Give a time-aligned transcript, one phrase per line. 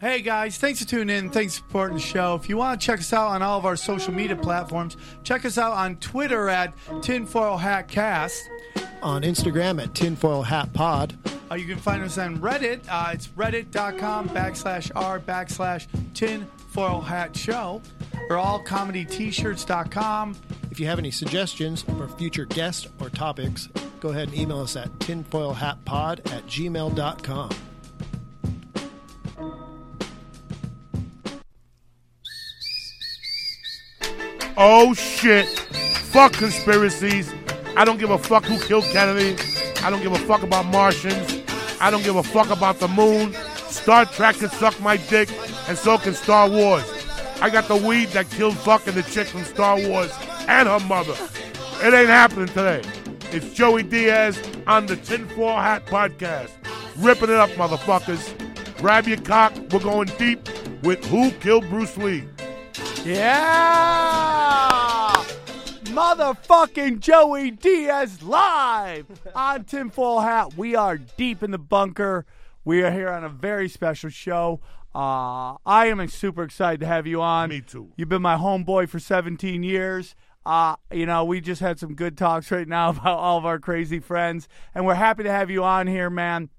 [0.00, 1.28] Hey guys, thanks for tuning in.
[1.28, 2.34] Thanks for supporting the show.
[2.34, 5.44] If you want to check us out on all of our social media platforms, check
[5.44, 8.48] us out on Twitter at Tinfoil Hat Cast.
[9.02, 11.18] On Instagram at Tinfoil Hat Pod.
[11.50, 12.80] Uh, you can find us on Reddit.
[12.88, 17.82] Uh, it's reddit.com backslash r backslash tinfoil hat show.
[18.30, 20.36] Or allcomedyt-shirts.com.
[20.70, 23.68] If you have any suggestions for future guests or topics,
[24.00, 27.50] go ahead and email us at tinfoilhatpod at gmail.com.
[34.62, 35.48] Oh shit.
[36.12, 37.32] Fuck conspiracies.
[37.78, 39.34] I don't give a fuck who killed Kennedy.
[39.82, 41.42] I don't give a fuck about Martians.
[41.80, 43.32] I don't give a fuck about the moon.
[43.68, 45.30] Star Trek can suck my dick,
[45.66, 46.84] and so can Star Wars.
[47.40, 50.12] I got the weed that killed fucking the chick from Star Wars
[50.46, 51.14] and her mother.
[51.82, 52.82] It ain't happening today.
[53.32, 56.50] It's Joey Diaz on the Tinfoil Hat Podcast.
[56.98, 58.36] Ripping it up, motherfuckers.
[58.76, 59.54] Grab your cock.
[59.72, 60.46] We're going deep
[60.82, 62.24] with Who Killed Bruce Lee.
[63.04, 63.92] Yeah!
[65.84, 70.54] Motherfucking Joey Diaz live on Tinfoil Hat.
[70.56, 72.26] We are deep in the bunker.
[72.62, 74.60] We are here on a very special show.
[74.94, 77.48] Uh, I am super excited to have you on.
[77.48, 77.90] Me too.
[77.96, 80.14] You've been my homeboy for 17 years.
[80.44, 83.58] Uh, you know, we just had some good talks right now about all of our
[83.58, 86.50] crazy friends, and we're happy to have you on here, man.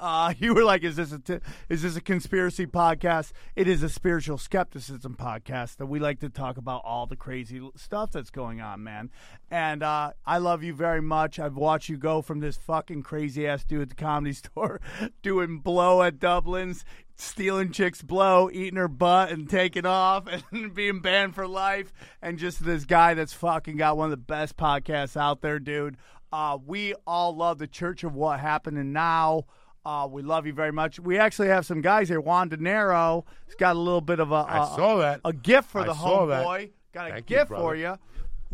[0.00, 3.82] Uh, you were like, "Is this a t- is this a conspiracy podcast?" It is
[3.82, 8.30] a spiritual skepticism podcast that we like to talk about all the crazy stuff that's
[8.30, 9.10] going on, man.
[9.50, 11.38] And uh, I love you very much.
[11.38, 14.80] I've watched you go from this fucking crazy ass dude at the comedy store,
[15.22, 16.84] doing blow at Dublin's,
[17.16, 22.38] stealing chicks' blow, eating her butt, and taking off, and being banned for life, and
[22.38, 25.96] just this guy that's fucking got one of the best podcasts out there, dude.
[26.32, 29.44] Uh, we all love the Church of What Happened and Now.
[29.86, 30.98] Uh, we love you very much.
[30.98, 32.20] We actually have some guys here.
[32.20, 35.20] Juan De Niro has got a little bit of a, I a- saw that.
[35.24, 36.44] a gift for I the saw that.
[36.44, 36.70] homeboy.
[36.92, 37.62] Got a Thank gift brother.
[37.62, 37.96] for you.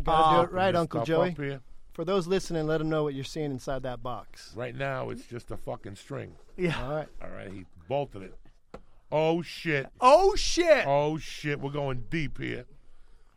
[0.03, 1.35] Gotta Uh, do it right, Uncle Joey.
[1.93, 4.53] For those listening, let them know what you're seeing inside that box.
[4.55, 6.35] Right now, it's just a fucking string.
[6.55, 6.79] Yeah.
[6.83, 7.07] All right.
[7.23, 8.35] All right, he bolted it.
[9.11, 9.87] Oh shit.
[10.01, 10.85] Oh shit!
[10.87, 12.65] Oh shit, we're going deep here.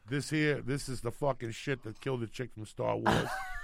[0.08, 3.28] This here, this is the fucking shit that killed the chick from Star Wars.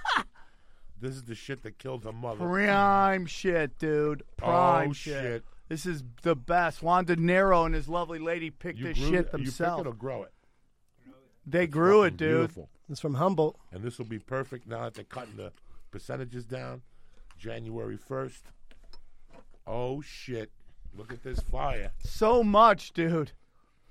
[1.03, 2.37] this is the shit that killed her mother.
[2.37, 4.23] Prime shit, dude.
[4.37, 5.21] Prime oh shit.
[5.21, 5.43] shit.
[5.67, 6.81] This is the best.
[6.81, 9.31] Juan De Niro and his lovely lady picked You this grew shit it, you pick
[9.31, 9.81] themselves.
[9.81, 10.31] it or grow it.
[11.45, 12.37] They grew it, dude.
[12.37, 12.69] Beautiful.
[12.89, 13.57] It's from Humboldt.
[13.71, 15.51] And this will be perfect now that they're cutting the
[15.91, 16.83] percentages down.
[17.37, 18.45] January first.
[19.67, 20.51] Oh shit.
[20.95, 21.91] Look at this fire.
[21.99, 23.33] So much, dude.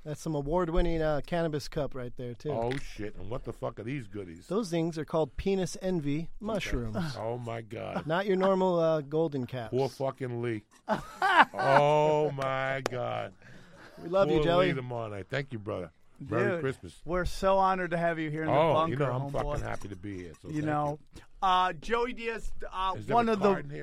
[0.04, 2.50] That's some award-winning uh, cannabis cup right there too.
[2.50, 3.14] Oh shit.
[3.16, 4.46] And what the fuck are these goodies?
[4.48, 6.96] Those things are called penis envy mushrooms.
[7.18, 8.06] Oh my god.
[8.06, 9.70] Not your normal uh, golden caps.
[9.70, 10.64] Poor fucking Lee.
[11.54, 13.32] oh my God.
[14.02, 14.66] We love Poor you, Joey.
[14.68, 15.26] Lee tomorrow night.
[15.30, 15.90] Thank you, brother.
[16.28, 16.94] Merry Dude, Christmas.
[17.04, 19.52] We're so honored to have you here in the Oh, bunker, you know I'm homeboy.
[19.52, 20.32] fucking happy to be here.
[20.40, 20.98] So you thank know,
[21.42, 23.74] uh, Joey Diaz, uh, Is there one a of card the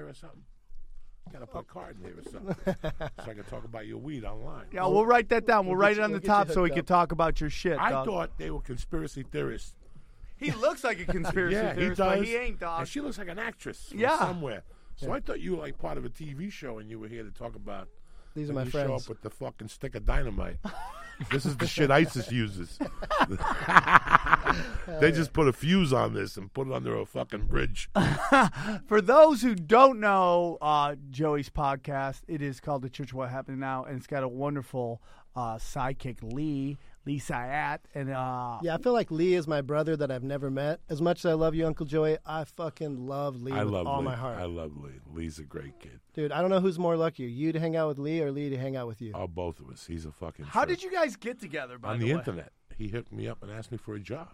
[1.34, 1.46] in here or something?
[1.46, 1.64] Gotta put a oh.
[1.64, 4.66] card in here or something, so I can talk about your weed online.
[4.72, 4.86] yeah.
[4.86, 5.66] We'll write that down.
[5.66, 7.42] We'll, we'll write get it on we'll the top so we hooked can talk about
[7.42, 7.78] your shit.
[7.78, 8.06] I dog.
[8.06, 9.74] thought they were conspiracy theorists.
[10.38, 12.18] he looks like a conspiracy yeah, he theorist, does.
[12.20, 12.80] but he ain't, dog.
[12.82, 14.18] And she looks like an actress from Yeah.
[14.20, 14.64] somewhere.
[14.96, 17.24] So I thought you were like part of a TV show, and you were here
[17.24, 17.88] to talk about.
[18.40, 20.60] These are my you show up with the fucking stick of dynamite.
[21.30, 22.80] this is the shit ISIS uses.
[25.02, 27.90] they just put a fuse on this and put it under a fucking bridge.
[28.88, 33.30] For those who don't know uh, Joey's podcast, it is called The Church of What
[33.30, 35.02] Happened Now, and it's got a wonderful
[35.36, 39.96] uh, sidekick, Lee, Lee Syatt, and uh, Yeah, I feel like Lee is my brother
[39.98, 40.80] that I've never met.
[40.90, 43.88] As much as I love you, Uncle Joey, I fucking love Lee I with love
[43.88, 44.06] all Lee.
[44.06, 44.38] my heart.
[44.38, 45.00] I love Lee.
[45.12, 46.00] Lee's a great kid.
[46.14, 48.50] Dude, I don't know who's more lucky, you to hang out with Lee or Lee
[48.50, 49.12] to hang out with you.
[49.16, 49.86] Oh, both of us.
[49.88, 50.46] He's a fucking.
[50.46, 50.78] how trip.
[50.78, 51.78] did you guys get together?
[51.80, 51.94] By the way?
[51.94, 52.20] on the, the way?
[52.20, 52.52] internet?
[52.78, 54.30] He hooked me up and asked me for a job.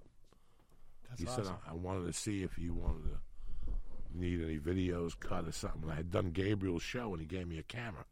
[1.10, 1.46] That's he awesome.
[1.46, 5.52] said I, I wanted to see if you wanted to need any videos cut or
[5.52, 5.90] something.
[5.90, 8.06] I had done Gabriel's show and he gave me a camera.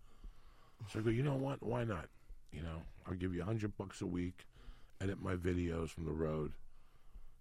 [0.91, 1.63] So I go, you know what?
[1.63, 2.05] Why not?
[2.51, 4.45] You know, I'll give you a hundred bucks a week,
[5.01, 6.53] edit my videos from the road,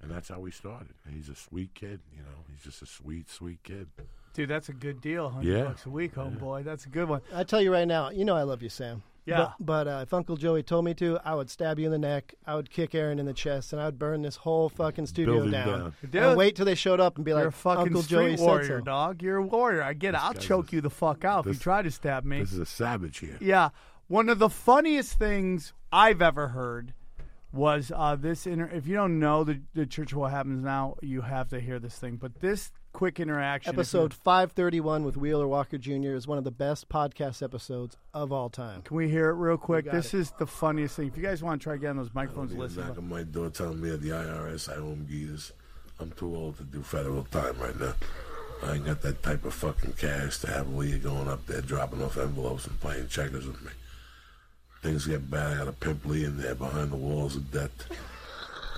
[0.01, 0.95] and that's how we started.
[1.05, 2.01] And he's a sweet kid.
[2.13, 3.89] You know, he's just a sweet, sweet kid.
[4.35, 5.29] Dude, that's a good deal.
[5.31, 5.65] Hundred Yeah.
[5.65, 6.65] bucks a week, homeboy.
[6.65, 7.21] That's a good one.
[7.35, 9.03] I tell you right now, you know I love you, Sam.
[9.25, 9.53] Yeah.
[9.61, 11.99] But, but uh, if Uncle Joey told me to, I would stab you in the
[11.99, 12.35] neck.
[12.45, 15.35] I would kick Aaron in the chest, and I would burn this whole fucking studio
[15.35, 15.69] Building down.
[15.69, 15.95] down.
[16.11, 16.17] Dude.
[16.17, 18.37] And wait till they showed up and be You're like, a fucking Uncle street Joey
[18.37, 18.85] said warrior, so.
[18.85, 19.23] dog.
[19.23, 19.81] You're a warrior.
[19.85, 20.25] I get it.
[20.25, 22.41] I'll guy's choke a- you the fuck out if you this- try to stab me.
[22.41, 23.37] This is a savage here.
[23.41, 23.69] Yeah,
[24.09, 26.95] one of the funniest things I've ever heard
[27.53, 28.47] was uh, this.
[28.47, 31.61] Inter- if you don't know the, the Church of What Happens Now, you have to
[31.61, 32.17] hear this thing.
[32.17, 33.73] But this quick interaction.
[33.73, 36.15] Episode 531 with Wheeler Walker Jr.
[36.15, 38.83] is one of the best podcast episodes of all time.
[38.83, 39.91] Can we hear it real quick?
[39.91, 41.09] This is the funniest thing.
[41.09, 42.87] If you guys want to try getting those microphones, He's listen.
[42.87, 45.53] knocking my door telling me at the IRS I owe him geeters.
[46.01, 47.95] I'm too old to do federal time right now.
[48.65, 52.03] I ain't got that type of fucking cash to have Leah going up there dropping
[52.03, 53.73] off envelopes and playing checkers with me.
[54.83, 55.53] Things get bad.
[55.53, 57.71] I got a pimp Lee in there behind the walls of debt.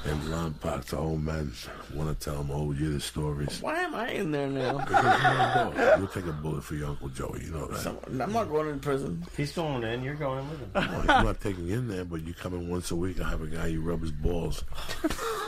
[0.06, 1.50] And Ron Park, the old man,
[1.94, 3.62] want to tell him oh, old year stories.
[3.62, 4.76] Why am I in there now?
[4.84, 5.98] Because you're a dog.
[5.98, 7.80] You'll take a bullet for your Uncle Joey, you know that.
[7.80, 9.24] Some- I'm not going in prison.
[9.34, 10.02] He's going in.
[10.02, 10.70] You're going in with him.
[10.74, 13.18] Well, I'm not taking in there, but you come in once a week.
[13.18, 14.62] I have a guy you rub his balls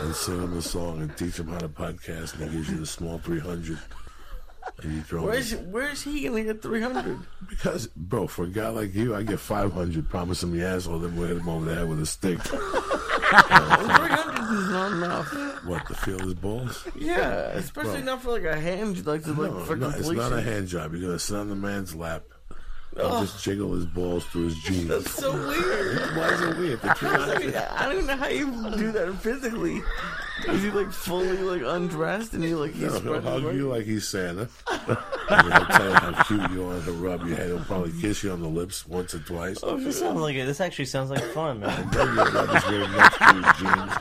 [0.00, 2.79] and sing him a song and teach him how to podcast, and he gives you
[2.79, 3.53] the small 300.
[3.58, 3.85] And you throw him.
[5.11, 7.19] Where's Where's he gonna get 300?
[7.49, 11.17] Because, bro, for a guy like you, I get 500, promise him the asshole, then
[11.17, 12.39] we'll hit him over the head with a stick.
[13.37, 15.65] 300 is not enough.
[15.65, 16.87] What, to feel his balls?
[16.99, 19.05] Yeah, especially not for like a hand.
[19.07, 20.31] Like to like No, for no, it's completion.
[20.31, 20.95] not a hand job.
[20.95, 22.25] You're to sit on the man's lap
[22.97, 24.89] and just jiggle his balls through his jeans.
[24.89, 26.17] That's so weird.
[26.17, 26.83] Why is it weird?
[26.83, 28.47] The I 300 don't, I don't even know how you
[28.77, 29.83] do that physically.
[30.49, 33.85] Is he like fully like undressed and he like he's No, he'll hug you like
[33.85, 34.49] he's Santa.
[34.71, 36.81] and he'll tell you how cute you are.
[36.83, 37.47] He'll rub your head.
[37.49, 39.59] He'll probably kiss you on the lips once or twice.
[39.62, 40.44] Oh, this sounds like it.
[40.44, 41.88] This actually sounds like fun, man.
[41.91, 43.93] Then you'll rub his little nuts through his jeans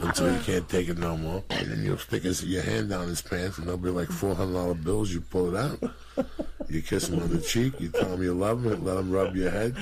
[0.00, 1.44] until you can't take it no more.
[1.50, 4.34] And then you'll stick his, your hand down his pants, and there'll be like four
[4.34, 5.12] hundred dollar bills.
[5.12, 6.26] You pull it out.
[6.68, 7.80] You kiss him on the cheek.
[7.80, 8.72] You tell him you love him.
[8.72, 9.76] And let him rub your head.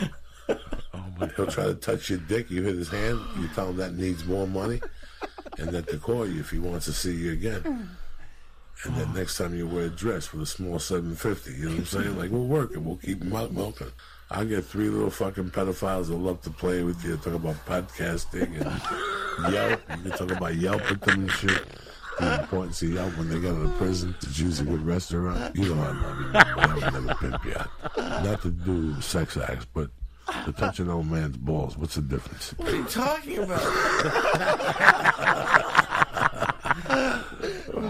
[0.49, 0.57] Oh
[1.19, 1.29] my!
[1.37, 2.51] He'll try to touch your dick.
[2.51, 3.19] You hit his hand.
[3.41, 4.81] You tell him that needs more money,
[5.59, 7.91] and that to call you if he wants to see you again.
[8.85, 11.79] And then next time you wear a dress with a small 750, you know what
[11.79, 12.19] I'm saying?
[12.19, 12.79] Like, we'll work it.
[12.79, 13.91] We'll keep him out milking.
[14.31, 18.61] I'll get three little fucking pedophiles that love to play with you, talk about podcasting
[18.61, 19.81] and Yelp.
[19.91, 21.65] You can talk about Yelp with them and shit.
[22.19, 25.55] The importance of Yelp when they go to the prison to choose a good restaurant.
[25.55, 27.71] You know I love you, but I would never pimp you out.
[28.25, 29.91] Not to do sex acts, but
[30.45, 31.77] to touch an old man's balls.
[31.77, 32.55] What's the difference?
[32.57, 33.63] What are you talking about?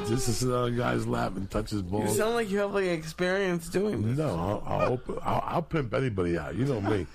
[0.09, 2.11] Just to sit on a guy's lap and touch his balls.
[2.11, 4.19] You sound like you have like experience doing this.
[4.19, 6.55] No, I'll, I'll, open, I'll, I'll pimp anybody out.
[6.55, 7.07] You know me.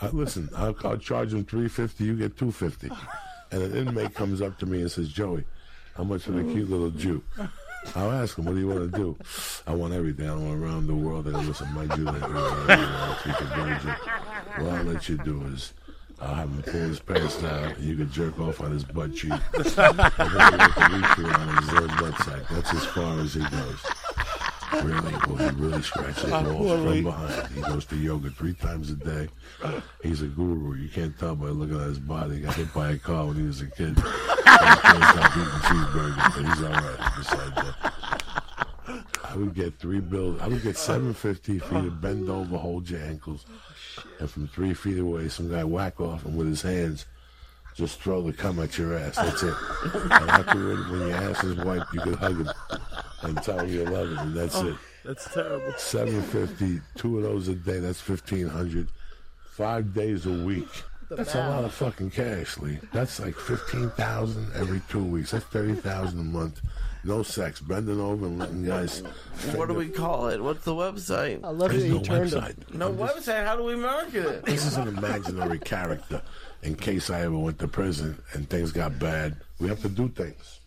[0.00, 2.04] I, listen, I'll, I'll charge him three fifty.
[2.04, 2.90] You get two fifty.
[3.50, 5.44] And an inmate comes up to me and says, "Joey,
[5.96, 7.22] how much for the cute little Jew?"
[7.96, 9.16] I'll ask him, "What do you want to do?"
[9.66, 10.28] I want everything.
[10.28, 11.26] I want around the world.
[11.26, 12.20] And listen, my Jew, like,
[13.26, 13.94] you can virgin.
[14.56, 15.74] What I'll let you do is.
[16.20, 19.14] I'll have him pull his pants down, and you can jerk off on his butt
[19.14, 19.30] cheek.
[19.54, 20.18] and then you
[20.74, 22.48] the reach around his butt sack.
[22.50, 23.86] That's as far as he goes.
[24.82, 27.48] Really, well, he really scratches his balls from behind.
[27.54, 29.28] He goes to yoga three times a day.
[30.02, 30.74] He's a guru.
[30.74, 32.36] You can't tell by looking at his body.
[32.36, 33.96] He got hit by a car when he was a kid.
[33.96, 37.94] he can't stop eating cheeseburgers, but he's all right besides that.
[39.24, 40.40] I would get three bills.
[40.40, 43.46] I would get seven fifty for you to bend over, hold your ankles,
[44.18, 47.06] and from three feet away, some guy whack off and with his hands
[47.78, 49.14] just throw the cum at your ass.
[49.14, 49.54] That's it.
[49.94, 52.50] And afterward, when your ass is wiped, you can hug him
[53.22, 54.76] and tell him you love him, and that's oh, it.
[55.04, 55.72] That's terrible.
[55.78, 57.78] Seven fifty, two of those a day.
[57.78, 58.88] That's fifteen hundred.
[59.52, 60.68] Five days a week.
[61.08, 62.78] That's a lot of fucking cash, Lee.
[62.92, 65.30] That's like fifteen thousand every two weeks.
[65.30, 66.60] That's thirty thousand a month.
[67.08, 69.02] No sex, bending over and letting guys.
[69.54, 70.42] What do we call it?
[70.42, 71.42] What's the website?
[71.42, 72.40] I love There's that you no turned him.
[72.42, 72.74] website.
[72.74, 73.46] No I'm just- website.
[73.46, 74.44] How do we market it?
[74.44, 76.20] This is an imaginary character.
[76.62, 80.08] In case I ever went to prison and things got bad, we have to do
[80.10, 80.60] things.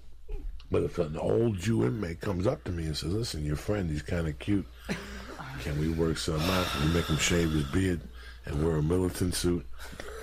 [0.71, 3.89] But if an old Jew inmate comes up to me and says, "Listen, your friend,
[3.91, 4.65] he's kind of cute.
[5.63, 6.65] Can we work something out?
[6.65, 8.00] Can we make him shave his beard
[8.45, 9.65] and wear a militant suit?"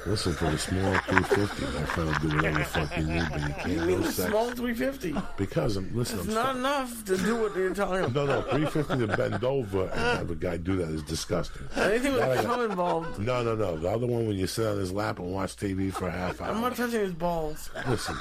[0.08, 3.40] Listen, for the small 350, my friend will do whatever the fuck you need, but
[3.40, 4.30] you You can't mean no the sex.
[4.30, 5.14] small 350?
[5.36, 8.14] Because I'm listen, It's I'm not sta- enough to do what you're talking about.
[8.14, 11.62] no, no, 350 to bend over and have a guy do that is disgusting.
[11.76, 13.76] Anything with I got- cum involved, No, no, no.
[13.76, 16.40] The other one when you sit on his lap and watch TV for a half
[16.40, 16.48] hour.
[16.52, 17.68] I'm not touching his balls.
[17.86, 18.16] Listen,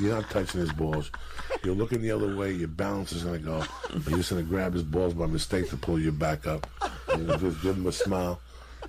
[0.00, 1.10] you're not touching his balls.
[1.64, 2.52] You're looking the other way.
[2.52, 3.64] Your balance is going to go.
[4.08, 6.66] You're just going to grab his balls by mistake to pull you back up.
[7.08, 8.40] And you just give him a smile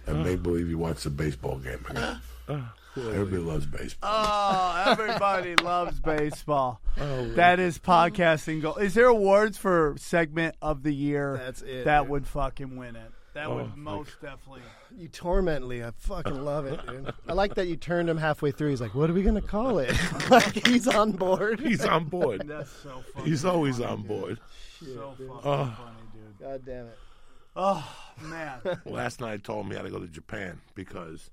[0.06, 2.20] and make believe you watch the baseball game again.
[2.96, 4.10] Everybody loves baseball.
[4.12, 6.82] Oh, everybody loves baseball.
[7.00, 8.78] Oh, that is podcasting goal.
[8.78, 11.38] Is there awards for segment of the year?
[11.38, 12.10] That's it, That dude.
[12.10, 13.12] would fucking win it.
[13.36, 14.64] That would oh, most definitely.
[14.98, 15.84] You torment Lee.
[15.84, 17.14] I fucking love it, dude.
[17.28, 18.72] I like that you turned him halfway through.
[18.72, 19.96] He's like, "What are we gonna call it?"
[20.32, 21.60] like he's on board.
[21.60, 22.42] He's on board.
[22.48, 23.30] That's so funny.
[23.30, 24.40] He's always on board.
[24.80, 25.42] so fucking Oh.
[25.78, 26.40] funny, dude.
[26.40, 26.98] God damn it.
[27.56, 27.88] Oh
[28.22, 28.60] man.
[28.86, 31.30] Last night told me I had to go to Japan because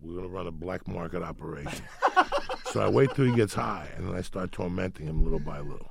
[0.00, 1.84] we're going to run a black market operation.
[2.72, 5.60] so I wait till he gets high and then I start tormenting him little by
[5.60, 5.90] little.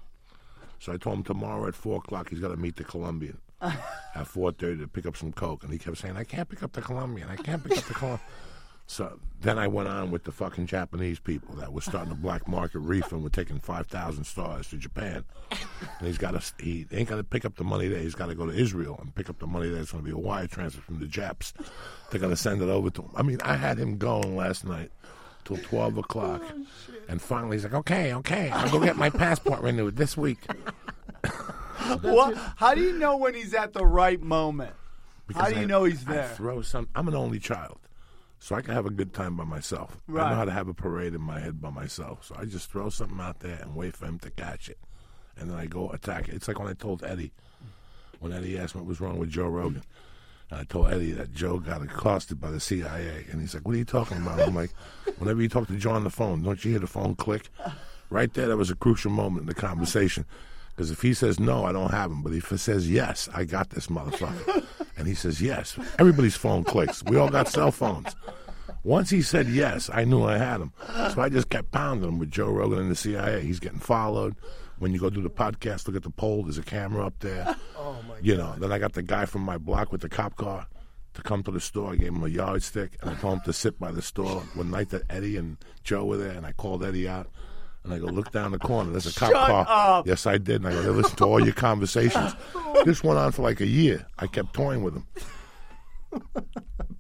[0.80, 4.28] So I told him tomorrow at four o'clock he's got to meet the Colombian at
[4.28, 6.74] four thirty to pick up some coke, and he kept saying, "I can't pick up
[6.74, 7.28] the Colombian.
[7.30, 8.28] I can't pick up the Colombian."
[8.90, 12.48] So then I went on with the fucking Japanese people that were starting the black
[12.48, 15.26] market reef and were taking five thousand stars to Japan.
[15.52, 18.00] And he's got to he ain't got to pick up the money there.
[18.00, 19.82] He's got to go to Israel and pick up the money there.
[19.82, 21.54] It's going to be a wire transfer from the Japs.
[22.12, 23.10] They're going to send it over to him.
[23.16, 24.90] I mean, I had him going last night
[25.44, 26.42] till twelve o'clock,
[27.10, 30.40] and finally he's like, "Okay, okay, I'll go get my passport renewed this week."
[32.02, 32.36] What?
[32.58, 34.74] How do you know when he's at the right moment?
[35.34, 36.24] How do you I- know he's there?
[36.24, 36.36] I there?
[36.36, 36.88] throw some.
[36.96, 37.80] I'm an only child,
[38.40, 39.98] so I can have a good time by myself.
[40.10, 42.26] I know how to have a parade in my head by myself.
[42.26, 44.80] So I just throw something out there and wait for him to catch it,
[45.38, 46.36] and then I go attack it.
[46.36, 47.32] It's like when I told Eddie,
[48.20, 49.84] when Eddie asked me what was wrong with Joe Rogan.
[50.50, 53.76] And I told Eddie that Joe got accosted by the CIA, and he's like, "What
[53.76, 54.72] are you talking about?" I'm like,
[55.18, 57.50] "Whenever you talk to Joe on the phone, don't you hear the phone click?"
[58.10, 60.24] Right there, that was a crucial moment in the conversation.
[60.70, 62.22] Because if he says no, I don't have him.
[62.22, 64.66] But if he says yes, I got this motherfucker.
[64.98, 65.78] And he says yes.
[66.00, 67.04] Everybody's phone clicks.
[67.04, 68.16] We all got cell phones.
[68.84, 70.72] Once he said yes, I knew I had him.
[71.14, 73.42] So I just kept pounding him with Joe Rogan and the CIA.
[73.42, 74.36] He's getting followed.
[74.80, 76.44] When you go do the podcast, look at the pole.
[76.44, 77.56] There's a camera up there.
[77.80, 78.54] Oh my You know.
[78.58, 80.68] Then I got the guy from my block with the cop car
[81.14, 81.94] to come to the store.
[81.94, 84.42] I gave him a yardstick and I told him to sit by the store.
[84.56, 87.30] One night that Eddie and Joe were there, and I called Eddie out.
[87.88, 88.92] And I go, look down the corner.
[88.92, 89.66] There's a cop Shut car.
[90.00, 90.08] up.
[90.08, 90.58] Yes, I did.
[90.58, 92.34] And I go, they listen to all your conversations.
[92.70, 92.84] Oh.
[92.84, 94.06] This went on for like a year.
[94.20, 95.06] I kept toying with him.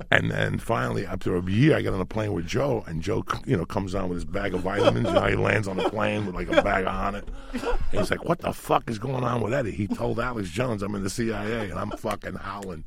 [0.09, 3.25] And then finally, after a year, I get on a plane with Joe, and Joe,
[3.45, 5.07] you know, comes on with his bag of vitamins.
[5.07, 7.27] You know, he lands on the plane with like a bag on it.
[7.51, 10.81] And he's like, "What the fuck is going on with Eddie?" He told Alex Jones
[10.81, 12.85] I'm in the CIA, and I'm fucking howling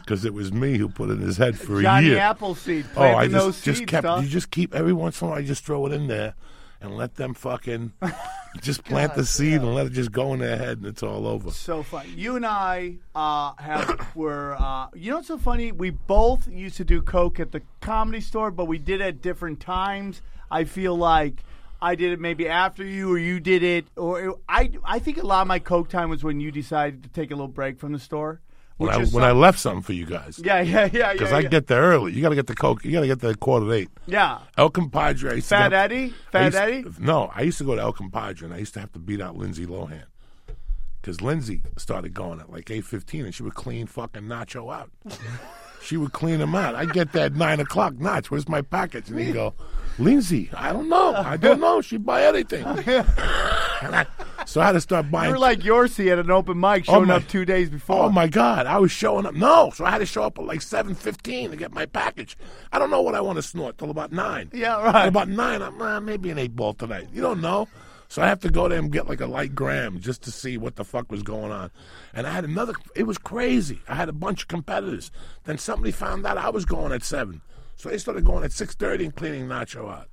[0.00, 2.18] because it was me who put it in his head for a Johnny year.
[2.18, 4.04] Appleseed Oh, I just just kept.
[4.04, 4.24] dog.
[4.24, 5.38] You just keep every once in a while.
[5.38, 6.34] I just throw it in there
[6.80, 7.92] and let them fucking
[8.60, 11.26] just plant the seed and let it just go in their head, and it's all
[11.26, 11.50] over.
[11.50, 12.10] so funny.
[12.10, 15.72] You and I uh, have were uh, you know what's so funny?
[15.72, 19.22] We both used to do coke at the comedy store, but we did it at
[19.22, 20.22] different times.
[20.50, 21.42] I feel like
[21.80, 25.26] I did it maybe after you, or you did it, or I I think a
[25.26, 27.92] lot of my coke time was when you decided to take a little break from
[27.92, 28.40] the store.
[28.76, 30.40] When I when I left something for you guys.
[30.44, 31.48] yeah yeah yeah Because yeah, I yeah.
[31.48, 32.12] get there early.
[32.12, 32.84] You got to get the coke.
[32.84, 33.88] You got to get at quarter to eight.
[34.06, 34.38] yeah.
[34.58, 35.30] El Compadre.
[35.30, 36.14] I used to Fat get- Eddie?
[36.32, 36.84] Fat Eddie?
[36.98, 39.20] No, I used to go to El Compadre, and I used to have to beat
[39.20, 40.02] out Lindsay Lohan.
[41.00, 44.90] Because Lindsay started going at like 8.15, and she would clean fucking Nacho out.
[45.84, 46.74] she would clean them out.
[46.74, 48.30] I get that 9 o'clock, notch.
[48.30, 49.10] where's my package?
[49.10, 49.54] And he'd go,
[49.98, 51.14] Lindsay, I don't know.
[51.14, 51.80] I don't know.
[51.80, 52.64] She'd buy anything.
[53.82, 54.06] And I-
[54.46, 57.16] so I had to start buying You're like Yorsey at an open mic, showing my-
[57.16, 58.04] up two days before.
[58.04, 58.66] Oh my God!
[58.66, 59.34] I was showing up.
[59.34, 62.36] No, so I had to show up at like seven fifteen to get my package.
[62.72, 64.50] I don't know what I want to snort till about nine.
[64.54, 64.94] Yeah, right.
[65.02, 67.08] At about nine, I'm uh, maybe an eight ball tonight.
[67.12, 67.68] You don't know.
[68.14, 70.56] So I have to go there and get like a light gram just to see
[70.56, 71.72] what the fuck was going on.
[72.12, 72.74] And I had another.
[72.94, 73.80] It was crazy.
[73.88, 75.10] I had a bunch of competitors.
[75.42, 77.40] Then somebody found out I was going at seven,
[77.74, 80.10] so they started going at six thirty and cleaning Nacho out.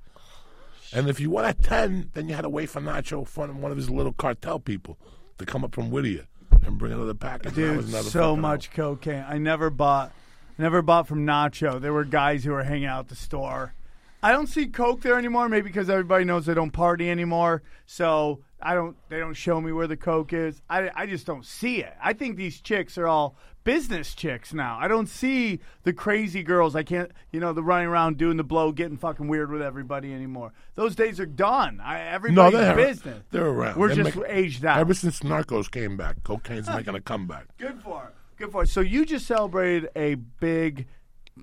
[0.92, 3.70] And if you went at 10, then you had to wait for Nacho from one
[3.70, 4.98] of his little cartel people
[5.38, 6.26] to come up from Whittier
[6.66, 7.54] and bring another package.
[7.54, 9.24] Dude, so much cocaine.
[9.28, 10.12] I never bought,
[10.58, 11.80] never bought from Nacho.
[11.80, 13.74] There were guys who were hanging out at the store.
[14.22, 15.48] I don't see coke there anymore.
[15.48, 17.62] Maybe because everybody knows they don't party anymore.
[17.86, 18.96] So I don't.
[19.08, 20.62] They don't show me where the coke is.
[20.70, 21.94] I, I just don't see it.
[22.02, 24.78] I think these chicks are all business chicks now.
[24.80, 26.76] I don't see the crazy girls.
[26.76, 27.10] I can't.
[27.32, 30.52] You know, the running around doing the blow, getting fucking weird with everybody anymore.
[30.76, 31.80] Those days are done.
[31.80, 33.24] I, No, everybody's they're business.
[33.32, 33.76] They're around.
[33.76, 34.78] We're They're just aged out.
[34.78, 37.46] Ever since Narcos came back, cocaine's making a comeback.
[37.58, 38.14] Good for it.
[38.36, 38.68] Good for it.
[38.68, 40.86] So you just celebrated a big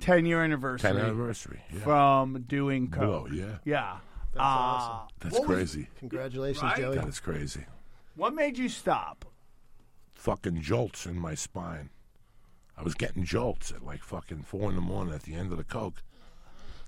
[0.01, 1.61] ten year anniversary 10th anniversary.
[1.73, 1.79] Yeah.
[1.81, 3.29] from doing Blow, coke.
[3.33, 3.57] yeah.
[3.65, 3.97] Yeah.
[4.33, 4.93] That's awesome.
[4.93, 5.87] Uh, That's what was- crazy.
[5.99, 6.77] Congratulations, Right?
[6.77, 6.95] Joey.
[6.95, 7.65] That is crazy.
[8.15, 9.25] what made you stop?
[10.13, 11.89] Fucking jolts in my spine.
[12.77, 15.57] I was getting jolts at like fucking four in the morning at the end of
[15.57, 16.03] the coke.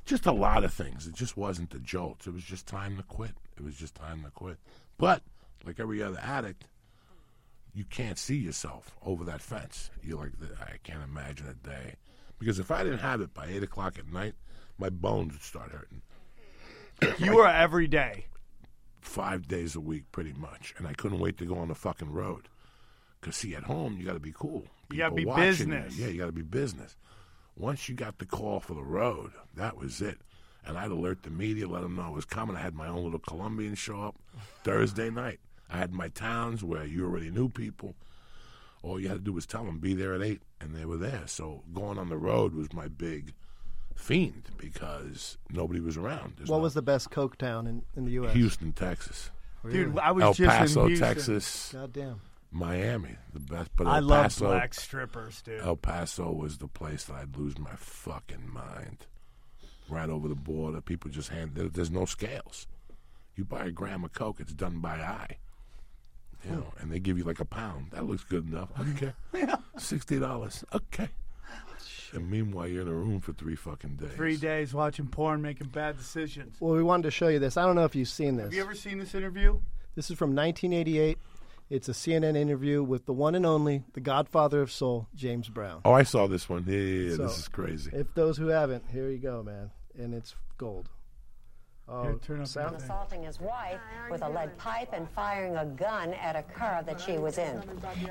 [0.05, 1.07] Just a lot of things.
[1.07, 2.27] It just wasn't the jolts.
[2.27, 3.35] It was just time to quit.
[3.57, 4.57] It was just time to quit.
[4.97, 5.23] But
[5.65, 6.65] like every other addict,
[7.73, 9.91] you can't see yourself over that fence.
[10.03, 10.31] You're like,
[10.61, 11.95] I can't imagine a day.
[12.41, 14.33] Because if I didn't have it by eight o'clock at night,
[14.79, 16.01] my bones would start hurting.
[17.19, 18.25] You were every day.
[18.99, 20.73] five days a week, pretty much.
[20.77, 22.47] And I couldn't wait to go on the fucking road.
[23.19, 24.65] Because, see, at home, you got to be cool.
[24.89, 25.49] You gotta be watching you.
[25.51, 25.97] business.
[25.99, 26.95] Yeah, you got to be business.
[27.55, 30.17] Once you got the call for the road, that was it.
[30.65, 32.55] And I'd alert the media, let them know I was coming.
[32.55, 34.15] I had my own little Colombian show up
[34.63, 35.39] Thursday night.
[35.69, 37.95] I had my towns where you already knew people.
[38.83, 40.97] All you had to do was tell them, be there at 8, and they were
[40.97, 41.23] there.
[41.27, 43.33] So going on the road was my big
[43.95, 46.33] fiend because nobody was around.
[46.37, 48.33] There's What no- was the best Coke town in, in the U.S.?
[48.33, 49.29] Houston, Texas.
[49.69, 51.07] Dude, I was El just Paso, in Houston.
[51.07, 52.21] Texas, Goddamn.
[52.49, 53.69] Miami, the best.
[53.75, 55.61] But El I love Paso, black strippers, dude.
[55.61, 59.05] El Paso was the place that I'd lose my fucking mind.
[59.87, 61.51] Right over the border, people just hand.
[61.53, 62.65] There, there's no scales.
[63.35, 65.37] You buy a gram of coke, it's done by eye.
[66.45, 67.87] You know, and they give you like a pound.
[67.91, 68.69] That looks good enough.
[68.95, 69.13] Okay,
[69.77, 70.63] sixty dollars.
[70.73, 71.09] Okay.
[72.13, 74.11] And meanwhile, you're in a room for three fucking days.
[74.15, 76.57] Three days watching porn, making bad decisions.
[76.59, 77.55] Well, we wanted to show you this.
[77.55, 78.45] I don't know if you've seen this.
[78.45, 79.59] Have you ever seen this interview?
[79.95, 81.17] This is from 1988.
[81.69, 85.81] It's a CNN interview with the one and only, the Godfather of Soul, James Brown.
[85.85, 86.65] Oh, I saw this one.
[86.67, 87.15] Yeah, yeah, yeah.
[87.15, 87.91] So, this is crazy.
[87.93, 90.89] If those who haven't, here you go, man, and it's gold.
[91.93, 93.77] Oh, Here, turn up sound- assaulting his wife
[94.09, 97.61] with a lead pipe and firing a gun at a car that she was in.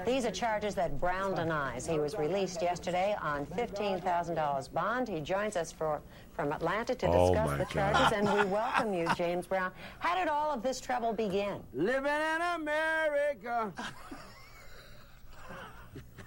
[0.04, 1.86] These are charges that Brown denies.
[1.86, 5.08] He was released yesterday on $15,000 bond.
[5.08, 6.02] He joins us for,
[6.34, 7.72] from Atlanta to Oh, discuss my the God.
[7.72, 9.72] charges, and we welcome you, James Brown.
[9.98, 11.62] How did all of this trouble begin?
[11.72, 13.72] Living in America.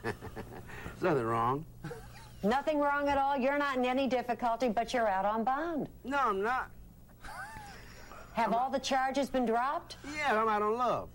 [0.04, 0.16] There's
[1.04, 1.66] nothing wrong.
[2.42, 3.38] Nothing wrong at all.
[3.38, 5.88] You're not in any difficulty, but you're out on bond.
[6.04, 6.72] No, I'm not.
[8.34, 9.98] Have all the charges been dropped?
[10.16, 11.10] Yeah, I'm out on love.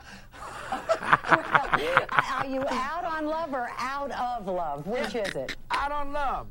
[0.71, 4.87] Are you out on love or out of love?
[4.87, 5.57] Which is it?
[5.71, 6.47] Out on love.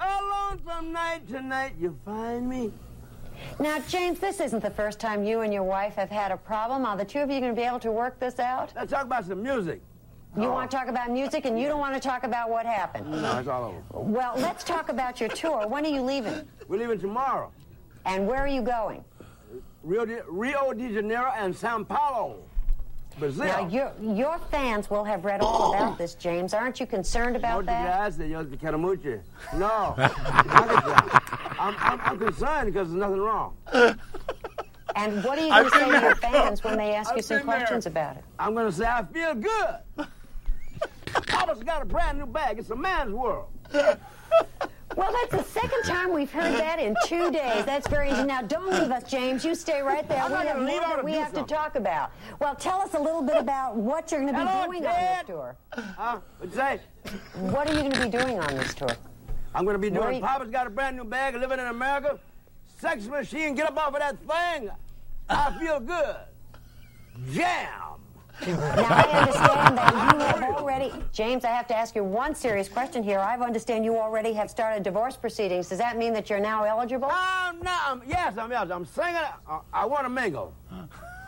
[0.00, 2.72] Alone from night to night, you find me.
[3.60, 6.86] Now, James, this isn't the first time you and your wife have had a problem.
[6.86, 8.72] Are the two of you going to be able to work this out?
[8.74, 9.80] Let's talk about some music.
[10.36, 13.10] You want to talk about music and you don't want to talk about what happened.
[13.10, 13.82] No, it's all over.
[14.04, 15.66] Well, let's talk about your tour.
[15.66, 16.48] When are you leaving?
[16.68, 17.50] We're leaving tomorrow.
[18.06, 19.04] And where are you going?
[19.82, 22.42] Rio de, Rio de Janeiro and Sao Paulo,
[23.18, 23.44] Brazil.
[23.44, 26.52] Now, your, your fans will have read all about this, James.
[26.54, 27.84] Aren't you concerned about that?
[27.84, 29.20] gracias, yo te quiero mucho.
[29.56, 33.54] No, I'm, I'm, I'm concerned because there's nothing wrong.
[34.96, 37.24] And what are you going to say to your fans when they ask you I've
[37.24, 37.56] some been there.
[37.58, 38.24] questions about it?
[38.38, 40.06] I'm going to say I feel good.
[41.26, 42.58] Papa's got a brand new bag.
[42.58, 43.48] It's a man's world.
[44.98, 47.64] Well, that's the second time we've heard that in two days.
[47.64, 48.24] That's very easy.
[48.24, 49.44] Now, don't leave us, James.
[49.44, 50.20] You stay right there.
[50.20, 50.80] I'm we have leave.
[50.80, 52.10] That we have to talk about.
[52.40, 54.92] Well, tell us a little bit about what you're going to be Hello, doing on
[54.92, 55.56] this tour.
[55.70, 56.18] Huh?
[56.38, 56.80] What'd you say?
[57.52, 58.88] What are you going to be doing on this tour?
[59.54, 62.18] I'm going to be doing you- Papa's got a brand new bag, living in America.
[62.80, 64.68] Sex machine, get up off of that thing.
[65.28, 66.16] I feel good.
[67.30, 67.87] Jam.
[68.46, 72.68] Now, I understand that you have already, James, I have to ask you one serious
[72.68, 73.18] question here.
[73.18, 75.68] I understand you already have started divorce proceedings.
[75.68, 77.06] Does that mean that you're now eligible?
[77.08, 79.16] Um, I'm not, I'm, um, yes, I'm, yes, I'm singing.
[79.16, 80.54] I, uh, I want to mingle.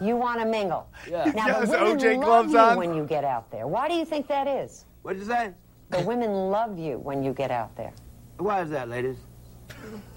[0.01, 0.89] You want to mingle.
[1.09, 1.25] Yeah.
[1.35, 2.77] Now, Got the women OJ love gloves you on.
[2.79, 3.67] when you get out there.
[3.67, 4.87] Why do you think that is?
[5.03, 5.51] What'd you say?
[5.91, 7.93] The women love you when you get out there.
[8.39, 9.17] Why is that, ladies?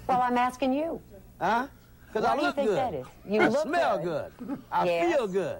[0.06, 1.00] Well, I'm asking you.
[1.40, 1.66] Huh?
[2.06, 2.78] Because Why I do you look think good.
[2.78, 3.06] that is?
[3.28, 4.32] You I look smell good.
[4.38, 4.58] good.
[4.70, 5.14] I Yes.
[5.16, 5.56] feel good.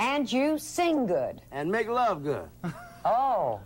[0.00, 1.42] And you sing good.
[1.52, 2.48] And make love good.
[3.02, 3.60] Oh.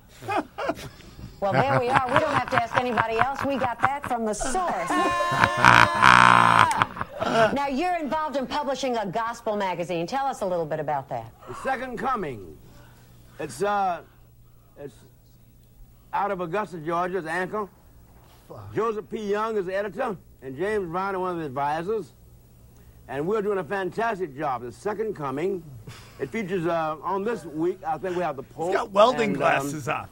[1.40, 2.06] Well, there we are.
[2.06, 3.44] We don't have to ask anybody else.
[3.44, 4.54] We got that from the source.
[7.52, 10.06] now, you're involved in publishing a gospel magazine.
[10.06, 11.32] Tell us a little bit about that.
[11.48, 12.56] The Second Coming.
[13.40, 14.02] It's uh,
[14.78, 14.94] it's
[16.12, 17.18] out of Augusta, Georgia.
[17.18, 17.68] It's Anchor.
[18.72, 19.28] Joseph P.
[19.28, 22.12] Young is the editor, and James Brown is one of the advisors.
[23.08, 24.62] And we're doing a fantastic job.
[24.62, 25.64] The Second Coming.
[26.18, 27.78] It features uh, on this week.
[27.86, 28.68] I think we have the Pope.
[28.68, 30.08] He's got welding and, um, glasses on.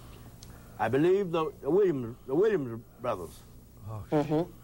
[0.78, 3.30] I believe the, the Williams, the Williams brothers.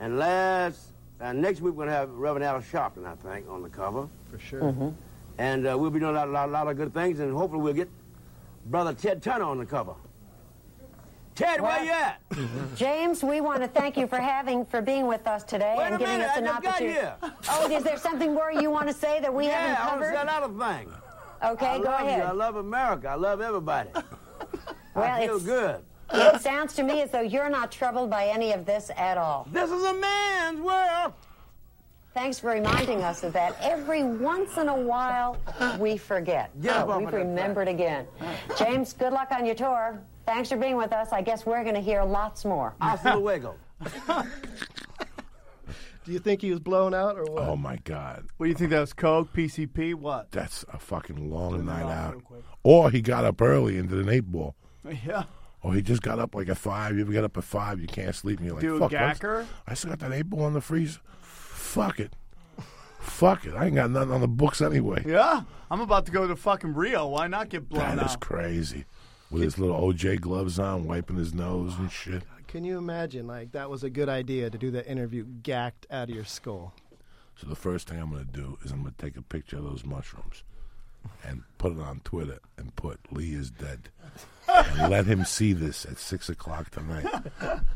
[0.01, 3.69] And last, and next week we're gonna have Reverend Al Sharpton, I think, on the
[3.69, 4.09] cover.
[4.31, 4.93] for sure.
[5.39, 7.73] And uh, we'll be doing a lot, lot, lot of good things, and hopefully we'll
[7.75, 7.89] get
[8.67, 9.95] Brother Ted Turner on the cover.
[11.39, 12.21] Ted, where you at?
[12.75, 15.99] James, we want to thank you for having, for being with us today Wait and
[15.99, 17.09] giving minute, us I an opportunity.
[17.51, 20.15] Oh, is there something more you want to say that we yeah, haven't I covered?
[20.17, 20.93] say a lot of things.
[21.45, 22.19] Okay, I go love ahead.
[22.19, 22.25] you.
[22.25, 23.09] I love America.
[23.09, 23.91] I love everybody.
[24.95, 25.85] Well, I feel good.
[26.13, 29.47] It sounds to me as though you're not troubled by any of this at all.
[29.53, 31.13] This is a man's world.
[32.15, 33.57] Thanks for reminding us of that.
[33.61, 35.37] Every once in a while,
[35.79, 36.51] we forget.
[36.61, 38.09] Yeah, Oh, we've remembered again.
[38.59, 40.01] James, good luck on your tour.
[40.29, 41.11] Thanks for being with us.
[41.13, 42.75] I guess we're going to hear lots more.
[42.81, 43.55] Hasta luego.
[46.05, 47.43] Do you think he was blown out or what?
[47.45, 48.93] Oh my God, What do you think that was?
[48.95, 50.31] Coke, PCP, what?
[50.31, 52.23] that's a fucking long night out.
[52.63, 54.55] Or he got up early and did an eight ball.
[55.05, 55.25] Yeah.
[55.63, 56.95] Or he just got up like at five.
[56.97, 58.95] You ever get up at five, you can't sleep, and you're like, Do a "Fuck,
[58.95, 59.47] I- gacker?
[59.67, 61.01] I still got that eight ball in the freezer.
[61.21, 62.15] Fuck it,
[63.01, 63.55] fuck it.
[63.55, 65.03] I ain't got nothing on the books anyway.
[65.07, 65.43] Yeah.
[65.71, 67.07] I'm about to go to fucking Rio.
[67.09, 67.97] Why not get blown out?
[67.97, 68.87] That is crazy.
[69.31, 72.23] With his little OJ gloves on, wiping his nose and shit.
[72.47, 73.27] Can you imagine?
[73.27, 76.73] Like that was a good idea to do that interview gacked out of your skull.
[77.37, 79.85] So the first thing I'm gonna do is I'm gonna take a picture of those
[79.85, 80.43] mushrooms.
[81.25, 83.89] and put it on Twitter and put Lee is dead.
[84.49, 87.07] and let him see this at six o'clock tonight.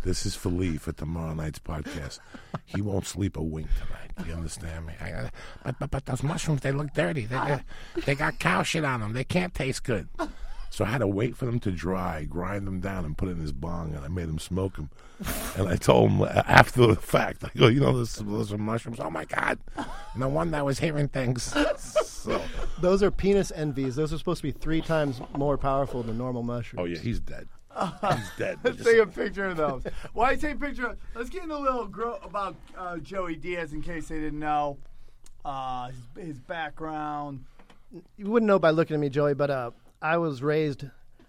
[0.02, 2.18] This is for Lee for tomorrow night's podcast.
[2.66, 4.26] He won't sleep a wink tonight.
[4.28, 4.94] You understand me?
[5.00, 5.30] I,
[5.62, 7.26] but, but but those mushrooms they look dirty.
[7.26, 7.62] They got,
[8.06, 9.12] they got cow shit on them.
[9.12, 10.08] They can't taste good.
[10.72, 13.36] So I had to wait for them to dry, grind them down, and put in
[13.38, 14.88] his bong, and I made him smoke them.
[15.58, 18.98] And I told him after the fact, I go, you know, this, those are mushrooms.
[18.98, 19.58] Oh my god!
[20.16, 21.54] No one that was hearing things.
[22.22, 22.40] So,
[22.80, 23.96] Those are penis envies.
[23.96, 26.80] Those are supposed to be three times more powerful than normal mushrooms.
[26.80, 27.48] oh yeah, he's dead.
[28.14, 28.58] He's dead.
[28.62, 29.82] Let's take a picture of those.
[30.12, 30.86] Why take a picture?
[30.90, 34.38] Of, let's get in a little gro- about uh, Joey Diaz in case they didn't
[34.38, 34.78] know
[35.44, 37.44] uh, his, his background.
[38.16, 39.70] you wouldn't know by looking at me, Joey, but uh,
[40.02, 40.84] I was raised.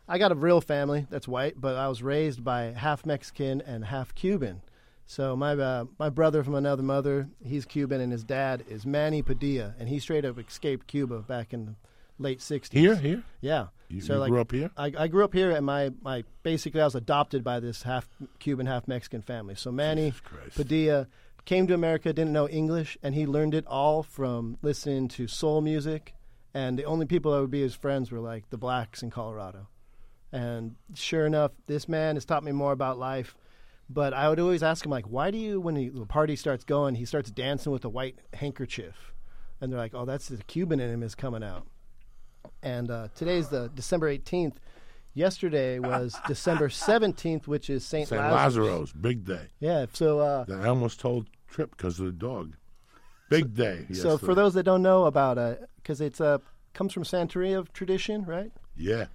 [0.07, 3.85] I got a real family that's white, but I was raised by half Mexican and
[3.85, 4.61] half Cuban.
[5.05, 9.21] So my uh, my brother from another mother, he's Cuban, and his dad is Manny
[9.21, 11.75] Padilla, and he straight up escaped Cuba back in the
[12.17, 12.73] late '60s.
[12.73, 13.23] Here, here.
[13.41, 13.67] yeah.
[13.89, 14.71] You, so you like, grew up here.
[14.75, 18.09] I, I grew up here, and my, my basically I was adopted by this half
[18.39, 19.53] Cuban, half Mexican family.
[19.53, 20.13] So Manny
[20.55, 21.07] Padilla
[21.45, 25.61] came to America, didn't know English, and he learned it all from listening to soul
[25.61, 26.15] music.
[26.53, 29.67] And the only people that would be his friends were like the blacks in Colorado.
[30.31, 33.35] And sure enough, this man has taught me more about life.
[33.89, 36.63] But I would always ask him like, why do you, when he, the party starts
[36.63, 39.13] going, he starts dancing with a white handkerchief,
[39.59, 41.67] and they're like, oh, that's the Cuban in him is coming out.
[42.63, 44.55] And uh, today's the December 18th.
[45.13, 48.19] Yesterday was December 17th, which is Saint, St.
[48.19, 48.67] Lazarus.
[48.67, 49.47] Lazaro's big day.
[49.59, 49.85] Yeah.
[49.93, 52.53] So, uh, I almost told Trip because of the dog.
[53.41, 53.85] Big day.
[53.93, 54.25] so yesterday.
[54.25, 56.37] for those that don't know about it, because it's uh,
[56.73, 58.51] comes from Santeria tradition, right?
[58.75, 59.05] Yeah.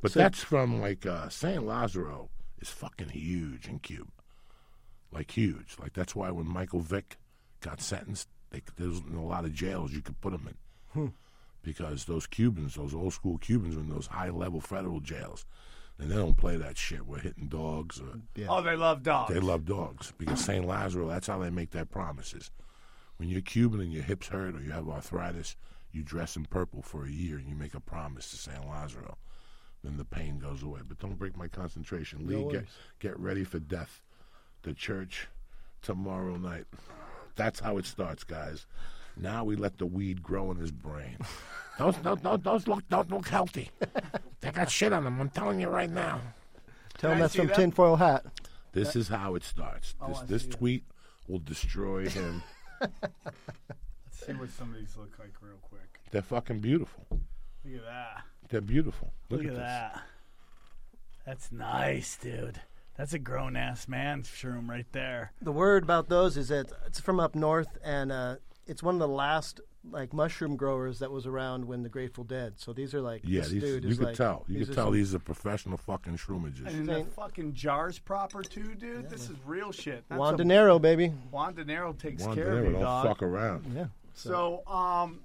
[0.00, 1.64] But So- that's from like uh, St.
[1.64, 2.30] Lazaro
[2.60, 4.10] is fucking huge in Cuba.
[5.10, 5.76] Like huge.
[5.80, 7.16] Like that's why when Michael Vick
[7.60, 10.48] got sentenced, they, there's in a lot of jails you could put him
[10.94, 11.12] in.
[11.62, 15.44] Because those Cubans, those old school Cubans, are in those high level federal jails,
[15.98, 17.06] and they don't play that shit.
[17.06, 18.00] We're hitting dogs.
[18.00, 19.34] Or, Oh, they love dogs.
[19.34, 20.64] They love dogs because St.
[20.66, 21.08] Lazaro.
[21.08, 22.50] That's how they make their promises.
[23.18, 25.56] When you're Cuban and your hips hurt or you have arthritis,
[25.92, 28.66] you dress in purple for a year and you make a promise to St.
[28.66, 29.18] Lazaro.
[29.84, 30.80] Then the pain goes away.
[30.86, 32.26] But don't break my concentration.
[32.26, 32.66] Lee, get
[32.98, 34.02] get ready for death.
[34.62, 35.28] The church
[35.82, 36.64] tomorrow night.
[37.36, 38.66] That's how it starts, guys.
[39.16, 41.16] Now we let the weed grow in his brain.
[41.78, 43.70] Those, those, those, those look don't look healthy.
[44.40, 45.20] They got shit on them.
[45.20, 46.20] I'm telling you right now.
[46.98, 47.54] Tell Can him that's see from that?
[47.56, 48.26] tinfoil hat.
[48.72, 49.94] This is how it starts.
[50.00, 50.54] Oh, This I this see it.
[50.56, 50.84] tweet
[51.28, 52.42] will destroy him.
[52.80, 52.94] Let's
[54.12, 56.00] see what some of these look like real quick.
[56.10, 57.06] They're fucking beautiful.
[57.10, 58.22] Look at that.
[58.48, 59.12] They're beautiful.
[59.30, 59.62] Look, Look, at, this.
[59.62, 60.02] that.
[61.26, 62.60] That's nice, dude.
[62.96, 65.32] That's a grown ass man shroom right there.
[65.40, 68.36] The word about those is that it's from up north, and uh,
[68.68, 72.54] it's one of the last like mushroom growers that was around when the Grateful Dead.
[72.56, 74.44] So these are like Yeah, this these, dude you is could like, tell.
[74.46, 76.66] You these could tell some- these are professional fucking shroomages.
[76.66, 79.08] And the fucking jars proper too, dude.
[79.08, 80.04] this is real shit.
[80.08, 81.08] That's Juan a- De Niro, baby.
[81.30, 83.06] Juan De Niro takes Juan care De of Niro you, don't dog.
[83.06, 83.72] fuck around.
[83.74, 83.86] Yeah.
[84.14, 85.20] So, um,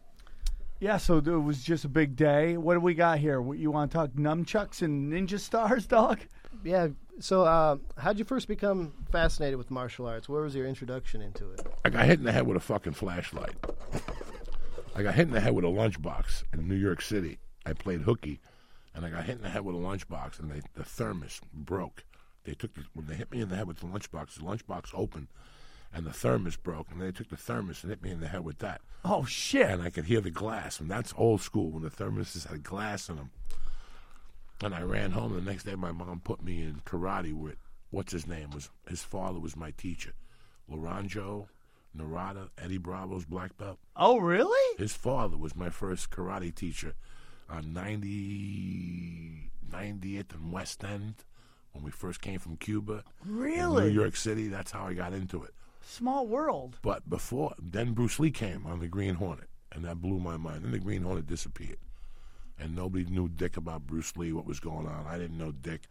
[0.79, 0.97] yeah.
[0.97, 2.55] So it was just a big day.
[2.57, 3.41] What do we got here?
[3.41, 6.19] What, you want to talk nunchucks and ninja stars, dog?
[6.63, 6.89] Yeah.
[7.19, 10.27] So, uh, how'd you first become fascinated with martial arts?
[10.27, 11.61] Where was your introduction into it?
[11.85, 13.55] I got hit in the head with a fucking flashlight.
[14.95, 17.37] I got hit in the head with a lunchbox in New York City.
[17.65, 18.39] I played hooky,
[18.95, 22.03] and I got hit in the head with a lunchbox, and they, the thermos broke.
[22.45, 24.35] They took the, when they hit me in the head with the lunchbox.
[24.35, 25.27] The lunchbox opened,
[25.93, 28.43] and the thermos broke, and they took the thermos and hit me in the head
[28.43, 28.81] with that.
[29.05, 29.69] Oh shit!
[29.69, 30.79] and I could hear the glass.
[30.79, 33.31] And that's old school when the thermoses had glass in them.
[34.63, 35.33] And I ran home.
[35.33, 37.57] The next day, my mom put me in karate with
[37.91, 40.13] what's his name was his father was my teacher,
[40.71, 41.47] Loranjo
[41.93, 43.77] Narada, Eddie Bravo's black belt.
[43.95, 44.77] oh really?
[44.77, 46.93] His father was my first karate teacher
[47.49, 51.15] on 90, 90th and West End
[51.71, 53.03] when we first came from Cuba.
[53.25, 53.85] Really?
[53.85, 54.47] New York City.
[54.47, 55.51] That's how I got into it.
[55.81, 56.77] Small world.
[56.81, 60.63] But before, then Bruce Lee came on the Green Hornet, and that blew my mind.
[60.63, 61.77] Then the Green Hornet disappeared,
[62.59, 65.05] and nobody knew dick about Bruce Lee, what was going on.
[65.07, 65.83] I didn't know dick.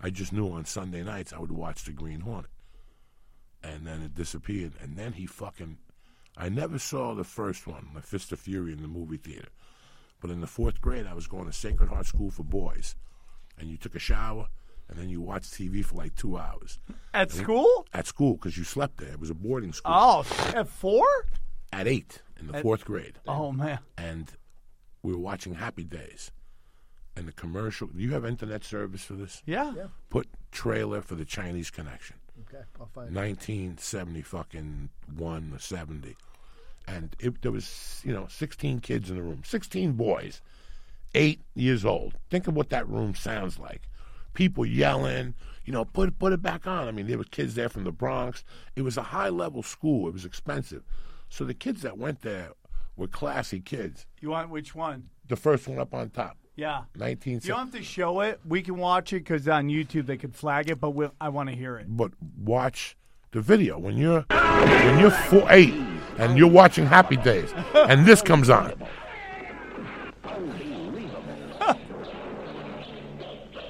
[0.00, 2.50] I just knew on Sunday nights I would watch the Green Hornet,
[3.62, 4.72] and then it disappeared.
[4.80, 5.78] And then he fucking,
[6.36, 9.48] I never saw the first one, The Fist of Fury, in the movie theater.
[10.20, 12.94] But in the fourth grade, I was going to Sacred Heart School for Boys,
[13.58, 14.48] and you took a shower,
[14.88, 16.78] and then you watched TV for like two hours
[17.12, 17.86] At school?
[17.92, 19.10] at school because you slept there.
[19.12, 20.20] It was a boarding school Oh,
[20.54, 21.06] at four?
[21.72, 23.78] at eight in the fourth grade, Oh man.
[23.98, 24.30] and
[25.06, 26.32] we were watching Happy Days.
[27.16, 27.86] And the commercial.
[27.86, 29.42] Do you have internet service for this?
[29.46, 29.72] Yeah.
[30.10, 32.16] Put trailer for the Chinese Connection,
[32.46, 33.18] Okay, I'll find it.
[33.18, 36.16] 1970 fucking one or 70,
[36.86, 40.42] and it, there was you know 16 kids in the room, 16 boys,
[41.14, 42.14] eight years old.
[42.28, 43.88] Think of what that room sounds like.
[44.34, 46.86] People yelling, you know, put put it back on.
[46.86, 48.44] I mean, there were kids there from the Bronx.
[48.74, 50.08] It was a high level school.
[50.08, 50.82] It was expensive,
[51.30, 52.50] so the kids that went there
[52.96, 54.06] were classy kids.
[54.20, 55.08] You want which one?
[55.28, 56.82] The first one up on top, Yeah.
[56.96, 57.34] 19.
[57.34, 58.40] You don't have to show it.
[58.46, 61.48] We can watch it because on YouTube they could flag it, but we'll, I want
[61.50, 61.86] to hear it.
[61.88, 62.96] but watch
[63.32, 65.74] the video when you're when you're four eight
[66.18, 68.72] and you're watching Happy Days and this comes on.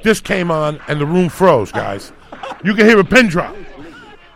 [0.02, 2.12] This came on and the room froze, guys.
[2.62, 3.56] You can hear a pin drop.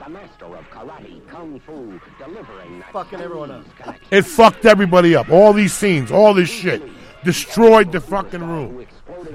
[0.02, 2.59] The master of karate, kung fu, delivering
[2.92, 3.64] Fucking everyone up.
[4.10, 5.30] It fucked everybody up.
[5.30, 6.82] All these scenes, all this shit,
[7.24, 8.86] destroyed the fucking room.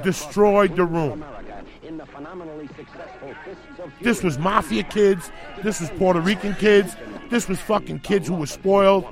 [0.04, 1.24] Destroyed the room.
[1.24, 5.32] America in the phenomenally successful Fists of This was mafia kids.
[5.64, 6.96] This was Puerto Rican kids.
[7.30, 9.06] This was fucking kids who were spoiled.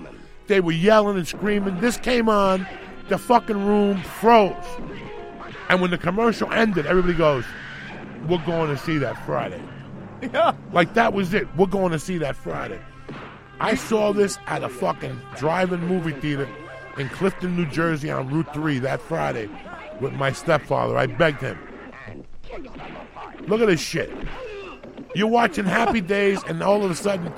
[0.47, 1.79] They were yelling and screaming.
[1.79, 2.67] This came on.
[3.09, 4.55] The fucking room froze.
[5.69, 7.45] And when the commercial ended, everybody goes,
[8.27, 9.61] We're going to see that Friday.
[10.33, 10.55] Yeah.
[10.71, 11.53] Like that was it.
[11.57, 12.79] We're going to see that Friday.
[13.59, 16.47] I saw this at a fucking drive-in movie theater
[16.97, 19.49] in Clifton, New Jersey on Route 3 that Friday
[19.99, 20.97] with my stepfather.
[20.97, 21.57] I begged him.
[23.47, 24.11] Look at this shit.
[25.15, 27.31] You're watching Happy Days and all of a sudden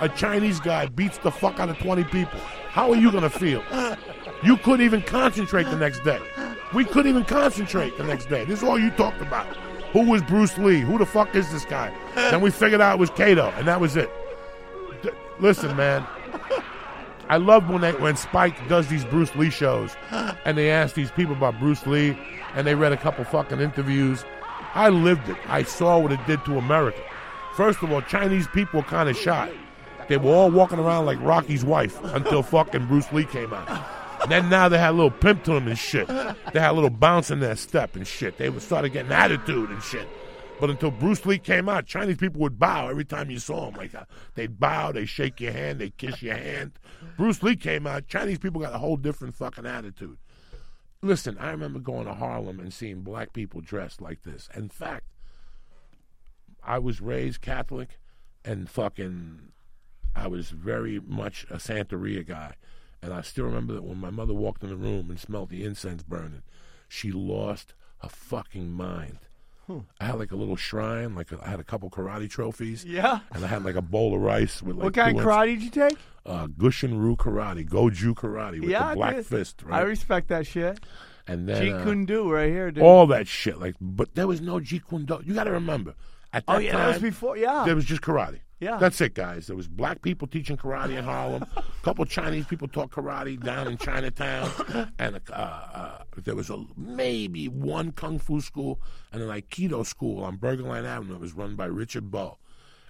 [0.00, 2.38] a Chinese guy beats the fuck out of 20 people.
[2.68, 3.62] How are you going to feel?
[4.42, 6.20] You couldn't even concentrate the next day.
[6.74, 8.44] We couldn't even concentrate the next day.
[8.44, 9.46] This is all you talked about.
[9.92, 10.80] Who was Bruce Lee?
[10.80, 11.92] Who the fuck is this guy?
[12.14, 14.10] Then we figured out it was Kato, and that was it.
[15.40, 16.06] Listen, man.
[17.28, 19.94] I love when they, when Spike does these Bruce Lee shows,
[20.44, 22.18] and they ask these people about Bruce Lee,
[22.54, 24.24] and they read a couple fucking interviews.
[24.74, 25.36] I lived it.
[25.46, 27.02] I saw what it did to America.
[27.54, 29.52] First of all, Chinese people were kind of shy.
[30.08, 33.68] They were all walking around like Rocky's wife until fucking Bruce Lee came out.
[34.22, 36.08] And then now they had a little pimp to them and shit.
[36.08, 38.38] They had a little bounce in their step and shit.
[38.38, 40.08] They started getting attitude and shit.
[40.60, 43.74] But until Bruce Lee came out, Chinese people would bow every time you saw him.
[43.74, 43.92] Like
[44.34, 46.72] they'd bow, they shake your hand, they kiss your hand.
[47.16, 50.18] Bruce Lee came out, Chinese people got a whole different fucking attitude.
[51.00, 54.48] Listen, I remember going to Harlem and seeing black people dressed like this.
[54.54, 55.06] In fact,
[56.62, 57.98] I was raised Catholic
[58.44, 59.52] and fucking
[60.16, 62.54] I was very much a Santeria guy.
[63.00, 65.64] And I still remember that when my mother walked in the room and smelled the
[65.64, 66.42] incense burning,
[66.88, 69.18] she lost her fucking mind.
[70.00, 72.84] I had like a little shrine, like I had a couple karate trophies.
[72.84, 73.20] Yeah.
[73.32, 75.46] And I had like a bowl of rice with like What kind of inch- karate
[75.46, 75.98] did you take?
[76.26, 80.78] Uh, Gushin Ryu karate, Goju karate with yeah, the black fist, I respect that shit.
[81.26, 82.82] and then Jeet uh, Kune Do right here, dude.
[82.84, 83.58] all that shit.
[83.58, 85.20] Like, but there was no Jeet Kune Do.
[85.24, 85.94] You got to remember,
[86.32, 87.36] at that oh yeah, time, that was before.
[87.38, 87.64] Yeah.
[87.64, 88.40] there was just karate.
[88.60, 88.76] Yeah.
[88.78, 89.46] That's it, guys.
[89.46, 91.44] There was black people teaching karate in Harlem.
[91.56, 94.50] A couple Chinese people taught karate down in Chinatown,
[94.98, 98.80] and uh, uh, there was a maybe one kung fu school
[99.12, 101.14] and an aikido school on Bergenline Avenue.
[101.14, 102.38] It was run by Richard Bow,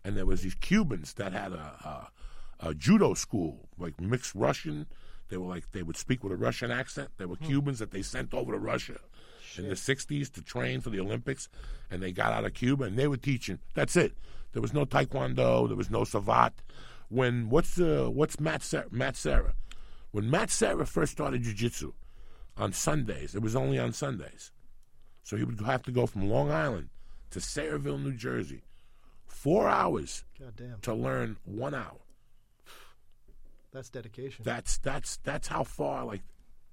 [0.04, 2.10] and there was these Cubans that had a,
[2.60, 4.86] a, a judo school, like mixed Russian.
[5.28, 7.10] They were like they would speak with a Russian accent.
[7.18, 8.96] They were Cubans that they sent over to Russia
[9.58, 11.50] in the '60s to train for the Olympics,
[11.90, 13.58] and they got out of Cuba and they were teaching.
[13.74, 14.14] That's it.
[14.52, 15.68] There was no Taekwondo.
[15.68, 16.62] There was no Savate.
[17.08, 19.54] When what's uh, what's Matt Serra, Matt Serra?
[20.10, 21.92] When Matt Serra first started jiu-jitsu
[22.56, 24.52] on Sundays, it was only on Sundays,
[25.22, 26.88] so he would have to go from Long Island
[27.30, 28.62] to Sayreville, New Jersey,
[29.26, 30.24] four hours
[30.82, 32.00] to learn one hour.
[33.72, 34.44] That's dedication.
[34.44, 36.22] That's that's that's how far like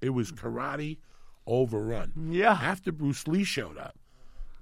[0.02, 0.98] it was karate
[1.46, 2.14] overrun.
[2.30, 2.58] Yeah.
[2.62, 3.96] After Bruce Lee showed up,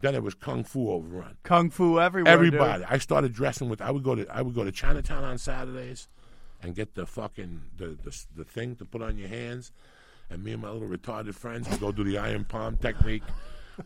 [0.04, 1.38] then it was kung fu overrun.
[1.44, 2.36] Kung Fu everywhere.
[2.38, 2.54] dude.
[2.54, 2.84] Everybody.
[2.84, 3.82] I started dressing with.
[3.82, 4.28] I would go to.
[4.30, 6.10] I would go to Chinatown on Saturdays,
[6.62, 9.72] and get the fucking the the, the thing to put on your hands,
[10.30, 13.24] and me and my little retarded friends would go do the iron palm technique.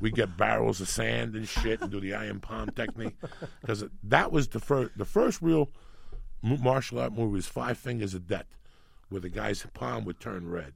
[0.01, 3.15] We get barrels of sand and shit and do the iron palm technique
[3.61, 5.69] because that was the first the first real
[6.41, 8.57] martial art movie was Five Fingers of Death,
[9.09, 10.73] where the guy's palm would turn red,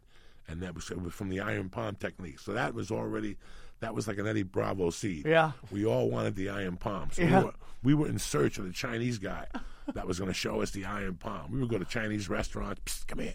[0.48, 2.40] and that was, it was from the iron palm technique.
[2.40, 3.38] So that was already
[3.82, 5.26] that was like an Eddie Bravo seed.
[5.26, 5.52] Yeah.
[5.72, 7.10] we all wanted the iron palm.
[7.12, 7.40] So Yeah.
[7.40, 9.48] we, were, we were in search of the Chinese guy
[9.94, 11.52] that was going to show us the iron palm.
[11.52, 12.80] We would go to Chinese restaurants.
[12.86, 13.34] Psst, come here.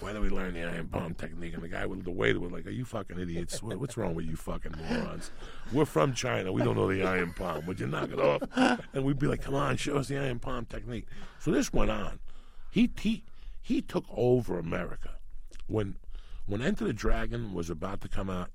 [0.00, 1.54] Why don't we learn the iron palm technique?
[1.54, 3.62] And the guy with the waiter was like, "Are you fucking idiots?
[3.62, 5.30] What, what's wrong with you fucking morons?
[5.72, 6.52] We're from China.
[6.52, 7.66] We don't know the iron palm.
[7.66, 10.38] Would you knock it off?" And we'd be like, "Come on, show us the iron
[10.40, 11.06] palm technique."
[11.38, 12.18] So this went on.
[12.70, 13.22] He he
[13.62, 15.10] he took over America
[15.68, 15.96] when
[16.46, 18.50] when Enter the Dragon was about to come out.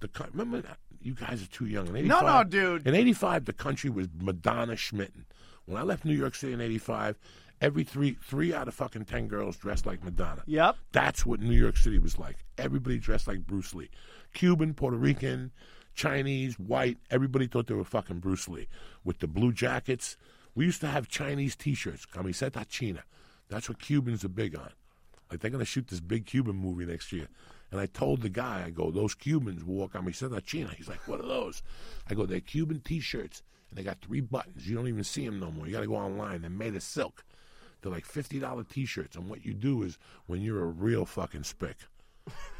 [0.00, 0.62] The co- remember
[1.00, 1.86] you guys are too young.
[1.88, 2.86] In No, 85, no, dude.
[2.86, 5.24] In '85, the country was Madonna schmitten.
[5.66, 7.16] When I left New York City in '85,
[7.60, 10.42] Every three three out of fucking ten girls dressed like Madonna.
[10.46, 10.76] Yep.
[10.92, 12.38] That's what New York City was like.
[12.56, 13.90] Everybody dressed like Bruce Lee.
[14.32, 15.50] Cuban, Puerto Rican,
[15.94, 16.96] Chinese, white.
[17.10, 18.66] Everybody thought they were fucking Bruce Lee
[19.04, 20.16] with the blue jackets.
[20.54, 22.06] We used to have Chinese T-shirts.
[22.06, 23.04] Camiseta China.
[23.48, 24.70] That's what Cubans are big on.
[25.30, 27.28] Like they're gonna shoot this big Cuban movie next year.
[27.70, 30.70] And I told the guy, I go, those Cubans wore camiseta China.
[30.76, 31.62] He's like, what are those?
[32.08, 34.68] I go, they're Cuban T-shirts, and they got three buttons.
[34.68, 35.66] You don't even see them no more.
[35.66, 36.40] You got to go online.
[36.40, 37.24] They're made of silk.
[37.82, 39.16] They're like fifty dollar T-shirts.
[39.16, 41.76] And what you do is, when you're a real fucking spick,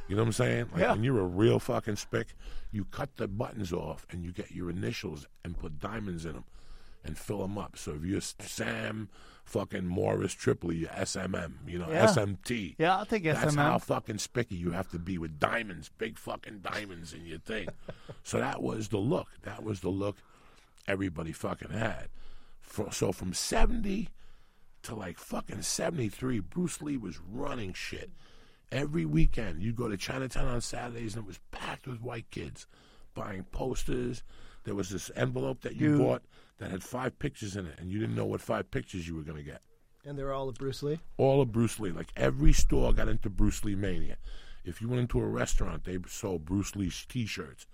[0.08, 0.68] you know what I'm saying?
[0.72, 0.92] Like Yeah.
[0.92, 2.28] when you're a real fucking spick,
[2.72, 6.44] you cut the buttons off and you get your initials and put diamonds in them
[7.04, 7.76] and fill them up.
[7.76, 9.08] So if you're Sam
[9.50, 12.06] fucking Morris Tripoli, you're SMM, you know, Yeah.
[12.06, 12.76] SMT.
[12.78, 16.60] Yeah, I'll take That's how fucking spicky you have to be with diamonds, big fucking
[16.60, 17.68] diamonds in your thing.
[18.22, 19.28] so that was the look.
[19.42, 20.18] That was the look
[20.86, 22.08] everybody fucking had.
[22.60, 24.08] For, so from 70
[24.84, 28.10] to like fucking 73, Bruce Lee was running shit.
[28.70, 32.68] Every weekend, you'd go to Chinatown on Saturdays and it was packed with white kids
[33.14, 34.22] buying posters.
[34.62, 35.98] There was this envelope that you Dude.
[35.98, 36.22] bought
[36.60, 39.22] that had five pictures in it, and you didn't know what five pictures you were
[39.22, 39.62] going to get
[40.04, 41.00] And they were all of Bruce Lee.
[41.16, 41.90] all of Bruce Lee.
[41.90, 44.16] Like every store got into Bruce Lee mania.
[44.64, 47.66] If you went into a restaurant, they sold Bruce Lee T-shirts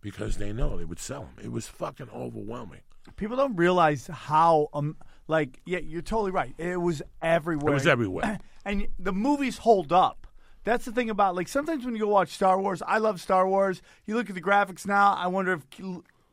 [0.00, 1.44] because they know they would sell them.
[1.44, 2.80] It was fucking overwhelming.
[3.16, 4.96] People don't realize how, um,
[5.28, 6.54] like, yeah, you're totally right.
[6.58, 7.72] It was everywhere.
[7.72, 8.38] It was everywhere.
[8.64, 10.26] and the movies hold up.
[10.64, 13.48] That's the thing about like sometimes when you go watch Star Wars, I love Star
[13.48, 13.82] Wars.
[14.06, 15.66] You look at the graphics now, I wonder if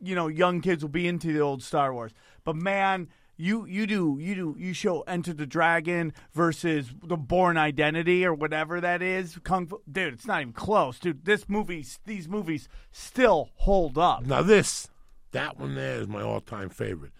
[0.01, 2.11] you know young kids will be into the old Star Wars.
[2.43, 7.57] But man, you you do you do you show Enter the Dragon versus the Bourne
[7.57, 9.81] Identity or whatever that is, Kung Fu.
[9.89, 11.25] Dude, it's not even close, dude.
[11.25, 14.25] This movie, these movies still hold up.
[14.25, 14.89] Now this,
[15.31, 17.13] that one there is my all-time favorite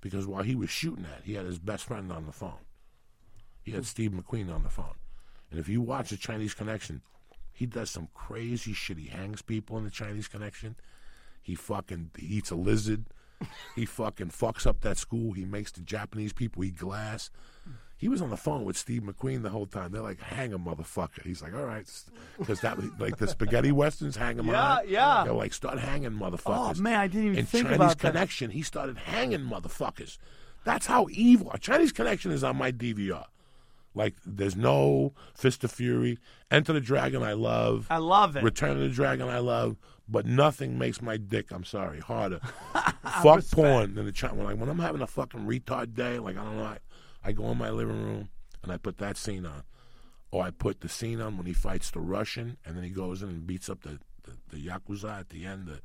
[0.00, 2.64] because while he was shooting that, he had his best friend on the phone.
[3.62, 4.94] He had Steve McQueen on the phone,
[5.50, 7.02] and if you watch the Chinese Connection,
[7.52, 8.98] he does some crazy shit.
[8.98, 10.76] He hangs people in the Chinese Connection.
[11.46, 13.04] He fucking he eats a lizard.
[13.76, 15.32] He fucking fucks up that school.
[15.32, 17.30] He makes the Japanese people eat glass.
[17.96, 19.92] He was on the phone with Steve McQueen the whole time.
[19.92, 21.88] They're like, "Hang a motherfucker." He's like, "All right,"
[22.36, 24.88] because that like the spaghetti westerns, hang him Yeah, on.
[24.88, 25.22] yeah.
[25.22, 28.10] They're like, "Start hanging motherfuckers." Oh, man, I didn't even In think Chinese about that.
[28.12, 30.18] Connection, he started hanging motherfuckers.
[30.64, 31.52] That's how evil.
[31.60, 33.26] Chinese Connection is on my DVR.
[33.94, 36.18] Like, there's no Fist of Fury.
[36.50, 37.86] Enter the Dragon, I love.
[37.88, 38.42] I love it.
[38.42, 39.76] Return of the Dragon, I love.
[40.08, 42.40] But nothing makes my dick, I'm sorry, harder.
[43.22, 44.34] Fuck porn than the China.
[44.34, 46.78] When, I, when I'm having a fucking retard day, like, I don't know, I,
[47.24, 48.28] I go in my living room
[48.62, 49.64] and I put that scene on.
[50.30, 53.22] Or I put the scene on when he fights the Russian and then he goes
[53.22, 55.80] in and beats up the, the, the Yakuza at the end, the,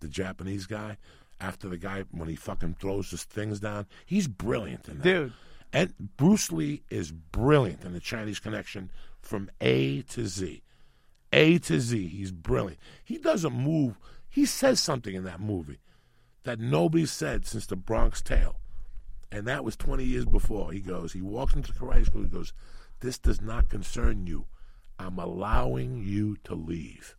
[0.00, 0.96] the Japanese guy.
[1.40, 5.04] After the guy, when he fucking throws his things down, he's brilliant in that.
[5.04, 5.32] Dude.
[5.72, 10.62] And Bruce Lee is brilliant in the Chinese Connection from A to Z.
[11.32, 12.08] A to Z.
[12.08, 12.80] He's brilliant.
[13.02, 13.98] He does a move.
[14.28, 15.80] He says something in that movie
[16.44, 18.56] that nobody said since the Bronx Tale.
[19.30, 20.72] And that was 20 years before.
[20.72, 22.22] He goes, he walks into the karate school.
[22.22, 22.52] He goes,
[23.00, 24.46] This does not concern you.
[24.98, 27.16] I'm allowing you to leave.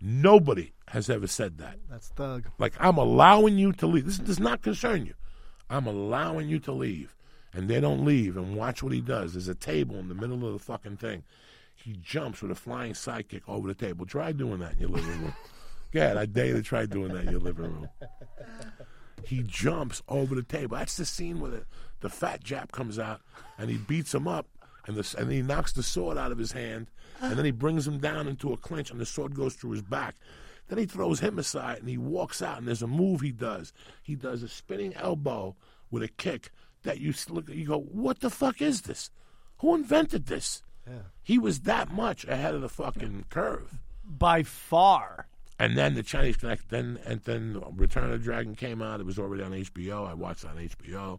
[0.00, 1.78] Nobody has ever said that.
[1.90, 2.48] That's Thug.
[2.58, 4.06] Like, I'm allowing you to leave.
[4.06, 5.14] This does not concern you.
[5.68, 7.16] I'm allowing you to leave.
[7.52, 8.36] And they don't leave.
[8.36, 9.32] And watch what he does.
[9.32, 11.24] There's a table in the middle of the fucking thing.
[11.84, 14.04] He jumps with a flying sidekick over the table.
[14.04, 15.34] Try doing that in your living room.
[15.92, 16.16] Go ahead.
[16.16, 17.88] I dare you to try doing that in your living room.
[19.24, 20.76] He jumps over the table.
[20.76, 21.64] That's the scene where the,
[22.00, 23.20] the fat Jap comes out
[23.58, 24.46] and he beats him up
[24.86, 26.88] and, the, and he knocks the sword out of his hand
[27.20, 29.82] and then he brings him down into a clinch and the sword goes through his
[29.82, 30.16] back.
[30.68, 33.72] Then he throws him aside and he walks out and there's a move he does.
[34.02, 35.56] He does a spinning elbow
[35.90, 36.50] with a kick
[36.82, 39.10] that you look you go, what the fuck is this?
[39.58, 40.62] Who invented this?
[41.22, 43.78] He was that much ahead of the fucking curve.
[44.04, 45.26] By far.
[45.58, 49.00] And then the Chinese Connect, then and then Return of the Dragon came out.
[49.00, 50.08] It was already on HBO.
[50.08, 51.18] I watched it on HBO.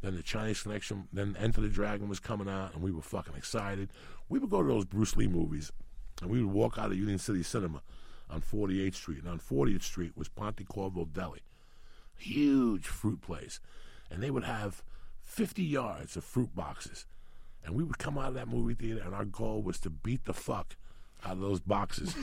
[0.00, 3.34] Then the Chinese Connection, then Enter the Dragon was coming out, and we were fucking
[3.36, 3.90] excited.
[4.28, 5.72] We would go to those Bruce Lee movies,
[6.22, 7.82] and we would walk out of Union City Cinema
[8.30, 11.40] on 48th Street, and on 40th Street was Ponte Corvo Deli,
[12.16, 13.58] huge fruit place,
[14.10, 14.84] and they would have
[15.22, 17.06] 50 yards of fruit boxes,
[17.68, 20.24] and we would come out of that movie theater, and our goal was to beat
[20.24, 20.74] the fuck
[21.26, 22.16] out of those boxes.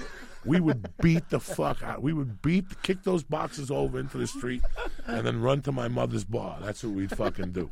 [0.43, 2.01] we would beat the fuck out.
[2.01, 4.63] We would beat, kick those boxes over into the street,
[5.05, 6.57] and then run to my mother's bar.
[6.63, 7.69] That's what we'd fucking do.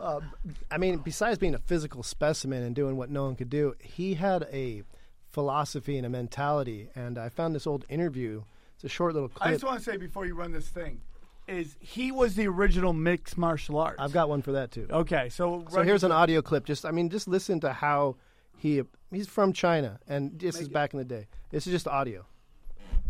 [0.00, 0.32] Um,
[0.70, 4.14] I mean, besides being a physical specimen and doing what no one could do, he
[4.14, 4.82] had a
[5.30, 6.88] philosophy and a mentality.
[6.96, 8.42] And I found this old interview.
[8.74, 9.46] It's a short little clip.
[9.46, 11.02] I just want to say before you run this thing,
[11.50, 13.96] is he was the original mixed martial arts.
[13.98, 14.86] I've got one for that too.
[14.90, 16.64] Okay, so So here's an audio clip.
[16.64, 18.16] Just I mean, just listen to how
[18.56, 21.26] he he's from China, and this is back in the day.
[21.50, 22.24] This is just audio.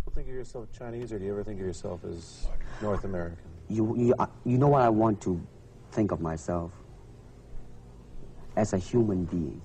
[0.07, 2.47] you think of yourself Chinese, or do you ever think of yourself as
[2.81, 3.39] North American?
[3.69, 5.41] You, you, uh, you know what I want to
[5.93, 6.73] think of myself
[8.57, 9.61] as a human being,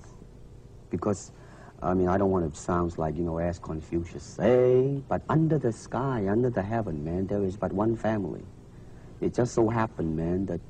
[0.90, 1.32] because
[1.82, 5.58] I mean I don't want to sound like you know as Confucius say, but under
[5.58, 8.44] the sky, under the heaven, man, there is but one family.
[9.20, 10.60] It just so happened, man, that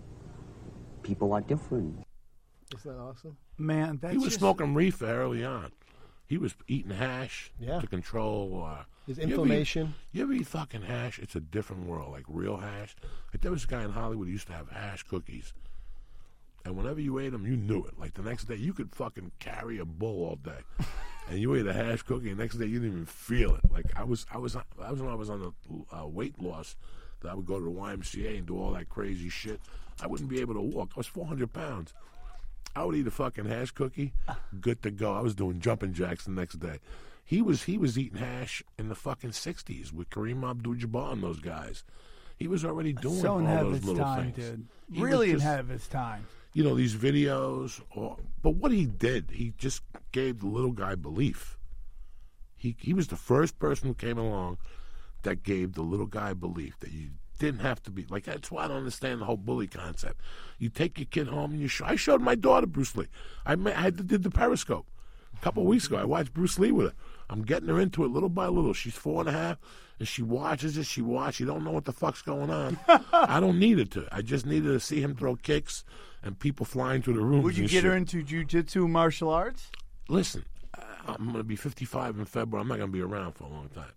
[1.02, 2.04] people are different.
[2.76, 3.36] Isn't that awesome?
[3.58, 3.98] man.
[4.02, 5.72] That's he was just, smoking reefer early on.
[6.26, 7.80] He was eating hash Yeah.
[7.80, 9.94] to control uh, His you ever eat- inflammation.
[10.12, 11.18] You ever eat fucking hash?
[11.20, 12.96] It's a different world, like real hash.
[13.32, 15.52] Like there was a guy in Hollywood who used to have hash cookies,
[16.64, 17.98] and whenever you ate them, you knew it.
[17.98, 20.60] Like the next day, you could fucking carry a bull all day,
[21.30, 23.70] and you ate a hash cookie, and the next day you didn't even feel it.
[23.72, 26.74] Like I was, I was, I was when I was on the uh, weight loss.
[27.20, 29.60] That I would go to the YMCA and do all that crazy shit.
[30.02, 30.90] I wouldn't be able to walk.
[30.94, 31.94] I was 400 pounds.
[32.74, 34.12] I would eat a fucking hash cookie,
[34.60, 35.14] good to go.
[35.14, 36.78] I was doing jumping jacks the next day.
[37.24, 41.40] He was he was eating hash in the fucking sixties with Kareem Abdul-Jabbar and those
[41.40, 41.84] guys.
[42.36, 44.36] He was already doing so all those little time, things.
[44.50, 44.66] dude.
[44.92, 46.26] He really just- ahead of his time.
[46.52, 50.94] You know these videos, or, but what he did, he just gave the little guy
[50.94, 51.58] belief.
[52.56, 54.58] He he was the first person who came along
[55.26, 58.24] that gave the little guy belief that you didn't have to be like.
[58.24, 60.20] That's why I don't understand the whole bully concept.
[60.58, 61.84] You take your kid home and you show.
[61.84, 63.08] I showed my daughter Bruce Lee.
[63.44, 64.86] I I did the Periscope
[65.36, 65.96] a couple of weeks ago.
[65.96, 66.94] I watched Bruce Lee with her.
[67.28, 68.72] I'm getting her into it little by little.
[68.72, 69.58] She's four and a half,
[69.98, 70.86] and she watches it.
[70.86, 71.36] She watches.
[71.36, 72.78] She don't know what the fuck's going on.
[73.12, 74.06] I don't need it to.
[74.12, 75.84] I just needed to see him throw kicks
[76.22, 77.42] and people flying through the room.
[77.42, 79.70] Would you get her into jujitsu martial arts?
[80.08, 80.44] Listen,
[81.06, 82.62] I'm going to be 55 in February.
[82.62, 83.92] I'm not going to be around for a long time.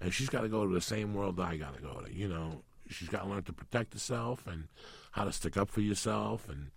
[0.00, 2.12] And she's got to go to the same world I got to go to.
[2.12, 4.68] You know, she's got to learn to protect herself and
[5.12, 6.48] how to stick up for yourself.
[6.48, 6.70] And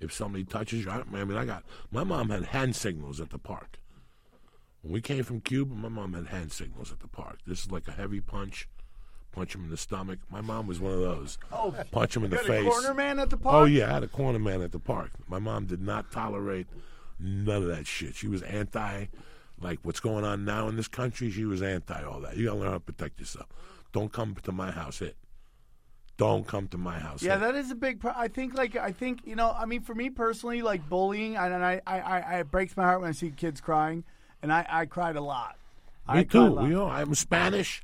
[0.00, 3.30] if somebody touches you, I, I mean, I got my mom had hand signals at
[3.30, 3.78] the park.
[4.82, 7.38] When we came from Cuba, my mom had hand signals at the park.
[7.46, 8.68] This is like a heavy punch,
[9.32, 10.20] punch him in the stomach.
[10.30, 11.36] My mom was one of those.
[11.50, 12.68] Oh, punch him in the face.
[12.68, 13.54] corner man at the oh, park.
[13.54, 15.10] Oh yeah, I had a corner man at the park.
[15.26, 16.68] My mom did not tolerate
[17.18, 18.14] none of that shit.
[18.14, 19.06] She was anti,
[19.60, 21.30] like what's going on now in this country.
[21.30, 22.36] She was anti all that.
[22.36, 23.46] You gotta learn how to protect yourself.
[23.92, 25.16] Don't come to my house hit.
[26.16, 27.22] Don't come to my house.
[27.22, 27.40] Yeah, hit.
[27.40, 28.00] that is a big.
[28.00, 29.54] Pro- I think, like, I think you know.
[29.56, 32.82] I mean, for me personally, like bullying, and I, I, I, I it breaks my
[32.84, 34.04] heart when I see kids crying,
[34.42, 35.56] and I, I cried a lot.
[36.12, 36.58] Me a too.
[36.62, 37.82] You know, I'm Spanish.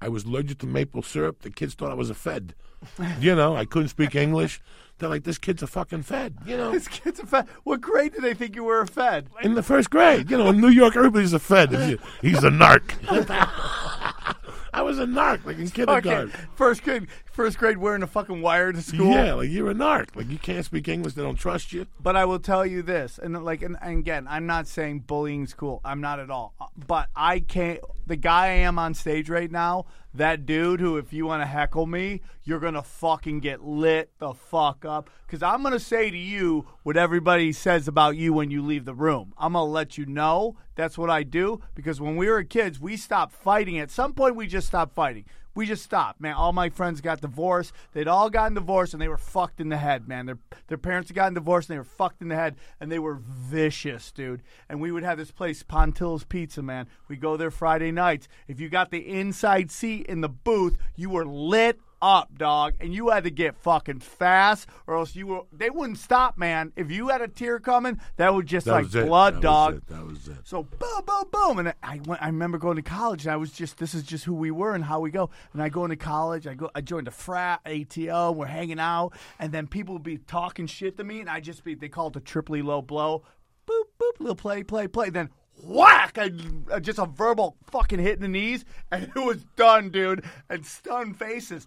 [0.00, 1.42] I was allergic to maple syrup.
[1.42, 2.54] The kids thought I was a Fed.
[3.20, 4.60] you know, I couldn't speak English.
[4.98, 6.36] They're like, this kid's a fucking Fed.
[6.46, 7.48] You know, This kid's a fed.
[7.64, 9.28] What grade did they think you were a fed?
[9.42, 10.30] in the first grade.
[10.30, 11.72] You know, in New York, everybody's a Fed.
[11.72, 12.82] You- He's a narc.
[14.74, 16.30] I was a narc, like in kindergarten.
[16.30, 19.10] Okay, first grade, first grade wearing a fucking wire to school.
[19.10, 20.14] Yeah, like you're a narc.
[20.14, 21.86] Like you can't speak English, they don't trust you.
[22.00, 25.54] But I will tell you this, and like, and, and again, I'm not saying bullying's
[25.54, 25.80] cool.
[25.84, 26.54] I'm not at all.
[26.60, 27.80] Uh, But I can't.
[28.06, 31.46] The guy I am on stage right now, that dude who, if you want to
[31.46, 35.08] heckle me, you're gonna fucking get lit the fuck up.
[35.26, 38.94] Because I'm gonna say to you what everybody says about you when you leave the
[38.94, 39.32] room.
[39.38, 41.60] I'm gonna let you know that's what I do.
[41.74, 43.78] Because when we were kids, we stopped fighting.
[43.78, 45.24] At some point, we just stopped fighting.
[45.54, 46.34] We just stopped, man.
[46.34, 47.72] All my friends got divorced.
[47.92, 50.26] They'd all gotten divorced, and they were fucked in the head, man.
[50.26, 50.38] Their
[50.68, 53.20] their parents had gotten divorced, and they were fucked in the head, and they were
[53.22, 54.42] vicious, dude.
[54.68, 56.86] And we would have this place, Pontil's Pizza, man.
[57.08, 58.28] We go there Friday nights.
[58.48, 62.92] If you got the inside seat in the booth, you were lit up, dog, and
[62.92, 65.40] you had to get fucking fast, or else you were.
[65.52, 66.72] They wouldn't stop, man.
[66.76, 69.42] If you had a tear coming, that was just That like was blood, That was
[69.42, 69.74] dog.
[69.76, 69.86] it.
[69.86, 70.36] That was it.
[70.44, 72.20] So boom, boom, boom, and I went.
[72.20, 74.74] I remember going to college, and I was just this is just who we were
[74.74, 75.30] and how we go.
[75.52, 76.46] And I go into college.
[76.46, 76.68] I go.
[76.74, 78.32] I joined a frat, ATO.
[78.32, 81.62] We're hanging out, and then people would be talking shit to me, and I just
[81.62, 81.74] be.
[81.76, 83.22] They call it the triply low blow.
[83.66, 85.08] Boop boop, little play, play, play.
[85.10, 85.30] Then
[85.62, 86.18] whack!
[86.18, 86.32] I,
[86.72, 90.24] uh, just a verbal fucking hit in the knees, and it was done, dude.
[90.50, 91.66] And stunned faces.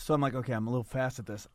[0.00, 1.48] So I'm like, okay, I'm a little fast at this.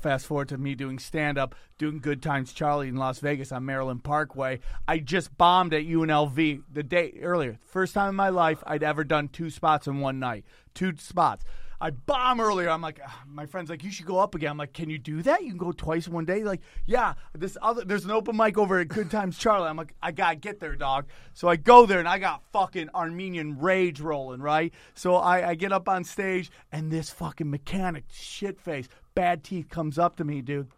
[0.00, 3.66] Fast forward to me doing stand up, doing Good Times Charlie in Las Vegas on
[3.66, 4.60] Maryland Parkway.
[4.86, 7.58] I just bombed at UNLV the day earlier.
[7.66, 10.44] First time in my life I'd ever done two spots in one night.
[10.74, 11.44] Two spots.
[11.80, 12.68] I bomb earlier.
[12.68, 14.50] I'm like, ah, my friend's like, you should go up again.
[14.50, 15.42] I'm like, can you do that?
[15.42, 16.42] You can go twice in one day.
[16.42, 17.14] Like, yeah.
[17.34, 19.68] This other, there's an open mic over at Good Times Charlie.
[19.68, 21.06] I'm like, I gotta get there, dog.
[21.34, 24.72] So I go there and I got fucking Armenian rage rolling, right?
[24.94, 29.68] So I, I get up on stage and this fucking mechanic, shit face, bad teeth,
[29.68, 30.68] comes up to me, dude,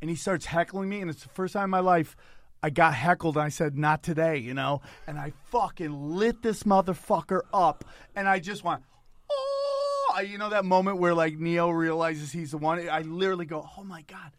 [0.00, 1.00] and he starts heckling me.
[1.00, 2.16] And it's the first time in my life.
[2.64, 4.82] I got heckled and I said, not today, you know?
[5.08, 7.84] And I fucking lit this motherfucker up.
[8.14, 8.82] And I just went,
[10.20, 12.88] you know that moment where like Neo realizes he's the one.
[12.88, 14.30] I literally go, "Oh my god,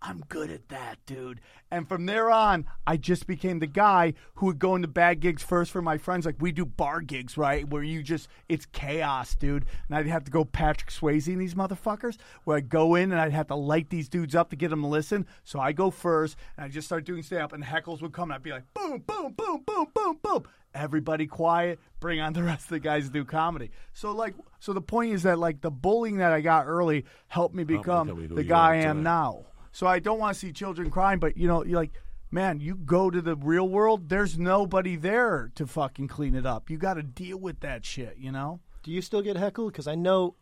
[0.00, 1.40] I'm good at that, dude."
[1.70, 5.42] And from there on, I just became the guy who would go into bad gigs
[5.42, 6.24] first for my friends.
[6.24, 9.66] Like we do bar gigs, right, where you just it's chaos, dude.
[9.88, 13.20] And I'd have to go Patrick Swayze and these motherfuckers, where I'd go in and
[13.20, 15.26] I'd have to light these dudes up to get them to listen.
[15.44, 18.30] So I go first, and I just start doing stand up, and heckles would come,
[18.30, 20.44] and I'd be like, boom, boom, boom, boom, boom, boom.
[20.74, 21.80] Everybody quiet.
[22.00, 23.70] Bring on the rest of the guys to do comedy.
[23.92, 27.54] So like, so the point is that like the bullying that I got early helped
[27.54, 29.04] me become the guy I am today.
[29.04, 29.44] now.
[29.78, 31.92] So I don't want to see children crying, but you know, you're like,
[32.32, 34.08] man, you go to the real world.
[34.08, 36.68] There's nobody there to fucking clean it up.
[36.68, 38.16] You got to deal with that shit.
[38.18, 38.58] You know.
[38.82, 39.70] Do you still get heckled?
[39.70, 40.34] Because I know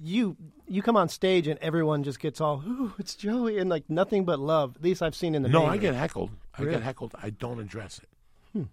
[0.00, 0.36] you
[0.68, 4.24] you come on stage and everyone just gets all, ooh, it's Joey, and like nothing
[4.24, 4.76] but love.
[4.76, 6.30] At least I've seen in the No, main I get heckled.
[6.56, 6.74] I Really?
[6.74, 7.16] get heckled.
[7.20, 8.08] I don't address it.
[8.52, 8.68] Hmm.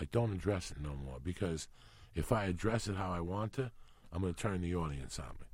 [0.00, 1.68] I don't address it no more because
[2.14, 3.70] if I address it how I want to,
[4.14, 5.46] I'm going to turn the audience on me,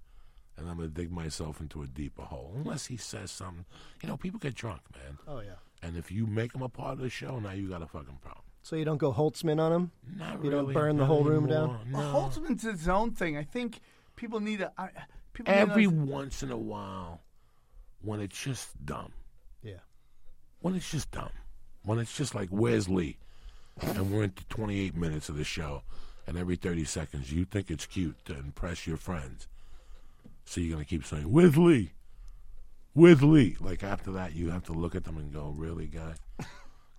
[0.57, 2.53] and I'm going to dig myself into a deeper hole.
[2.57, 3.64] Unless he says something,
[4.03, 5.18] you know, people get drunk, man.
[5.26, 5.57] Oh yeah.
[5.82, 8.18] And if you make them a part of the show, now you got a fucking
[8.22, 8.44] problem.
[8.62, 9.90] So you don't go Holtzman on him?
[10.16, 11.78] Not you really, don't burn the not whole room anymore.
[11.78, 11.90] down?
[11.90, 11.98] No.
[11.98, 13.36] Well, Holtzman's his own thing.
[13.36, 13.80] I think
[14.14, 14.70] people need to.
[14.78, 14.90] I,
[15.32, 17.22] people need to Every once in a while,
[18.03, 19.12] when it's just dumb.
[19.62, 19.80] Yeah.
[20.61, 21.30] When it's just dumb.
[21.84, 23.18] When it's just like, where's Lee?
[23.80, 25.82] And we're into 28 minutes of the show,
[26.28, 29.48] and every 30 seconds you think it's cute to impress your friends.
[30.45, 31.93] So you're going to keep saying, with Lee?
[32.95, 33.57] with Lee?
[33.61, 36.14] Like after that, you have to look at them and go, really, guy?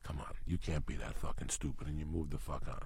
[0.04, 0.34] Come on.
[0.46, 2.86] You can't be that fucking stupid, and you move the fuck on.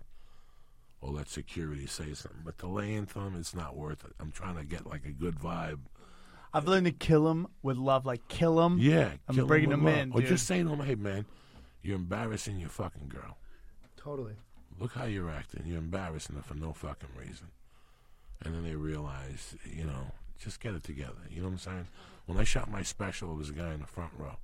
[1.01, 2.41] Or let security say something.
[2.43, 4.14] But the laying thumb, it's not worth it.
[4.20, 5.80] I'm trying to get like a good vibe.
[6.53, 8.05] I've learned to kill him with love.
[8.05, 8.80] Like kill him.
[8.80, 10.12] Yeah, I'm kill bringing with him in.
[10.12, 10.30] Or dude.
[10.30, 11.26] just saying to him, "Hey, man,
[11.84, 13.38] you're embarrassing your fucking girl.
[13.95, 14.34] Totally.
[14.80, 15.64] Look how you're acting.
[15.66, 17.47] You're embarrassing her for no fucking reason."
[18.43, 21.13] And then they realize, you know, just get it together.
[21.29, 21.88] You know what I'm saying?
[22.25, 24.38] When I shot my special, it was a guy in the front row,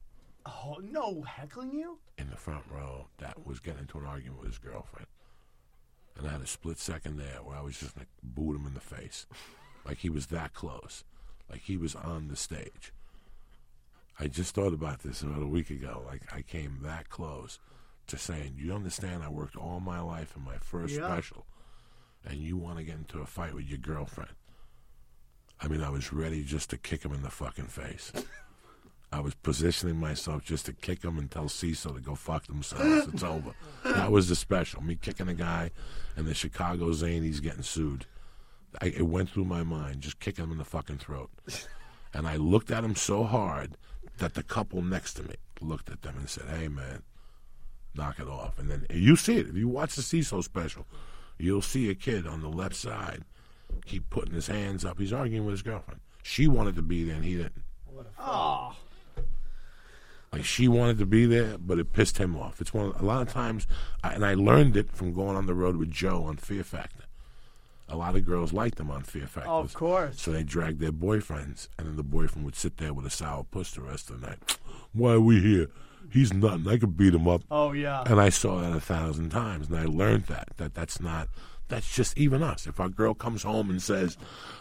[0.45, 1.99] Oh no, heckling you?
[2.17, 5.07] in the front row, that was getting into an argument with his girlfriend.
[6.17, 8.73] And I had a split second there where I was just like boot him in
[8.73, 9.25] the face,
[9.85, 11.03] like he was that close,
[11.49, 12.91] like he was on the stage.
[14.19, 16.03] I just thought about this about a week ago.
[16.05, 17.57] Like I came that close
[18.07, 19.23] to saying, "You understand?
[19.23, 21.07] I worked all my life in my first Yeah.
[21.07, 21.45] special,
[22.25, 24.31] and you want to get into a fight with your girlfriend."
[25.63, 28.11] I mean, I was ready just to kick him in the fucking face.
[29.13, 33.07] I was positioning myself just to kick him and tell Cecil to go fuck themselves.
[33.13, 33.53] It's over.
[33.85, 34.83] That was the special.
[34.83, 35.71] Me kicking a guy,
[36.17, 38.07] and the Chicago Zanies getting sued.
[38.81, 41.29] I, it went through my mind, just kicking him in the fucking throat.
[42.13, 43.77] And I looked at him so hard
[44.17, 47.03] that the couple next to me looked at them and said, "Hey, man,
[47.95, 50.85] knock it off." And then you see it if you watch the Cecil special,
[51.37, 53.23] you'll see a kid on the left side
[53.85, 54.99] keep putting his hands up.
[54.99, 55.99] He's arguing with his girlfriend.
[56.21, 57.63] She wanted to be there, and he didn't.
[58.19, 58.75] Oh,
[60.31, 62.59] Like she wanted to be there, but it pissed him off.
[62.61, 63.67] It's one of, a lot of times,
[64.03, 67.03] I, and I learned it from going on the road with Joe on Fear Factor.
[67.89, 69.49] A lot of girls liked him on Fear Factor.
[69.49, 70.19] of course.
[70.21, 73.43] So they dragged their boyfriends, and then the boyfriend would sit there with a sour
[73.43, 74.57] puss the rest of the night.
[74.93, 75.67] Why are we here?
[76.09, 76.67] He's nothing.
[76.67, 77.43] I could beat him up.
[77.51, 78.03] Oh yeah.
[78.05, 81.27] And I saw that a thousand times, and I learned that that that's not.
[81.69, 82.67] That's just even us.
[82.67, 84.17] If our girl comes home and says,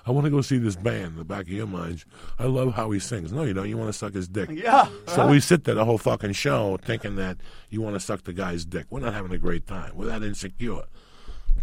[0.07, 2.05] "I want to go see this band," in the back of your mind,
[2.39, 3.33] I love how he sings.
[3.33, 3.69] No, you don't.
[3.69, 4.51] You want to suck his dick.
[4.63, 4.89] Yeah.
[5.09, 7.39] So we sit there the whole fucking show thinking that
[7.69, 8.87] you want to suck the guy's dick.
[8.91, 9.93] We're not having a great time.
[9.95, 10.83] We're that insecure.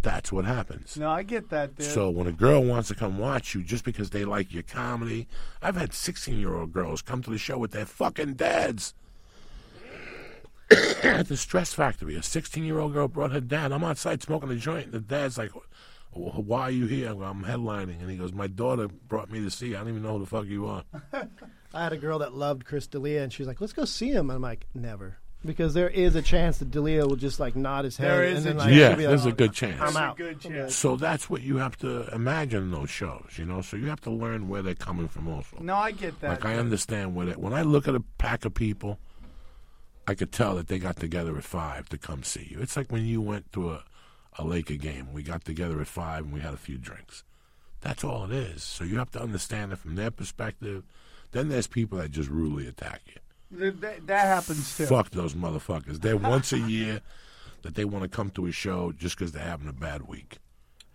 [0.02, 0.96] That's what happens.
[0.96, 1.86] No, I get that, dude.
[1.86, 5.26] So when a girl wants to come watch you just because they like your comedy,
[5.60, 8.94] I've had 16 year old girls come to the show with their fucking dads.
[10.70, 13.72] At the Stress Factory, a 16 year old girl brought her dad.
[13.72, 14.92] I'm outside smoking a joint.
[14.92, 15.50] The dad's like,
[16.12, 17.10] "Wh- Why are you here?
[17.10, 18.00] I go, I'm headlining.
[18.00, 19.76] And he goes, My daughter brought me to see you.
[19.76, 20.84] I don't even know who the fuck you are.
[21.74, 24.28] I had a girl that loved Chris D'Elia, and she's like, "Let's go see him."
[24.30, 27.84] And I'm like, "Never," because there is a chance that D'Elia will just like nod
[27.84, 28.10] his head.
[28.10, 29.80] There is and then, a like, yeah, there's like, a good chance.
[29.80, 30.16] I'm out.
[30.16, 30.74] good chance.
[30.74, 33.60] So that's what you have to imagine in those shows, you know?
[33.60, 35.58] So you have to learn where they're coming from also.
[35.60, 36.30] No, I get that.
[36.30, 37.38] Like I understand what it.
[37.38, 38.98] When I look at a pack of people,
[40.06, 42.60] I could tell that they got together at five to come see you.
[42.60, 43.84] It's like when you went to a,
[44.38, 45.12] a Laker game.
[45.12, 47.22] We got together at five and we had a few drinks.
[47.80, 48.62] That's all it is.
[48.62, 50.84] So you have to understand it from their perspective.
[51.32, 53.70] Then there's people that just rudely attack you.
[53.72, 54.86] That, that happens too.
[54.86, 56.00] Fuck those motherfuckers.
[56.00, 57.00] They're once a year
[57.62, 60.38] that they want to come to a show just because they're having a bad week.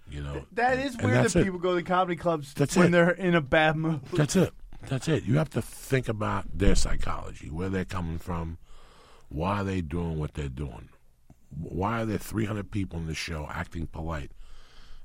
[0.10, 0.46] You know.
[0.54, 1.44] That is And weird that's that it.
[1.46, 2.92] people go to comedy clubs That's when it.
[2.92, 4.02] they're in a bad mood.
[4.14, 4.54] That's it.
[4.88, 5.24] That's it.
[5.24, 8.60] You have to think about their psychology, where they're coming from,
[9.36, 10.90] why are they doing what they're doing,
[11.60, 14.32] why are there 300 people in the show acting polite,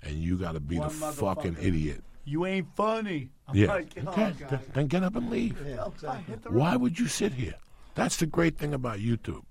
[0.02, 3.30] and you got to be One the fucking idiot You ain't funny.
[3.48, 3.66] I'm Yeah.
[3.68, 4.32] like, oh, okay.
[4.38, 4.48] God.
[4.50, 5.58] Then, then get up and leave.
[5.66, 6.36] Yeah, exactly.
[6.50, 7.54] Why would you sit here?
[7.94, 9.42] That's the great thing about YouTube.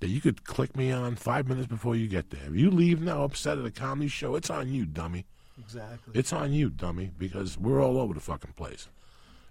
[0.00, 2.46] That you could click me on five minutes before you get there.
[2.46, 5.24] If you leave now upset at a comedy show, it's on you, dummy.
[5.58, 6.12] Exactly.
[6.14, 8.88] It's on you, dummy, because we're all over the fucking place.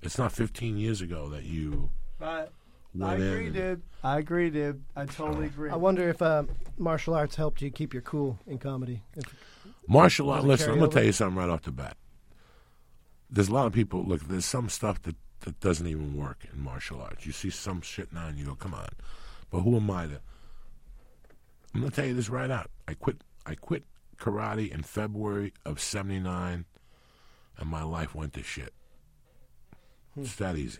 [0.03, 1.89] It's not 15 years ago that you
[2.20, 2.47] Right.
[3.02, 3.82] I agree, and- dude.
[4.04, 4.84] I agree, dude.
[4.96, 5.72] I totally agree.
[5.72, 6.43] I wonder if uh,
[6.78, 9.02] martial arts helped you keep your cool in comedy.
[9.16, 9.26] If,
[9.88, 10.46] Martial arts.
[10.46, 11.98] Listen, I'm going to tell you something right off the bat.
[13.30, 14.04] There's a lot of people.
[14.04, 17.26] Look, there's some stuff that, that doesn't even work in martial arts.
[17.26, 18.88] You see some shit now, and you go, "Come on,"
[19.52, 20.22] but who am I to?
[21.74, 22.70] I'm going to tell you this right out.
[22.88, 23.18] I quit.
[23.46, 23.84] I quit
[24.18, 26.66] karate in February of '79,
[27.58, 28.74] and my life went to shit.
[30.18, 30.80] It's that easy.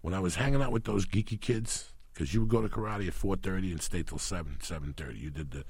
[0.00, 3.06] When I was hanging out with those geeky kids, because you would go to karate
[3.06, 5.18] at 4:30 and stay till 7, 7:30.
[5.18, 5.64] You did the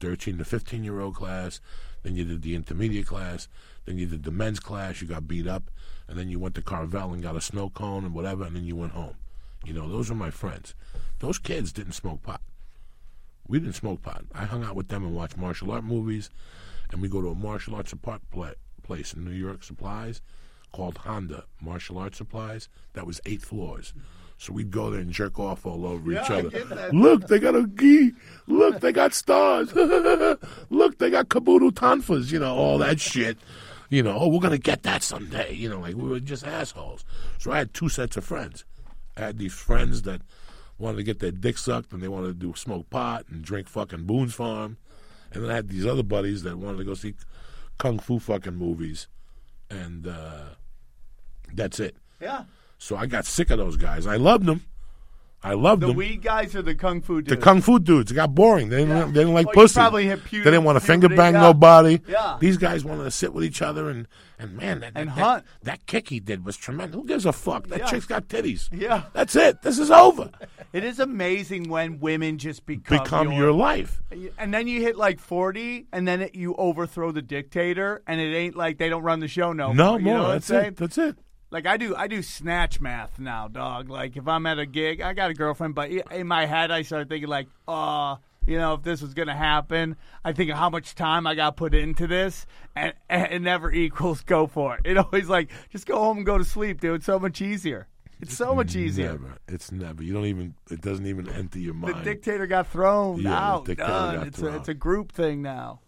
[0.00, 1.60] 13 to 15 year old class,
[2.02, 3.48] then you did the intermediate class,
[3.84, 5.00] then you did the men's class.
[5.00, 5.70] You got beat up,
[6.06, 8.64] and then you went to Carvel and got a snow cone and whatever, and then
[8.64, 9.16] you went home.
[9.64, 10.74] You know, those were my friends.
[11.20, 12.42] Those kids didn't smoke pot.
[13.46, 14.24] We didn't smoke pot.
[14.34, 16.28] I hung out with them and watched martial art movies,
[16.90, 20.20] and we go to a martial arts apart pla place in New York, Supplies,
[20.74, 22.68] called Honda Martial Arts Supplies.
[22.94, 23.94] That was eight floors.
[24.38, 26.90] So we'd go there and jerk off all over each I other.
[26.92, 28.12] Look, they got a gi.
[28.48, 29.72] Look, they got stars.
[30.70, 32.32] Look, they got kabuto tanfas.
[32.32, 33.38] You know, all that shit.
[33.88, 35.54] You know, oh, we're gonna get that someday.
[35.54, 37.04] You know, like we were just assholes.
[37.38, 38.64] So I had two sets of friends.
[39.16, 40.22] I had these friends that
[40.76, 43.68] wanted to get their dick sucked and they wanted to do smoke pot and drink
[43.68, 44.76] fucking Boone's Farm,
[45.32, 47.14] and then I had these other buddies that wanted to go see
[47.78, 49.06] kung fu fucking movies,
[49.70, 50.56] and uh,
[51.52, 51.96] that's it.
[52.20, 52.44] yeah.
[52.78, 54.06] So I got sick of those guys.
[54.06, 54.62] I loved them.
[55.42, 55.94] I loved The them.
[55.96, 57.28] The weed guys or the kung fu dudes?
[57.28, 58.10] The kung fu dudes.
[58.10, 58.70] It got boring.
[58.70, 59.04] They didn't, Yeah.
[59.06, 59.74] they didn't like Well, pussy.
[59.74, 61.40] probably hit they didn't want to finger bang yeah.
[61.42, 62.00] nobody.
[62.08, 62.38] Yeah.
[62.40, 65.44] These guys wanted to sit with each other and, and man, that, And that, hunt.
[65.62, 66.94] That, that kick he did was tremendous.
[66.98, 67.68] Who gives a fuck?
[67.68, 67.86] That Yeah.
[67.86, 68.68] chick's got titties.
[68.72, 69.04] Yeah.
[69.12, 69.60] That's it.
[69.62, 70.30] This is over.
[70.72, 74.02] It is amazing when women just become, Become your life.
[74.38, 78.34] And then you hit like 40, and then it, you overthrow the dictator, and it
[78.34, 79.98] ain't like they don't run the show no, No more.
[79.98, 80.28] You more.
[80.32, 80.76] That's it.
[80.76, 81.16] That's it.
[81.54, 83.88] Like I do, I do snatch math now, dog.
[83.88, 86.82] Like if I'm at a gig, I got a girlfriend, but in my head, I
[86.82, 89.94] start thinking like, uh, you know, if this was gonna happen,
[90.24, 92.44] I think of how much time I got put into this,
[92.74, 94.80] and, and it never equals go for it.
[94.84, 96.96] It always like just go home and go to sleep, dude.
[96.96, 97.86] It's so much easier.
[98.20, 99.12] It's so much easier.
[99.12, 99.36] Never.
[99.46, 100.02] It's never.
[100.02, 100.54] You don't even.
[100.72, 101.98] It doesn't even enter your mind.
[102.00, 103.64] The dictator got thrown Yeah, the out.
[103.66, 104.14] dictator done.
[104.16, 104.54] got it's thrown.
[104.54, 105.80] a it's a group thing now.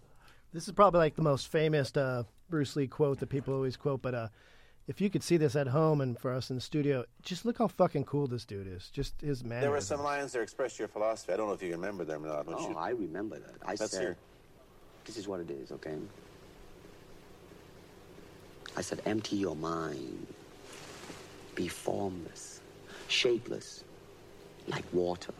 [0.52, 4.00] this is probably like the most famous uh, Bruce Lee quote that people always quote,
[4.00, 4.28] but uh,
[4.88, 7.58] if you could see this at home and for us in the studio, just look
[7.58, 8.88] how fucking cool this dude is.
[8.90, 9.60] Just his man.
[9.60, 11.32] There were some lines that expressed your philosophy.
[11.32, 12.46] I don't know if you remember them or not.
[12.48, 13.54] Oh, you- I remember that.
[13.64, 14.16] I Let's said, hear.
[15.04, 15.96] this is what it is, okay?
[18.76, 20.26] I said, empty your mind.
[21.54, 22.60] Be formless,
[23.08, 23.82] shapeless,
[24.68, 25.32] like water.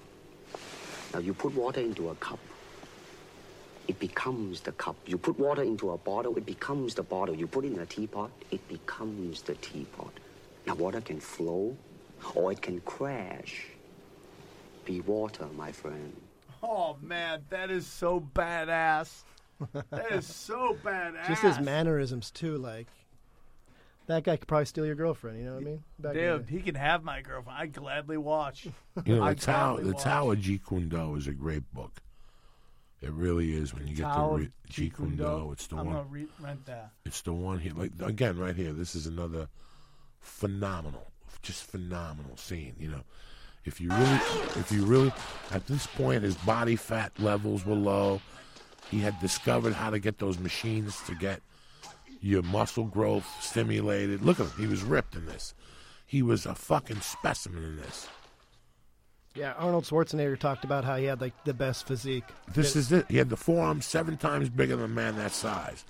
[1.12, 2.38] Now, you put water into a cup,
[3.89, 4.97] it becomes the cup.
[5.07, 7.34] You put water into a bottle, it becomes the bottle.
[7.34, 10.12] You put it in a teapot, it becomes the teapot.
[10.66, 11.76] Now, water can flow
[12.34, 13.66] or it can crash.
[14.84, 16.14] Be water, my friend.
[16.62, 19.22] Oh man, that is so badass.
[19.91, 21.28] That is so badass.
[21.28, 22.89] Just his mannerisms too, like
[24.07, 25.39] that guy could probably steal your girlfriend.
[25.39, 25.84] You know what I mean?
[25.99, 27.59] Back in the Dude, he can have my girlfriend.
[27.59, 28.66] I gladly watch.
[29.05, 30.05] You know, I the Tao, gladly the watch.
[30.05, 32.01] Tao of Jeet Kune Do is a great book.
[33.07, 33.72] It really is.
[33.72, 36.11] When you get the to re- Jeet Kune Do, it's the I'm one.
[36.11, 36.90] re- rent that.
[37.04, 37.72] It's the one here.
[37.74, 38.72] Like again, right here.
[38.72, 39.48] This is another
[40.20, 41.07] phenomenal,
[41.42, 42.74] just phenomenal scene.
[42.80, 43.02] You know,
[43.64, 44.20] if you really,
[44.57, 45.12] if you really,
[45.52, 48.20] at this point, his body fat levels were low.
[48.90, 51.40] He had discovered how to get those machines to get
[52.20, 54.22] your muscle growth stimulated.
[54.22, 54.52] Look at him.
[54.59, 55.54] He was ripped in this.
[56.07, 58.09] He was a fucking specimen in this.
[59.37, 62.24] Yeah, Arnold Schwarzenegger talked about how he had like the best physique.
[62.55, 63.05] This is it.
[63.11, 65.84] He had the forearm seven times bigger than a man that size.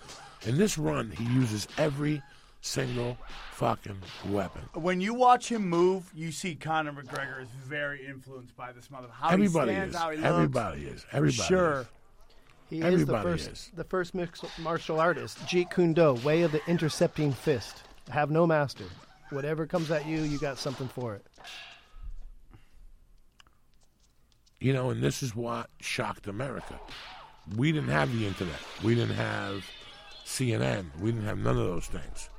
[0.47, 2.22] In this run, he uses every
[2.61, 3.16] single
[3.53, 4.62] fucking weapon.
[4.74, 9.07] When you watch him move, you see Conor McGregor is very influenced by this mother.
[9.12, 10.01] How Everybody he stands, is.
[10.01, 10.28] how he looks.
[10.28, 11.07] Everybody is.
[11.12, 11.80] Everybody Sure.
[11.82, 11.86] is.
[12.68, 13.70] He is the first, is.
[13.76, 15.38] the first mixed martial artist.
[15.47, 17.84] Jeet Kune Do, way of the intercepting fist.
[18.11, 18.84] Have no master.
[19.30, 21.24] Whatever comes at you, you got something for it.
[24.66, 26.80] You know, and this is what shocked America.
[27.54, 28.58] We didn't have the internet.
[28.82, 29.64] We didn't have
[30.24, 30.86] CNN.
[30.98, 32.30] We didn't have none of those things.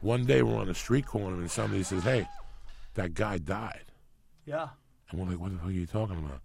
[0.00, 2.26] One day we're on a street corner and somebody says, "Hey,
[2.94, 3.92] that guy died,"
[4.44, 4.70] Yeah.
[5.08, 6.40] and we're like, "What the fuck are you talking about?"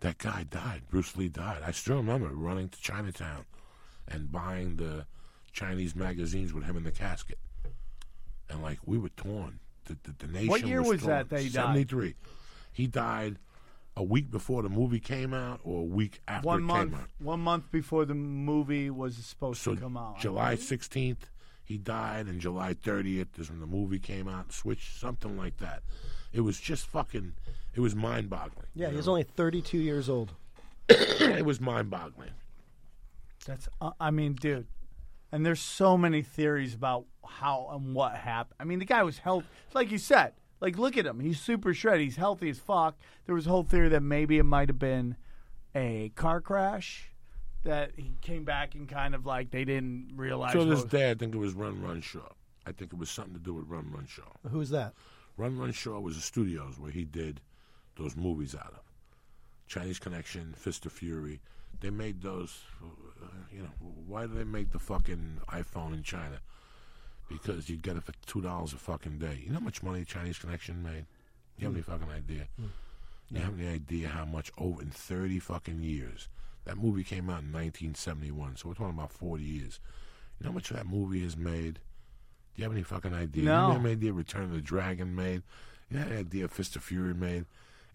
[0.00, 0.82] That guy died.
[0.90, 1.62] Bruce Lee died.
[1.62, 3.46] I still remember running to Chinatown
[4.06, 5.06] and buying the
[5.52, 7.38] Chinese magazines with him in the casket,
[8.50, 9.60] and like we were torn.
[9.86, 10.48] The, the, the nation.
[10.48, 11.28] What year was torn.
[11.30, 11.52] that he died?
[11.52, 12.14] Seventy-three.
[12.74, 13.38] He died
[13.96, 16.90] a week before the movie came out, or a week after one it month.
[16.92, 17.08] came out.
[17.18, 20.18] One month before the movie was supposed So to come out.
[20.18, 21.30] July sixteenth,
[21.64, 24.52] he died, and July thirtieth is when the movie came out.
[24.52, 25.82] Switch something like that.
[26.32, 27.34] It was just fucking.
[27.74, 28.66] It was mind-boggling.
[28.74, 29.12] Yeah, he was know?
[29.12, 30.32] only 32 years old.
[30.88, 32.30] it was mind-boggling.
[33.46, 33.68] That's.
[33.80, 34.66] Uh, I mean, dude.
[35.32, 38.54] And there's so many theories about how and what happened.
[38.60, 40.32] I mean, the guy was healthy, like you said.
[40.60, 41.20] Like, look at him.
[41.20, 42.02] He's super shredded.
[42.02, 42.96] He's healthy as fuck.
[43.26, 45.16] There was a whole theory that maybe it might have been
[45.74, 47.10] a car crash.
[47.64, 50.52] That he came back and kind of like they didn't realize.
[50.52, 52.28] So what this was- I think it was Run Run Shaw.
[52.66, 54.30] I think it was something to do with Run Run Shaw.
[54.50, 54.92] Who's that?
[55.38, 57.40] Run Run Shaw was the studios where he did
[57.96, 58.80] those movies out of.
[59.66, 61.40] Chinese Connection, Fist of Fury.
[61.80, 62.62] They made those.
[62.82, 63.70] uh, You know,
[64.06, 66.40] why do they make the fucking iPhone in China?
[67.28, 69.40] Because you get it for two dollars a fucking day.
[69.42, 71.06] You know how much money Chinese Connection made?
[71.58, 71.86] You have any mm.
[71.86, 72.48] fucking idea?
[72.60, 72.68] Mm.
[73.30, 76.28] You have any idea how much over in thirty fucking years?
[76.64, 79.80] That movie came out in 1971, so we're talking about 40 years.
[80.38, 81.74] You know how much that movie has made?
[81.74, 81.80] Do
[82.56, 83.44] you have any fucking idea?
[83.44, 83.66] No.
[83.66, 85.42] You have any idea Return of the Dragon made?
[85.90, 87.44] You have any idea Fist of Fury made?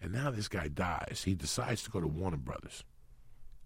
[0.00, 1.22] And now this guy dies.
[1.24, 2.84] He decides to go to Warner Brothers.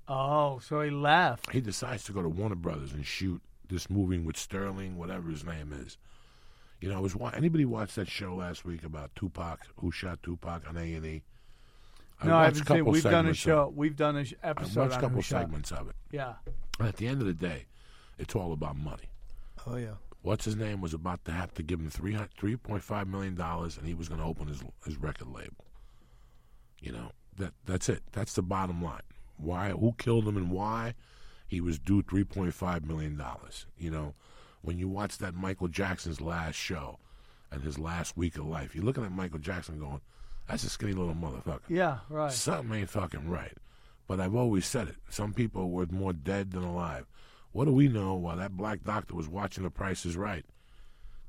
[0.08, 1.50] Oh, so he left.
[1.50, 5.44] He decides to go to Warner Brothers and shoot this moving with Sterling, whatever his
[5.44, 5.96] name is.
[6.80, 10.22] You know, I was wa- anybody watched that show last week about Tupac, who shot
[10.22, 11.22] Tupac on A and E?
[12.24, 12.84] no, I haven't seen.
[12.84, 13.72] We've done a show.
[13.74, 14.80] We've done a sh- I episode.
[14.80, 15.96] watched a couple who shot- segments of it.
[16.10, 16.34] Yeah.
[16.78, 17.66] And at the end of the day,
[18.18, 19.10] it's all about money.
[19.66, 19.94] Oh yeah.
[20.22, 23.34] What's his name was about to have to give him three three point five million
[23.34, 25.64] dollars, and he was going to open his his record label.
[26.80, 28.02] You know that that's it.
[28.12, 29.02] That's the bottom line.
[29.36, 29.70] Why?
[29.70, 30.94] Who killed him and why?
[31.46, 33.66] He was due three point five million dollars.
[33.78, 34.14] You know,
[34.62, 36.98] when you watch that Michael Jackson's last show
[37.50, 40.00] and his last week of life, you're looking at Michael Jackson going,
[40.48, 41.98] "That's a skinny little motherfucker." Yeah.
[42.08, 42.32] Right.
[42.32, 43.56] Something ain't fucking right.
[44.06, 44.96] But I've always said it.
[45.08, 47.06] Some people were more dead than alive.
[47.52, 50.44] What do we know while that black doctor was watching the Price is Right?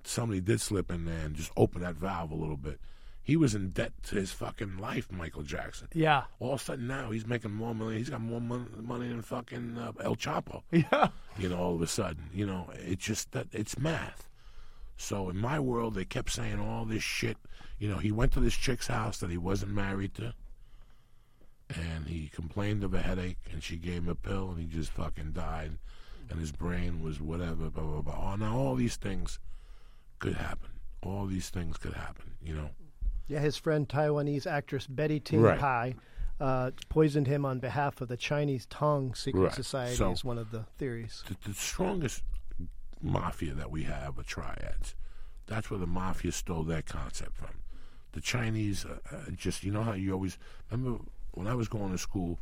[0.03, 2.80] Somebody did slip in there and just open that valve a little bit.
[3.26, 5.88] He was in debt to his fucking life, Michael Jackson.
[5.93, 6.26] Yeah.
[6.39, 7.97] All of a sudden now he's making more money.
[7.97, 10.61] He's got more mon- money than fucking uh, El Chapo.
[10.71, 11.07] Yeah.
[11.39, 14.30] You know, all of a sudden, you know, it's just that it's math.
[14.95, 17.38] So in my world, they kept saying all this shit.
[17.80, 20.36] You know, he went to this chick's house that he wasn't married to,
[21.69, 24.91] and he complained of a headache, and she gave him a pill, and he just
[24.91, 25.71] fucking died,
[26.30, 27.71] and his brain was whatever.
[27.71, 28.34] Blah blah blah.
[28.34, 29.39] Oh, now all these things
[30.19, 30.69] could happen.
[31.01, 32.32] All these things could happen.
[32.43, 32.69] You know.
[33.28, 35.59] Yeah, his friend Taiwanese actress Betty Ting Right.
[35.59, 35.95] Hai
[36.39, 39.53] uh, poisoned him on behalf of the Chinese Tong Secret Right.
[39.53, 39.95] Society.
[39.95, 41.23] So- is one of the theories.
[41.28, 42.23] the, the strongest
[43.01, 44.95] mafia that we have are triads.
[45.47, 47.61] That's where the mafia stole their concept from.
[48.13, 50.38] The Chinese uh, uh, just, you know how you always
[50.71, 51.03] remember
[51.34, 52.39] when I was going to school,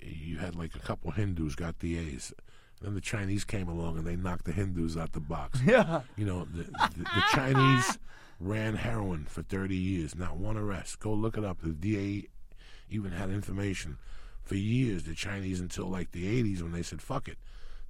[0.00, 2.32] you had like a couple Hindus got the A's.
[2.80, 5.60] Then the Chinese came along and they knocked the Hindus out the box.
[5.66, 6.02] Yeah.
[6.16, 7.98] You know, the, the, the Chinese
[8.42, 11.00] ran heroin for 30 years, not one arrest.
[11.00, 11.60] Go look it up.
[11.62, 12.28] The DA
[12.90, 13.98] even had information
[14.42, 17.38] for years, the Chinese until like the 80s when they said, fuck it.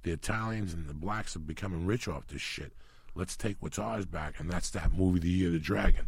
[0.03, 2.73] The Italians and the blacks are becoming rich off this shit.
[3.15, 4.39] Let's take what's ours back.
[4.39, 6.07] And that's that movie, The Year of the Dragon.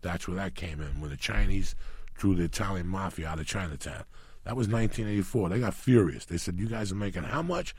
[0.00, 1.74] That's where that came in, when the Chinese
[2.14, 4.04] drew the Italian mafia out of Chinatown.
[4.44, 5.48] That was 1984.
[5.48, 6.24] They got furious.
[6.24, 7.74] They said, "You guys are making how much?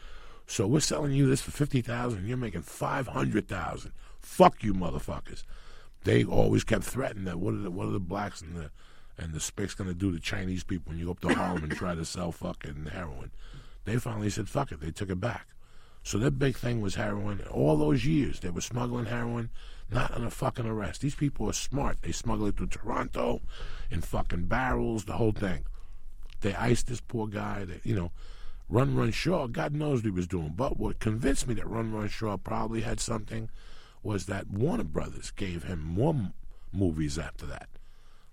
[0.46, 2.28] So we're selling you this for fifty thousand.
[2.28, 3.92] You're making five hundred thousand.
[4.20, 5.44] Fuck you, motherfuckers."
[6.04, 8.72] They always kept threatening that what are the what are the blacks and the
[9.18, 11.64] and the spics going to do to Chinese people when you go up to Harlem
[11.64, 13.32] and try to sell fucking heroin?
[13.86, 15.48] They finally said, "Fuck it." They took it back.
[16.04, 17.42] So their big thing was heroin.
[17.52, 19.50] All those years they were smuggling heroin,
[19.92, 21.02] not on a fucking arrest.
[21.02, 22.02] These people are smart.
[22.02, 23.42] They smuggle it to Toronto
[23.92, 25.66] in fucking barrels, the whole thing.
[26.42, 27.66] They iced this poor guy.
[27.66, 28.12] That you know,
[28.70, 30.54] Run Run Shaw, God knows what he was doing.
[30.56, 33.50] But what convinced me that Run Run Shaw probably had something
[34.04, 36.34] was that Warner Brothers gave him more m-
[36.72, 37.70] movies after that.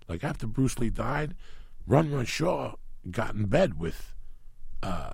[0.07, 1.35] Like after Bruce Lee died,
[1.85, 2.75] Run Run Shaw
[3.11, 4.13] got in bed with
[4.83, 5.13] uh,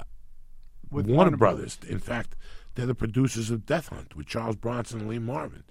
[0.91, 1.80] With Warner, Warner Brothers.
[1.88, 2.36] In fact,
[2.76, 5.64] they're the producers of Death Hunt with Charles Bronson and Lee Marvin.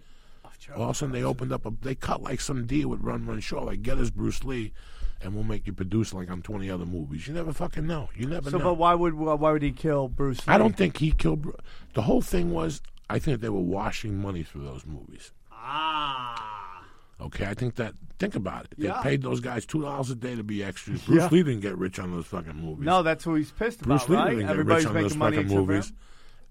[0.76, 1.72] All of a sudden, they opened up a.
[1.82, 4.72] They cut like some deal with Run Run Shaw, like get us Bruce Lee,
[5.20, 7.26] and we'll make you produce like on twenty other movies.
[7.26, 8.10] You never fucking know.
[8.14, 8.64] You never So, know.
[8.66, 10.46] but why would why would he kill Bruce?
[10.46, 10.54] Lee?
[10.54, 11.42] I don't think he killed.
[11.42, 11.56] Bru-
[11.94, 12.80] The whole thing was,
[13.12, 15.32] I think they were washing money through those movies.
[15.50, 16.82] Ah.
[17.20, 17.94] Okay, I think that.
[18.18, 18.74] Think about it.
[18.78, 19.02] They Yeah.
[19.02, 21.02] paid those guys two dollars a day to be extras.
[21.06, 21.28] Bruce Yeah.
[21.30, 22.84] Lee didn't get rich on those fucking movies.
[22.86, 24.30] No, that's who he's pissed Bruce about, Lee right?
[24.30, 25.92] didn't get Everybody's rich on those making money fucking movies.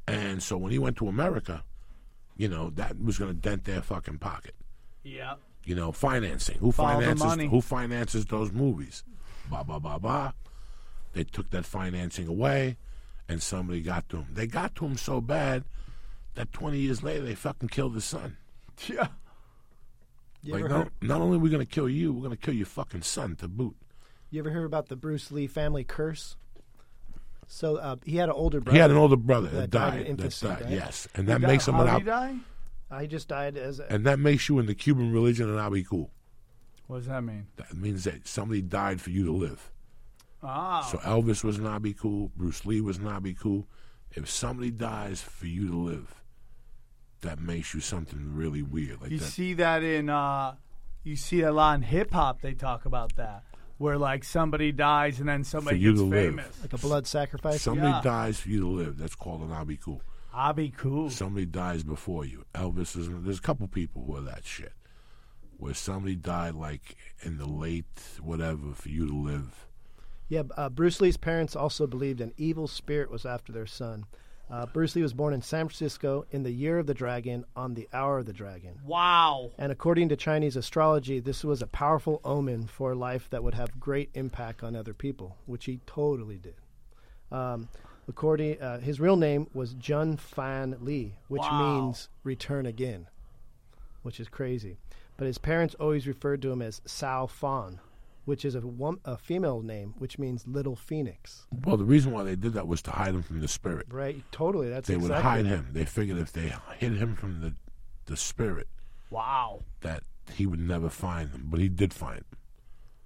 [0.07, 1.64] And so when he went to America,
[2.38, 4.55] you know, that was going to dent their fucking pocket.
[5.03, 5.36] Yeah.
[5.66, 6.57] You know, financing.
[6.59, 7.49] Who Follow finances?
[7.49, 9.03] Who finances those movies?
[9.49, 10.34] Ba ba ba ba.
[11.14, 12.78] They took that financing away,
[13.30, 14.28] and somebody got to him.
[14.34, 15.64] They got to him so bad
[16.36, 18.38] that 20 years later they fucking killed the son.
[18.88, 19.07] Yeah.
[20.41, 22.36] You like, ever not, heard- not only are we going to kill you, we're going
[22.36, 23.75] to kill your fucking son to boot.
[24.32, 26.36] You ever hear about the Bruce Lee family curse?
[27.47, 28.75] So uh, he had an older brother.
[28.75, 30.32] He had an older brother that that died in died.
[30.32, 30.61] That died.
[30.61, 30.69] right?
[30.71, 33.01] Yes, and that He makes died- him an how out, did he die?
[33.01, 36.09] He just died as a, and that makes you in the Cuban religion an abikú.
[36.88, 37.47] What does that mean?
[37.57, 39.69] That means that somebody died for you to live.
[40.43, 40.82] Ah.
[40.82, 42.32] So Elvis was an abikú.
[42.36, 43.65] Bruce Lee was an abikú.
[44.11, 46.20] If somebody dies for you to live,
[47.22, 49.01] that makes you something really weird.
[49.01, 49.26] Like you that.
[49.26, 50.55] see that in uh
[51.03, 53.43] you see a lot in hip hop they talk about that.
[53.78, 56.36] Where like somebody dies and then somebody For you gets to live.
[56.36, 56.61] famous.
[56.61, 57.61] like a blood sacrifice.
[57.61, 58.01] Somebody Yeah.
[58.03, 58.97] dies for you to live.
[58.97, 59.99] That's called an abikú.
[60.34, 61.09] I'll cool.
[61.09, 62.45] Somebody dies before you.
[62.53, 63.09] Elvis is.
[63.09, 64.74] There's a couple people who are that shit.
[65.57, 67.86] Where somebody died like in the late
[68.22, 69.67] whatever for you to live.
[70.30, 74.05] Yeah, uh, Bruce Lee's parents also believed an evil spirit was after their son.
[74.52, 77.74] Uh, Bruce Lee was born in San Francisco in the year of the dragon on
[77.74, 78.78] the hour of the dragon.
[78.86, 79.52] Wow.
[79.58, 83.54] And according to Chinese astrology, this was a powerful omen for a life that would
[83.54, 86.56] have great impact on other people, which he totally did.
[87.32, 87.70] Um,
[88.10, 91.80] according, uh, his real name was Jun Fan Lee, which Wow.
[91.86, 93.08] means return again,
[94.02, 94.76] which is crazy.
[95.16, 97.80] But his parents always referred to him as Sao Fan,
[98.26, 101.45] which is a, wom- a female name, which means little phoenix.
[101.65, 103.88] Well, the reason why they did that was to hide him from the spirit.
[103.89, 104.24] Right?
[104.32, 104.69] Totally.
[104.69, 105.69] That's they would hide him.
[105.72, 107.53] They figured if they hid him from the
[108.05, 108.67] the spirit,
[109.09, 109.61] Wow.
[109.82, 110.03] that
[110.34, 111.47] he would never find them.
[111.49, 112.39] But he did find them.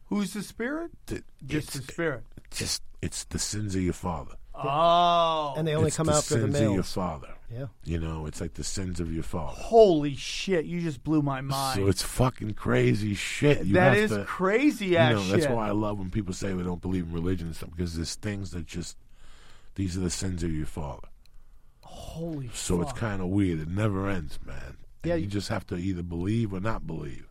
[0.07, 0.91] Who's the spirit?
[1.07, 2.23] Th- Just the it's- spirit.
[2.51, 4.35] Just it's the sins of your father.
[4.55, 5.53] Oh.
[5.57, 7.34] And they only It's come the after the sins of your father.
[7.51, 7.67] Yeah.
[7.83, 9.55] You know, it's like the sins of your father.
[9.61, 10.65] Holy shit!
[10.65, 11.79] You just blew my mind.
[11.79, 13.65] So it's fucking crazy shit.
[13.65, 16.53] You That is to- crazy You ass know, that's why I love when people say
[16.53, 18.97] we don't believe in religion and stuff because there's things that just
[19.75, 21.07] these are the sins of your father.
[21.81, 22.49] Holy.
[22.53, 23.59] So it's kind of weird.
[23.59, 24.77] It never ends, man.
[25.03, 27.27] And Yeah, you you- just have to either believe or not believe.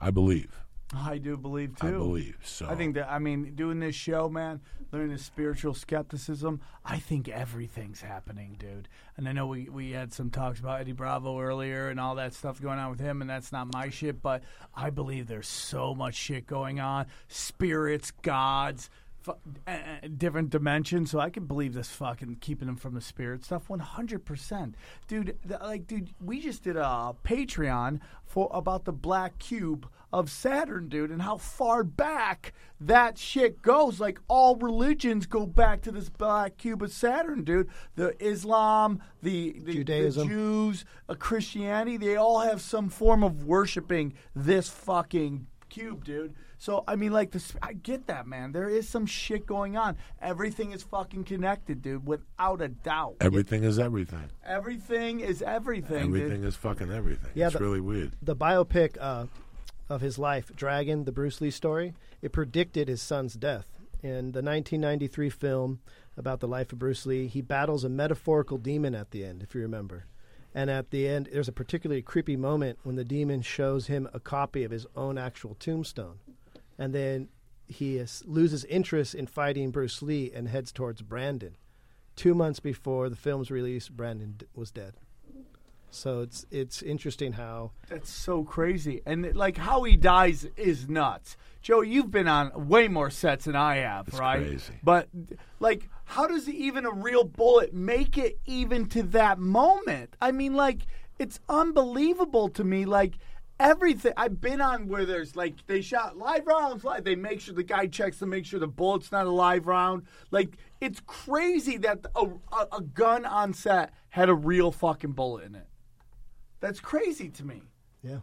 [0.00, 0.60] I believe.
[0.94, 1.86] I do believe too.
[1.88, 2.38] I believe.
[2.44, 4.60] So I think that I mean doing this show, man,
[4.92, 6.60] learning this spiritual skepticism.
[6.84, 8.88] I think everything's happening, dude.
[9.16, 12.34] And I know we we had some talks about Eddie Bravo earlier and all that
[12.34, 14.22] stuff going on with him, and that's not my shit.
[14.22, 14.44] But
[14.76, 18.88] I believe there's so much shit going on, spirits, gods.
[19.66, 19.72] uh,
[20.16, 23.80] Different dimensions, so I can believe this fucking keeping them from the spirit stuff one
[23.80, 24.76] hundred percent,
[25.08, 25.36] dude.
[25.48, 30.88] th- Like, dude, we just did a Patreon for about the black cube of Saturn,
[30.88, 34.00] dude, and how far back that shit goes.
[34.00, 37.68] Like all religions go back to this black cube of Saturn, dude.
[37.96, 40.28] The Islam, the, the, the Judaism.
[40.28, 46.34] Jews, uh, Christianity, they all have some form of worshiping this fucking cube, dude.
[46.58, 48.52] So I mean, like this, I get that, man.
[48.52, 49.96] There is some shit going on.
[50.22, 53.16] Everything is fucking connected, dude, without a doubt.
[53.20, 54.30] everything is everything.
[54.42, 56.44] Everything is everything, Everything dude.
[56.46, 57.30] is fucking everything.
[57.34, 58.12] Yeah, it's but- really weird.
[58.22, 59.26] the biopic uh,
[59.88, 63.78] of his life, Dragon, the Bruce Lee story, it predicted his son's death.
[64.02, 65.80] In the 1993 film
[66.16, 69.54] about the life of Bruce Lee, he battles a metaphorical demon at the end, if
[69.54, 70.06] you remember.
[70.54, 74.20] And at the end, there's a particularly creepy moment when the demon shows him a
[74.20, 76.18] copy of his own actual tombstone.
[76.78, 77.28] And then
[77.66, 81.56] he is, loses interest in fighting Bruce Lee and heads towards Brandon.
[82.14, 84.94] Two months before the film's release, Brandon was dead.
[85.96, 89.02] So it's it's interesting how That's so crazy.
[89.06, 91.36] And like how he dies is nuts.
[91.62, 94.38] Joe, you've been on way more sets than I have, It's right?
[94.46, 94.74] crazy.
[94.82, 95.08] But
[95.58, 100.14] like how does even a real bullet make it even to that moment?
[100.20, 100.86] I mean like
[101.18, 103.14] it's unbelievable to me like
[103.58, 107.54] everything I've been on where there's like they shot live rounds live they make sure
[107.54, 111.78] the guy checks to make sure the bullet's not a live round like it's crazy
[111.78, 115.66] that a, a, a gun on set had a real fucking bullet in it
[116.60, 117.62] that's crazy to me
[118.02, 118.18] Yeah.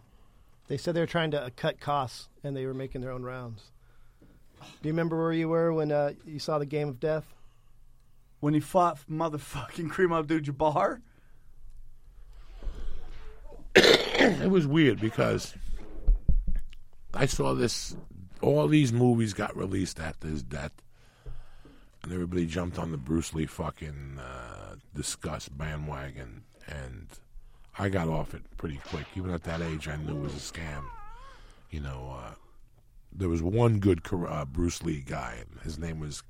[0.67, 3.23] They said they were trying to uh, cut costs and they were making their own
[3.23, 3.71] rounds.
[4.61, 7.25] Do you remember where you were when uh, you saw the Game of Death?
[8.43, 10.99] when he fought motherfucking Kareem Abdul-Jabbar.
[13.75, 15.55] it was weird because
[17.13, 17.95] I saw this.
[18.41, 20.73] All these movies got released after his death,
[22.03, 27.07] and everybody jumped on the Bruce Lee fucking uh, disgust bandwagon, and
[27.77, 29.05] I got off it pretty quick.
[29.15, 30.83] Even at that age, I knew it was a scam.
[31.71, 32.35] You know, uh,
[33.11, 36.23] there was one good uh, Bruce Lee guy, and his name was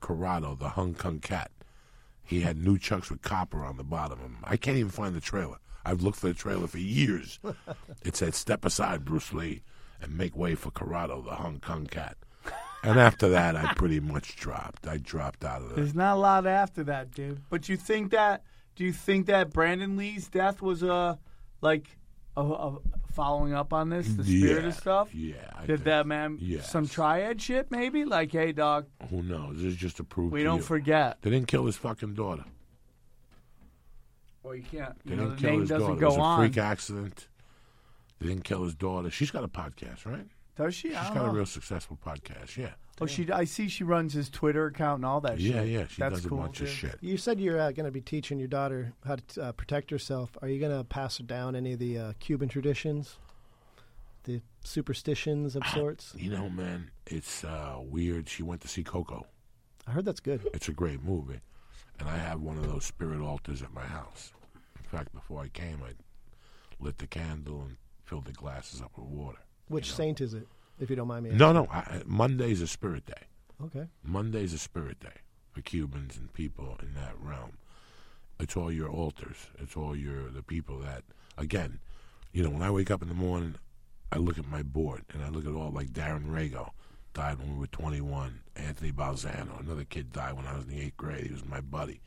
[0.00, 1.50] Corrado, the Hong Kong Cat,
[2.24, 4.38] He had nunchucks with copper on the bottom of them.
[4.44, 5.56] I can't even find the trailer.
[5.84, 7.38] I've looked for the trailer for years.
[8.02, 9.62] it said, "Step aside, Bruce Lee,
[10.00, 12.16] and make way for Corrado, the Hong Kong cat."
[12.84, 14.88] And after that, I pretty much dropped.
[14.88, 15.74] I dropped out of the.
[15.76, 17.40] There's not a lot after that, dude.
[17.48, 18.42] But you think that?
[18.76, 21.16] Do you think that Brandon Lee's death was uh
[21.60, 21.86] like
[22.36, 22.78] a, a
[23.12, 25.14] following up on this, the spirit Yeah, of stuff?
[25.14, 26.70] yeah, I Did that man yes.
[26.70, 28.04] some triad shit maybe?
[28.06, 29.56] Like, hey, dog, Who knows?
[29.56, 30.32] This is just a proof.
[30.32, 30.62] we don't you.
[30.62, 31.18] forget.
[31.20, 32.44] They didn't kill his fucking daughter.
[34.42, 34.96] Well, you can't.
[35.04, 36.00] They You didn't the kill name his doesn't daughter.
[36.00, 36.38] go it was a on.
[36.40, 37.28] freak accident.
[38.18, 39.10] They didn't kill his daughter.
[39.10, 40.26] She's got a podcast, right?
[40.56, 40.88] Does she?
[40.88, 41.26] She's got know.
[41.26, 42.56] a real successful podcast.
[42.56, 42.70] Yeah.
[43.00, 43.30] Oh, she.
[43.32, 43.68] I see.
[43.68, 45.40] She runs his Twitter account and all that.
[45.40, 45.68] Yeah, shit.
[45.68, 45.86] yeah.
[45.88, 46.98] She That's does cool, a bunch of shit.
[47.00, 50.36] You said you're uh, going to be teaching your daughter how to uh, protect herself.
[50.42, 53.16] Are you going to pass her down any of the uh, Cuban traditions,
[54.24, 56.14] the superstitions of sorts?
[56.16, 58.28] You know, man, it's uh, weird.
[58.28, 59.26] She went to see Coco.
[59.86, 60.46] I heard that's good.
[60.54, 61.40] It's a great movie.
[61.98, 64.32] And I have one of those spirit altars at my house.
[64.78, 65.92] In fact, before I came, I
[66.78, 69.38] lit the candle and filled the glasses up with water.
[69.68, 70.46] Which saint is it,
[70.82, 71.30] if you don't mind me?
[71.30, 71.54] No, asking?
[71.64, 71.68] no.
[71.70, 73.22] I, I- Monday's a spirit day.
[73.64, 73.86] Okay.
[74.02, 75.20] Monday's a spirit day
[75.52, 77.52] for Cubans and people in that realm.
[78.40, 79.36] It's all your altars.
[79.58, 81.04] It's all your the people that
[81.38, 81.78] again,
[82.32, 83.54] you know, when I wake up in the morning,
[84.10, 86.70] I look at my board and I look at all like Darren Rago
[87.14, 88.40] died when we were 21.
[88.56, 91.26] Anthony Balzano, another kid died when I was in the eighth grade.
[91.26, 92.00] He was my buddy.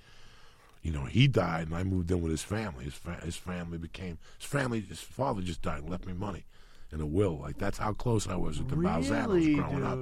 [0.81, 2.85] You know, he died and I moved in with his family.
[2.85, 4.81] His fa- his family became his family.
[4.81, 6.45] His father just died and left me money
[6.91, 7.39] in a will.
[7.39, 9.99] Like that's how close I was with the Balzanos Really, growing up.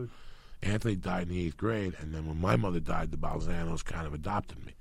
[0.61, 4.07] Anthony died in the eighth grade, and then when my mother died, the Balzanos kind
[4.07, 4.73] of adopted me.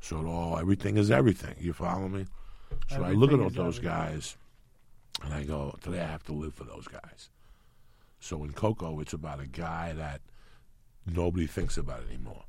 [0.00, 1.56] So it all everything is everything.
[1.58, 2.26] You follow me?
[2.88, 3.84] So I look at all those everything.
[3.84, 4.36] guys,
[5.24, 7.30] and I go, today I have to live for those guys.
[8.20, 10.20] So in Coco, it's about a guy that
[11.06, 12.44] nobody thinks about anymore,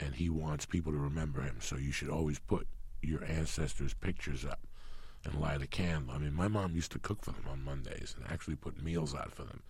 [0.00, 1.56] and he wants people to remember him.
[1.60, 2.66] So you should always put
[3.02, 4.60] your ancestors' pictures up
[5.26, 6.14] and light a candle.
[6.14, 9.14] I mean, my mom used to cook for them on Mondays and actually put meals
[9.14, 9.62] out for them.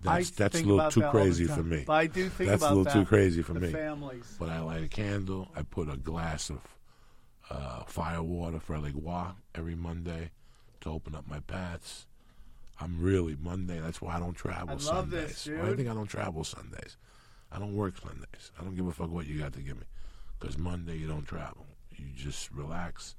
[0.00, 1.84] That's that's a little too that crazy for me.
[1.86, 3.72] But I do think that's about a little too crazy for me.
[3.72, 4.36] families.
[4.38, 5.48] But I light a candle.
[5.56, 6.60] I put a glass of
[7.50, 10.30] uh, fire water for Legua every Monday
[10.82, 12.06] to open up my paths.
[12.78, 13.80] I'm really Monday.
[13.80, 15.44] That's why I don't travel I love Sundays.
[15.44, 16.96] this, Why do you think I don't travel Sundays?
[17.50, 18.50] I don't work Sundays.
[18.60, 19.86] I don't give a fuck what you got to give me.
[20.38, 21.64] Because Monday you don't travel.
[21.96, 23.14] You just relax.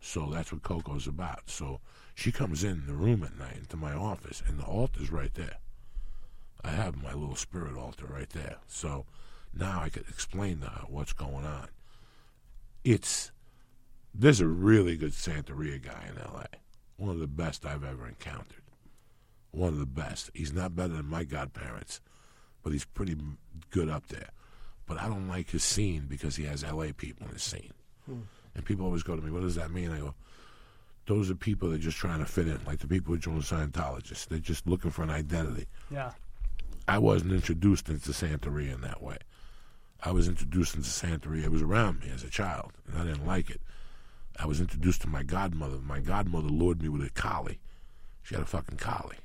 [0.00, 1.50] So that's what Coco's about.
[1.50, 1.80] So
[2.14, 5.58] she comes in the room at night into my office, and the altar's right there.
[6.64, 8.56] I have my little spirit altar right there.
[8.66, 9.06] So
[9.54, 11.68] now I could explain to her what's going on.
[12.84, 13.32] It's
[14.14, 16.46] there's a really good Santeria guy in L.A.
[16.96, 18.62] One of the best I've ever encountered.
[19.50, 20.30] One of the best.
[20.34, 22.00] He's not better than my godparents,
[22.62, 23.16] but he's pretty
[23.70, 24.30] good up there.
[24.86, 26.92] But I don't like his scene because he has L.A.
[26.92, 27.72] people in his scene.
[28.06, 28.20] Hmm.
[28.58, 30.16] And people always go to me, "What does that mean?" I go,
[31.06, 33.40] "Those are people that are just trying to fit in, like the people who join
[33.40, 34.26] Scientologists.
[34.26, 36.12] They're just looking for an identity." Yeah.
[36.88, 39.18] I wasn't introduced into Santeria in that way.
[40.02, 41.44] I was introduced into Santeria.
[41.44, 43.62] It was around me as a child, and I didn't like it.
[44.40, 45.78] I was introduced to my godmother.
[45.78, 47.60] My godmother lured me with a collie.
[48.22, 49.18] She had a fucking collie.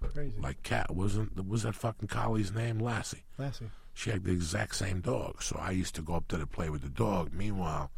[0.00, 0.38] Crazy.
[0.38, 2.78] Like cat wasn't was that fucking collie's name?
[2.78, 3.24] Lassie.
[3.38, 3.70] Lassie.
[3.94, 5.42] She had the exact same dog.
[5.42, 7.32] So I used to go up there to play with the dog.
[7.32, 7.90] Meanwhile,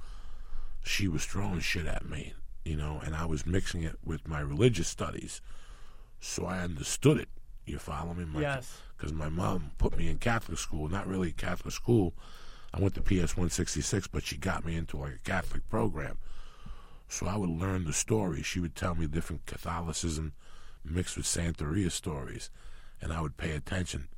[0.87, 2.33] she was throwing shit at me,
[2.65, 5.41] you know, and I was mixing it with my religious studies.
[6.21, 7.29] So I understood it.
[7.65, 8.25] You follow me?
[8.25, 8.81] My, Yes.
[8.97, 12.15] Because my mom put me in Catholic school, not really Catholic school.
[12.73, 16.19] I went to PS 166, but she got me into like a Catholic program.
[17.09, 18.47] So I would learn the stories.
[18.47, 20.33] She would tell me different Catholicism
[20.85, 22.51] mixed with Santeria stories,
[23.03, 24.09] and I would pay attention.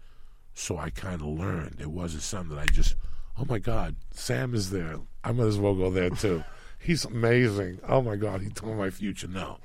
[0.55, 1.79] So I kind of learned.
[1.81, 2.95] It wasn't something that I just,
[3.39, 4.99] oh my God, Sam is there.
[5.25, 6.45] I might as well go there too.
[6.79, 7.81] He's amazing.
[7.87, 9.29] Oh my God, he told my future.
[9.29, 9.59] No,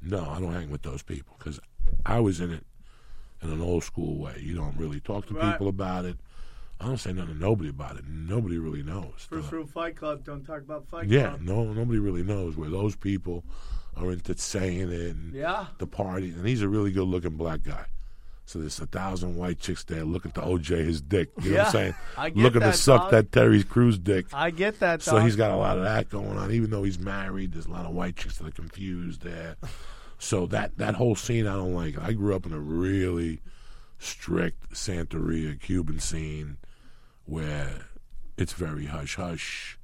[0.00, 1.60] no, I don't hang with those people because
[2.06, 2.64] I was in it
[3.42, 4.40] in an old school way.
[4.40, 5.52] You don't really talk to Right.
[5.52, 6.18] people about it.
[6.80, 8.04] I don't say nothing to nobody about it.
[8.08, 9.26] Nobody really knows.
[9.28, 10.24] First uh, rule Fight Club.
[10.24, 11.40] Don't talk about Fight Yeah, Club.
[11.42, 13.44] no, nobody really knows where those people
[13.96, 15.66] are into saying it and Yeah.
[15.78, 16.30] the party.
[16.30, 17.86] And he's a really good looking black guy.
[18.44, 21.30] So there's a thousand white chicks there looking to OJ his dick.
[21.40, 21.94] You know what I'm saying?
[22.18, 23.10] I get looking that, to suck dog.
[23.12, 24.26] that Terry Crews dick.
[24.32, 25.02] I get that.
[25.02, 26.50] So he's got a lot of that going on.
[26.50, 29.56] Even though he's married, there's a lot of white chicks that are confused there.
[30.18, 31.98] So that that whole scene, I don't like.
[31.98, 33.40] I grew up in a really
[33.98, 36.58] strict Santeria Cuban scene
[37.24, 37.86] where
[38.36, 39.78] it's very hush hush.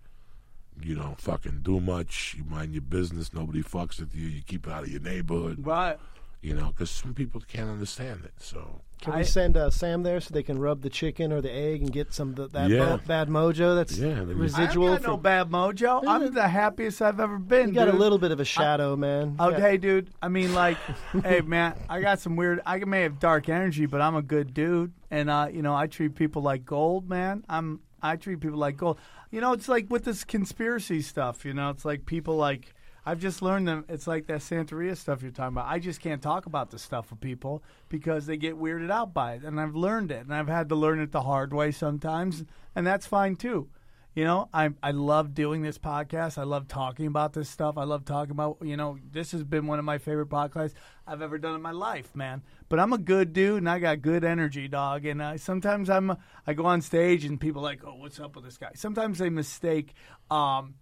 [0.80, 2.36] You don't fucking do much.
[2.38, 3.32] You mind your business.
[3.32, 4.28] Nobody fucks with you.
[4.28, 5.66] You keep out of your neighborhood.
[5.66, 5.98] Right.
[6.40, 8.32] You know, because some people can't understand it.
[8.38, 11.40] So Can I- we send uh, Sam there so they can rub the chicken or
[11.40, 12.84] the egg and get some of the, that Yeah.
[12.90, 14.86] mo- bad mojo that's Yeah, then residual?
[14.88, 16.04] I ain't got no from, bad mojo.
[16.06, 17.70] I'm the happiest I've ever been.
[17.70, 19.30] you got a little bit of a shadow, man.
[19.32, 20.10] You got- Okay, dude.
[20.22, 20.76] I mean, like,
[21.24, 22.60] hey, man, I got some weird.
[22.64, 25.88] I may have dark energy, but I'm a good dude, and uh, you know, I
[25.88, 27.44] treat people like gold, man.
[27.48, 28.98] I'm I treat people like gold.
[29.32, 31.44] You know, it's like with this conspiracy stuff.
[31.44, 32.72] You know, it's like people like
[33.08, 33.86] I've just learned them.
[33.88, 35.66] It's like that Santeria stuff you're talking about.
[35.66, 39.32] I just can't talk about this stuff with people because they get weirded out by
[39.32, 42.44] it, and I've learned it, and I've had to learn it the hard way sometimes,
[42.76, 43.70] and that's fine too.
[44.14, 46.36] You know, I I love doing this podcast.
[46.36, 47.78] I love talking about this stuff.
[47.78, 50.74] I love talking about you know this has been one of my favorite podcasts
[51.06, 52.42] I've ever done in my life, man.
[52.68, 55.06] But I'm a good dude and I got good energy, dog.
[55.06, 56.14] And uh, sometimes I'm
[56.46, 58.72] I go on stage and people are like, oh, what's up with this guy?
[58.74, 59.94] Sometimes they mistake
[60.30, 60.74] um,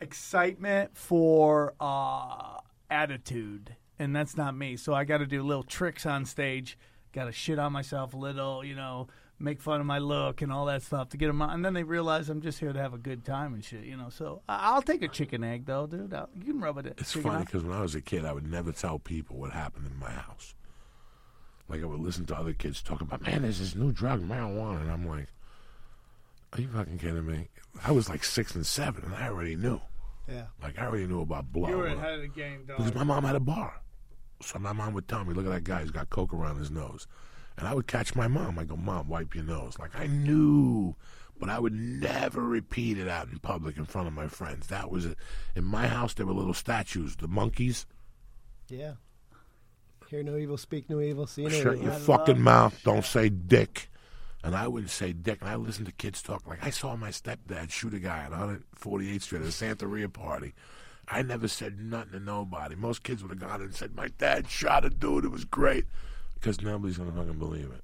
[0.00, 2.58] excitement for uh,
[2.90, 4.76] attitude, and that's not me.
[4.76, 6.78] So I got to do little tricks on stage.
[7.12, 9.08] Got to shit on myself a little, you know,
[9.40, 11.50] make fun of my look and all that stuff to get them on.
[11.50, 13.96] And then they realize I'm just here to have a good time and shit, you
[13.96, 14.10] know.
[14.10, 16.14] So I- I'll take a chicken egg though, dude.
[16.14, 16.86] I'll, you can rub it.
[16.98, 19.86] It's funny because when I was a kid, I would never tell people what happened
[19.86, 20.54] in my house.
[21.68, 24.82] Like I would listen to other kids talk about, man, there's this new drug, marijuana,
[24.82, 25.28] and I'm like,
[26.52, 27.48] are you fucking kidding me?
[27.84, 29.80] I was like six and seven, and I already knew.
[30.30, 30.44] Yeah.
[30.62, 31.68] Like I already knew about blow.
[31.68, 32.78] You were ahead of the game, dog.
[32.78, 33.80] because my mom had a bar.
[34.42, 36.70] So my mom would tell me, look at that guy, he's got coke around his
[36.70, 37.06] nose.
[37.58, 38.58] And I would catch my mom.
[38.58, 39.78] I go, Mom, wipe your nose.
[39.78, 40.94] Like I knew,
[41.38, 44.68] but I would never repeat it out in public in front of my friends.
[44.68, 45.18] That was it.
[45.54, 47.86] In my house, there were little statues, the monkeys.
[48.68, 48.94] Yeah.
[50.08, 51.62] Hear no evil, speak no evil, see no evil.
[51.62, 51.84] Shut evil.
[51.86, 52.80] your fucking mouth.
[52.82, 53.90] Don't say dick.
[54.42, 55.38] And I wouldn't say dick.
[55.40, 56.46] And I listened to kids talk.
[56.46, 60.54] Like I saw my stepdad shoot a guy at 148th Street at a Santeria party.
[61.08, 62.74] I never said nothing to nobody.
[62.76, 65.24] Most kids would have gone and said, "My dad shot a dude.
[65.24, 65.84] It was great,"
[66.34, 67.82] because nobody's gonna fucking believe it.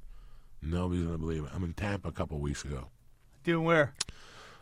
[0.63, 1.51] Nobody's gonna believe it.
[1.53, 2.89] I'm in Tampa a couple weeks ago.
[3.45, 3.95] Doing where?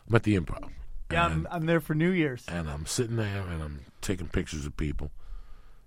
[0.09, 0.69] I'm at the Improv.
[1.11, 2.43] Yeah, And- I'm, I'm there for New Year's.
[2.47, 5.11] and I'm sitting there and I'm taking pictures of people.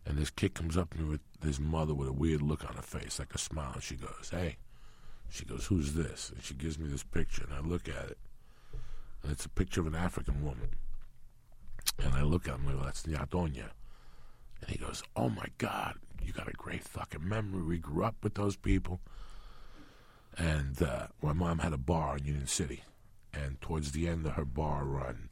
[0.07, 2.77] And this kid comes up to me with his mother with a weird look on
[2.77, 3.73] her face, like a smile.
[3.75, 4.57] And she goes, Hey.
[5.31, 6.31] She goes, Who's this?
[6.35, 7.45] And she gives me this picture.
[7.45, 8.19] And I look at it.
[9.23, 10.71] And it's a picture of an African woman.
[12.03, 13.71] And I look at him go, That's Ñatoña.
[14.61, 17.63] And he goes, Oh my God, you got a great fucking memory.
[17.63, 19.01] We grew up with those people.
[20.37, 22.83] And uh, my mom had a bar in Union City.
[23.35, 25.29] And towards the end of her bar run,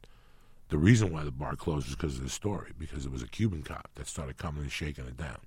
[0.69, 3.27] the reason why the bar closed was because of the story, because it was a
[3.27, 5.39] Cuban cop that started coming and shaking it down.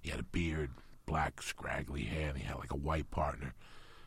[0.00, 0.70] He had a beard,
[1.10, 3.52] black, scraggly hair, and he had like a white partner.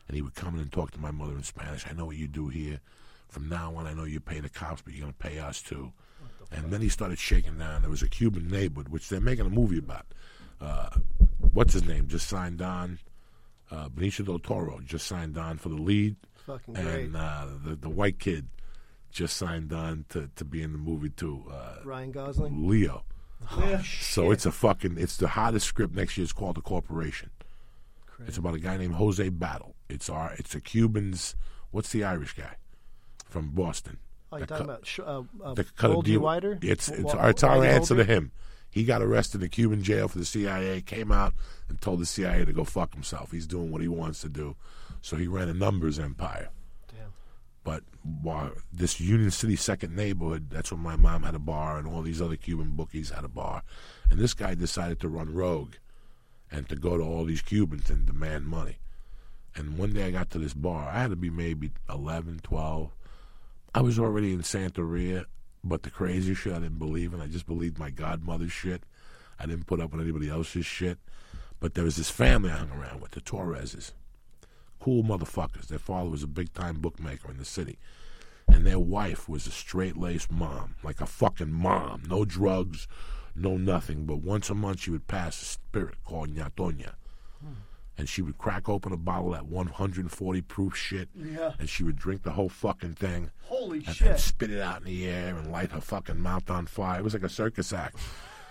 [0.08, 1.84] And he would come in and talk to my mother in Spanish.
[1.88, 2.80] I know what you do here.
[3.28, 5.60] From now on, I know you pay the cops, but you're going to pay us
[5.60, 5.92] too.
[6.50, 7.82] And then he started shaking down.
[7.82, 10.06] There was a Cuban neighborhood, which they're making a movie about.
[10.60, 10.90] Uh,
[11.52, 12.06] what's his name?
[12.06, 12.98] Just signed on.
[13.70, 16.16] Uh, Benicio del Toro just signed on for the lead.
[16.46, 16.86] Fucking great.
[16.86, 18.46] And uh, the, the white kid
[19.10, 21.44] just signed on to, to be in the movie too.
[21.50, 22.68] Uh, Ryan Gosling.
[22.68, 23.04] Leo.
[23.52, 26.24] Oh, so it's a fucking it's the hottest script next year.
[26.24, 27.30] It's called The Corporation.
[28.26, 29.74] It's about a guy named Jose Battle.
[29.88, 31.34] It's our it's a Cuban's
[31.70, 32.56] what's the Irish guy
[33.28, 33.98] from Boston?
[34.32, 36.58] Oh, you're talking co- about sh- uh, uh, the cut Goldie Wider?
[36.62, 38.32] It's it's, our, it's our answer to him.
[38.70, 40.80] He got arrested in a Cuban jail for the CIA.
[40.80, 41.32] Came out
[41.68, 43.30] and told the CIA to go fuck himself.
[43.30, 44.56] He's doing what he wants to do.
[45.00, 46.48] So he ran a numbers empire.
[47.64, 47.82] But
[48.72, 52.20] this Union City second neighborhood, that's where my mom had a bar and all these
[52.20, 53.62] other Cuban bookies had a bar.
[54.10, 55.74] And this guy decided to run rogue
[56.52, 58.76] and to go to all these Cubans and demand money.
[59.56, 60.90] And one day I got to this bar.
[60.90, 62.90] I had to be maybe 11, 12.
[63.74, 65.24] I was already in Santeria,
[65.64, 67.22] but the crazy shit I didn't believe in.
[67.22, 68.82] I just believed my godmother's shit.
[69.40, 70.98] I didn't put up with anybody else's shit.
[71.60, 73.92] But there was this family I hung around with, the Torreses
[74.84, 75.68] cool motherfuckers.
[75.68, 77.78] Their father was a big time bookmaker in the city.
[78.46, 82.02] And their wife was a straight laced mom, like a fucking mom.
[82.06, 82.86] No drugs,
[83.34, 84.04] no nothing.
[84.04, 86.96] But once a month she would pass a spirit called Ñatoña.
[87.40, 87.54] Hmm.
[87.96, 91.08] And she would crack open a bottle that 140 proof shit.
[91.14, 91.52] Yeah.
[91.58, 93.30] And she would drink the whole fucking thing.
[93.44, 94.08] Holy and, shit.
[94.08, 96.98] and spit it out in the air and light her fucking mouth on fire.
[96.98, 97.96] It was like a circus act.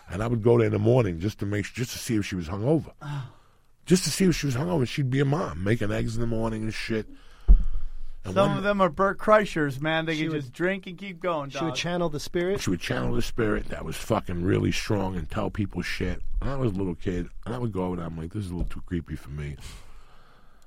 [0.10, 2.26] And I would go there in the morning just to make just to see if
[2.26, 3.30] she was hungover ah.
[3.86, 4.88] Just to see if she was hungover.
[4.88, 7.08] She'd be a mom, making eggs in the morning and shit.
[8.26, 10.06] And Some one- of them are Burt Kreischers, man.
[10.06, 11.50] They She can would- just drink and keep going.
[11.50, 12.62] She would channel the spirit.
[12.62, 16.22] she would channel the spirit that was fucking really strong and tell people shit.
[16.42, 18.06] And I was a little kid, and I would go over there.
[18.06, 19.58] I'm like, this is a little too creepy for me.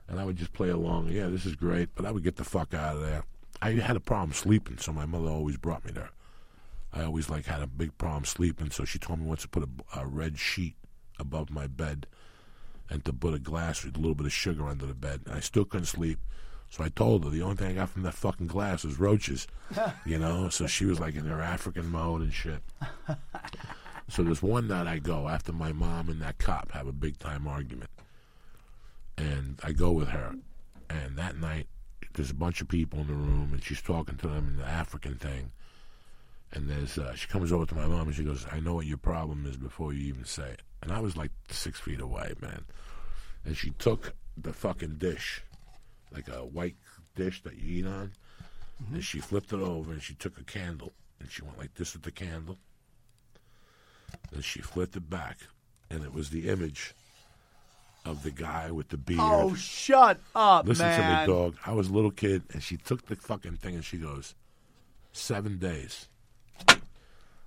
[0.09, 1.09] And I would just play along.
[1.09, 3.24] Yeah, this is great, but I would get the fuck out of there.
[3.62, 6.10] I had a problem sleeping, so my mother always brought me there.
[6.93, 9.62] I always like had a big problem sleeping, so she told me once to put
[9.62, 10.76] a, a red sheet
[11.18, 12.06] above my bed
[12.88, 15.22] and to put a glass with a little bit of sugar under the bed.
[15.26, 16.18] And I still couldn't sleep.
[16.68, 19.46] So I told her the only thing I got from that fucking glass was roaches,
[20.04, 20.48] you know.
[20.48, 22.62] So she was like in her African mode and shit.
[24.08, 27.18] So there's one night I go after my mom and that cop have a big
[27.18, 27.90] time argument,
[29.18, 30.34] and I go with her,
[30.88, 31.66] and that night
[32.14, 34.64] there's a bunch of people in the room, and she's talking to them in the
[34.64, 35.50] African thing,
[36.56, 38.86] and there's uh, she comes over to my mom and she goes, "I know what
[38.86, 42.32] your problem is before you even say it," and I was like six feet away,
[42.40, 42.64] man,
[43.44, 45.42] and she took the fucking dish,
[46.12, 46.76] like a white
[47.14, 48.12] dish that you eat on,
[48.92, 51.92] and she flipped it over and she took a candle and she went like this
[51.92, 52.58] with the candle.
[54.32, 55.38] Then she flipped it back,
[55.90, 56.94] and it was the image
[58.06, 59.20] of the guy with the beard.
[59.20, 61.26] Oh, shut up, Listen man.
[61.26, 61.56] to me, dog.
[61.66, 64.34] I was a little kid, and she took the fucking thing and she goes,
[65.12, 66.08] seven days.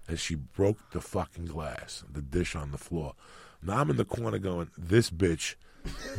[0.07, 3.13] And she broke the fucking glass, the dish on the floor.
[3.61, 5.55] Now I'm in the corner going, this bitch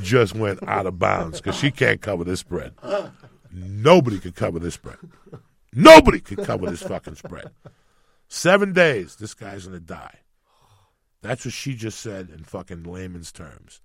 [0.00, 2.74] just went out of bounds because she can't cover this spread.
[3.52, 4.98] Nobody could cover this spread.
[5.72, 7.50] Nobody could cover this fucking spread.
[8.28, 10.18] Seven days, this guy's gonna die.
[11.22, 13.80] That's what she just said in fucking layman's terms.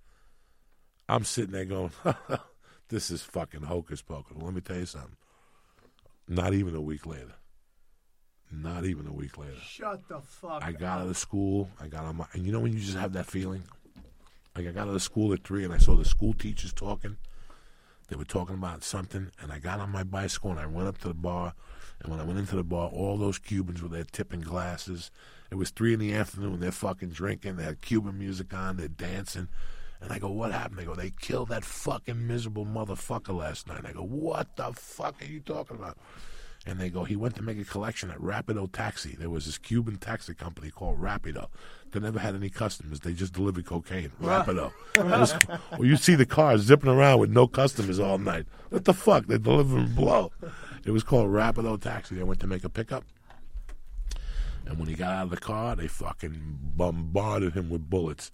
[1.08, 1.92] I'm sitting there going,
[2.88, 4.36] this is fucking hocus pocus.
[4.40, 5.16] Let me tell you something.
[6.28, 7.34] Not even a week later.
[8.50, 9.56] Not even a week later.
[9.60, 11.04] Shut the fuck I got up.
[11.04, 11.68] out of school.
[11.80, 13.64] I got on my, and you know when you just have that feeling?
[14.54, 17.16] Like I got out of school at three and I saw the school teachers talking.
[18.08, 20.98] They were talking about something, and I got on my bicycle and I went up
[20.98, 21.54] to the bar.
[22.00, 25.10] And when I went into the bar, all those Cubans were there tipping glasses.
[25.50, 26.60] It was three in the afternoon.
[26.60, 27.56] They're fucking drinking.
[27.56, 28.76] They had Cuban music on.
[28.76, 29.48] They're dancing.
[30.00, 30.78] And I go, what happened?
[30.78, 33.84] They go, they killed that fucking miserable motherfucker last night.
[33.86, 35.96] I go, what the fuck are you talking about?
[36.68, 39.14] And they go, he went to make a collection at Rapido Taxi.
[39.16, 41.46] There was this Cuban taxi company called Rapido.
[41.92, 43.00] They never had any customers.
[43.00, 44.10] They just delivered cocaine.
[44.20, 44.72] Rapido.
[44.96, 45.34] Was-
[45.70, 48.46] well, you see the cars zipping around with no customers all night.
[48.70, 49.26] What the fuck?
[49.26, 50.32] They're delivering blow.
[50.84, 52.16] It was called Rapido Taxi.
[52.16, 53.04] They went to make a pickup.
[54.66, 58.32] And when he got out of the car, they fucking bombarded him with bullets.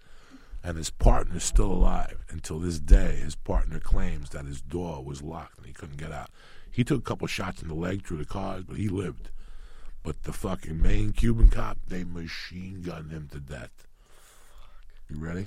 [0.65, 2.25] And his partner's still alive.
[2.31, 6.13] Until this day, his partner claims that his door was locked and he couldn't get
[6.13, 6.31] out.
[6.73, 9.29] He took a couple shots in the leg through the cars, but he lived.
[10.03, 13.87] But the fucking main Cuban cop, they machine gunned him to death.
[15.09, 15.47] You ready?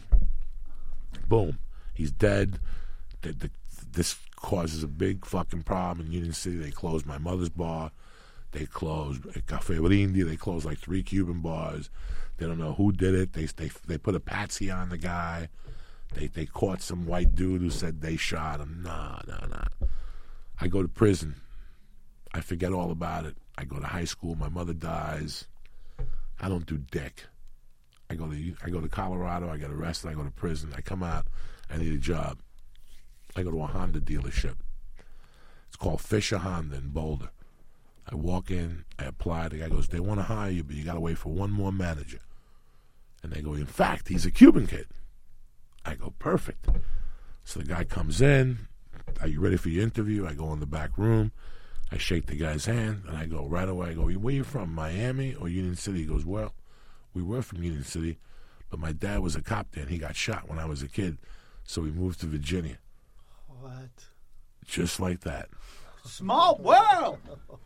[1.28, 1.58] Boom.
[1.94, 2.60] He's dead.
[3.22, 3.50] The, the,
[3.92, 6.58] this causes a big fucking problem in Union City.
[6.58, 7.92] They closed my mother's bar.
[8.52, 10.26] They closed Cafe Brindi.
[10.26, 11.90] They closed like three Cuban bars.
[12.38, 13.34] They don't know who did it.
[13.34, 15.50] They they they put a patsy on the guy.
[16.14, 18.82] They they caught some white dude who said they shot him.
[18.84, 19.88] Nah, nah, nah.
[20.60, 21.36] I go to prison.
[22.34, 23.38] I forget all about it.
[23.58, 24.36] I go to high school.
[24.36, 25.48] My mother dies.
[26.40, 27.24] I don't do dick.
[28.10, 29.50] I go to I go to Colorado.
[29.50, 30.10] I get arrested.
[30.10, 30.74] I go to prison.
[30.76, 31.28] I come out.
[31.70, 32.40] I need a job.
[33.36, 34.56] I go to a Honda dealership.
[35.68, 37.30] It's called Fisher Honda in Boulder.
[38.08, 38.86] I walk in.
[39.00, 39.50] I apply.
[39.50, 41.52] The guy goes, "They want to hire you, but you got to wait for one
[41.52, 42.20] more manager."
[43.24, 44.88] And they go, "In fact, he's a Cuban kid."
[45.84, 46.68] I go, "Perfect."
[47.44, 48.68] So the guy comes in.
[49.22, 50.26] Are you ready for your interview?
[50.28, 51.32] I go in the back room.
[51.92, 53.90] I shake the guy's hand, and I go right away.
[53.90, 54.74] I go, "Where you from?
[54.74, 56.54] Miami or Union City?" He goes, "Well,
[57.14, 58.18] we were from Union City,
[58.70, 60.88] but my dad was a cop there, and he got shot when I was a
[60.88, 61.18] kid,
[61.64, 62.78] so we moved to Virginia."
[63.48, 64.08] What?
[64.66, 65.50] Just like that.
[66.04, 67.20] Small world.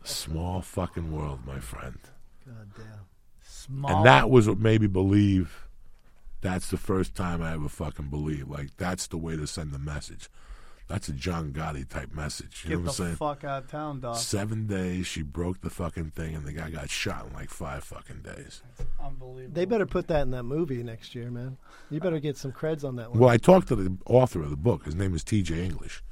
[0.04, 1.98] Small fucking world, my friend.
[2.46, 3.06] God damn.
[3.42, 3.96] Small.
[3.96, 5.66] And that was what made me believe.
[6.40, 8.48] That's the first time I ever fucking believed.
[8.48, 10.28] Like that's the way to send the message.
[10.90, 12.62] That's a John Gotti type message.
[12.64, 13.16] You Get know the what I'm saying?
[13.16, 14.16] fuck out of town, dog.
[14.16, 17.84] Seven days, she broke the fucking thing, and the guy got shot in like five
[17.84, 18.60] fucking days.
[19.00, 19.54] Unbelievable.
[19.54, 21.58] They better put that in that movie next year, man.
[21.90, 23.20] You better get some creds on that one.
[23.20, 24.84] Well, I talked to the author of the book.
[24.84, 25.64] His name is T.J.
[25.64, 26.02] English.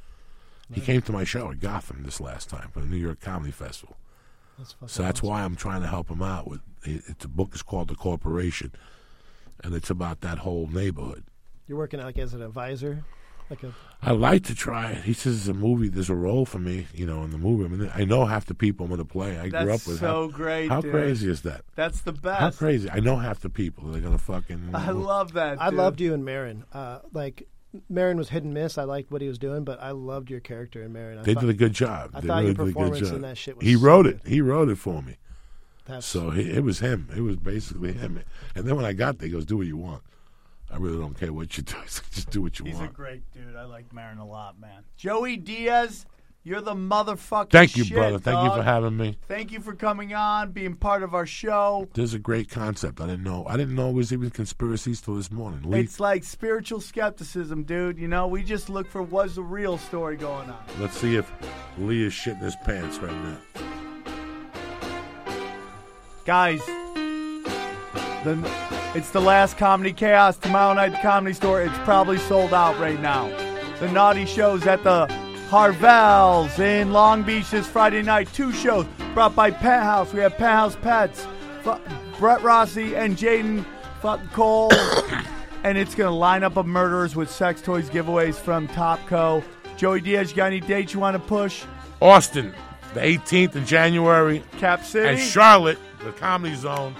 [0.72, 3.50] He came to my show at Gotham this last time for the New York Comedy
[3.50, 3.96] Festival.
[4.58, 5.28] That's fucking So that's awesome.
[5.28, 6.60] why I'm trying to help him out with.
[6.84, 8.70] It, it- the book is called The Corporation,
[9.64, 11.24] and it's about that whole neighborhood.
[11.66, 13.02] You're working out like as an advisor,
[13.50, 13.72] like a.
[14.02, 15.04] I like to try it.
[15.04, 15.88] He says it's a movie.
[15.88, 17.64] There's a role for me, you know, in the movie.
[17.64, 19.38] I mean, I know half the people I'm going to play.
[19.38, 19.98] I grew up with.
[20.00, 20.92] so how, great, How dude.
[20.92, 21.62] crazy is that?
[21.74, 22.40] That's the best.
[22.40, 22.88] How crazy!
[22.90, 23.84] I know half the people.
[23.88, 24.70] They're going to fucking.
[24.74, 25.60] I love that.
[25.60, 26.64] I loved you and Maron.
[26.72, 27.48] Uh, like
[27.88, 28.78] Maron was hit and miss.
[28.78, 31.18] I liked what he was doing, but I loved your character in Maron.
[31.18, 32.10] I They thought, did a good job.
[32.14, 33.16] I they thought really your did a good performance job.
[33.16, 34.20] in that shit was he so wrote good.
[34.24, 34.28] it.
[34.28, 35.16] He wrote it for me.
[35.86, 37.08] That's- So he, it was him.
[37.16, 38.22] It was basically him.
[38.54, 40.02] And then when I got there, he goes, "Do what you want.
[40.70, 41.74] I really don't care what you do.
[41.84, 43.56] Just do what you He's want." He's a great dude.
[43.56, 44.84] I like Maron a lot, man.
[44.96, 46.04] Joey Diaz,
[46.44, 48.18] You're the motherfucking Thank you, shit, brother.
[48.18, 49.16] Thank you for having me.
[49.26, 51.88] Thank you for coming on, being part of our show.
[51.94, 53.00] This is a great concept.
[53.00, 53.44] I didn't know.
[53.46, 55.68] I didn't know it was even conspiracies till this morning.
[55.68, 57.98] Lee, It's like spiritual skepticism, dude.
[57.98, 60.64] You know, we just look for what's the real story going on.
[60.80, 61.30] let's see if
[61.78, 63.38] Lee is shitting his pants right now.
[66.24, 66.60] Guys,
[68.24, 71.62] the, it's the last Comedy Chaos tomorrow night the Comedy Store.
[71.62, 73.28] It's probably sold out right now.
[73.78, 75.06] The Naughty Show's at the
[75.50, 78.32] Harvelle's in Long Beach this Friday night.
[78.32, 80.12] Two shows brought by Penthouse.
[80.12, 81.26] We have Penthouse Pets,
[81.64, 81.80] F-
[82.18, 83.64] Brett Rossi, and Jayden
[84.00, 84.72] fucking Cole.
[85.64, 89.42] and it's going to line up of murderers with sex toys giveaways from Topco.
[89.76, 91.64] Joey Diaz, you got any dates you want to push?
[92.02, 92.52] Austin,
[92.94, 95.08] the 18th of January, Cap City?
[95.08, 96.94] and Charlotte, the Comedy Zone,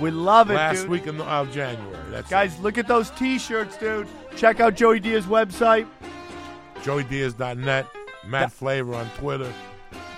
[0.00, 0.90] we love it, last dude.
[0.90, 1.96] week of of January.
[2.10, 4.08] That's Guys, look at those T-shirts, dude.
[4.36, 5.86] Check out Joey Diaz's website.
[6.04, 6.82] it.
[6.82, 7.86] JoeyDiaz.net,
[8.26, 9.52] Mad Flavor on Twitter.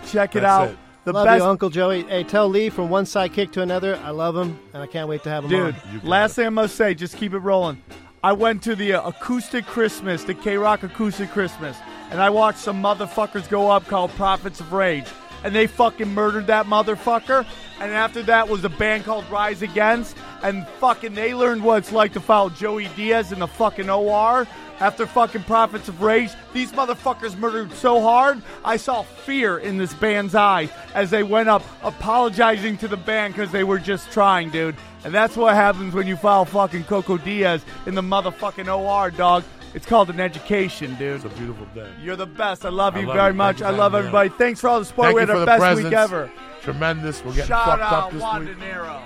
[0.07, 0.69] Check it That's out.
[0.71, 0.79] it.
[1.05, 2.03] The love best, you, Uncle Joey.
[2.05, 3.97] Hey, tell Lee from one sidekick to another.
[4.05, 5.75] I love him, and I can't wait to have him dude.
[5.75, 5.81] on.
[5.93, 6.35] You Last it.
[6.37, 7.83] thing I must say, just keep it rolling.
[8.23, 11.77] I went to the uh, acoustic Christmas, the KROQ acoustic Christmas,
[12.13, 15.07] and I watched some motherfuckers go up called Prophets of Rage,
[15.45, 17.47] and they fucking murdered that motherfucker.
[17.81, 21.93] And after that was a band called Rise Against, and fucking they learned what it's
[21.93, 24.47] like to follow Joey Diaz in the fucking OR.
[24.81, 29.95] After fucking Prophets of Rage, these motherfuckers murdered so hard, I saw fear in this
[29.95, 34.51] band's eyes as they went up apologizing to the band because they were just trying,
[34.51, 34.75] dude.
[35.05, 39.45] And that's what happens when you follow fucking Coco Diaz in the motherfucking OR, dog.
[39.75, 41.17] It's called an education, dude.
[41.17, 41.91] It's a beautiful day.
[42.01, 42.67] You're the best.
[42.67, 43.35] I love I you love very you.
[43.35, 43.61] much.
[43.61, 44.29] You I love everybody.
[44.29, 45.07] Thanks for all the support.
[45.07, 45.85] Thank we had our the best presents.
[45.85, 46.31] week ever.
[46.63, 47.25] Tremendous.
[47.25, 48.59] We're getting Shout fucked up this Juan week.
[48.59, 49.01] De Niro.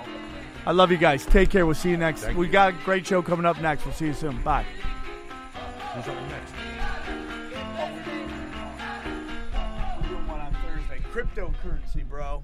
[0.65, 1.25] I love you guys.
[1.25, 1.65] Take care.
[1.65, 2.21] We'll see you next.
[2.23, 2.51] Thank we you.
[2.51, 3.85] got a great show coming up next.
[3.85, 4.41] We'll see you soon.
[4.41, 4.65] Bye.
[5.95, 6.53] Who's on next?
[11.13, 12.43] Cryptocurrency, bro.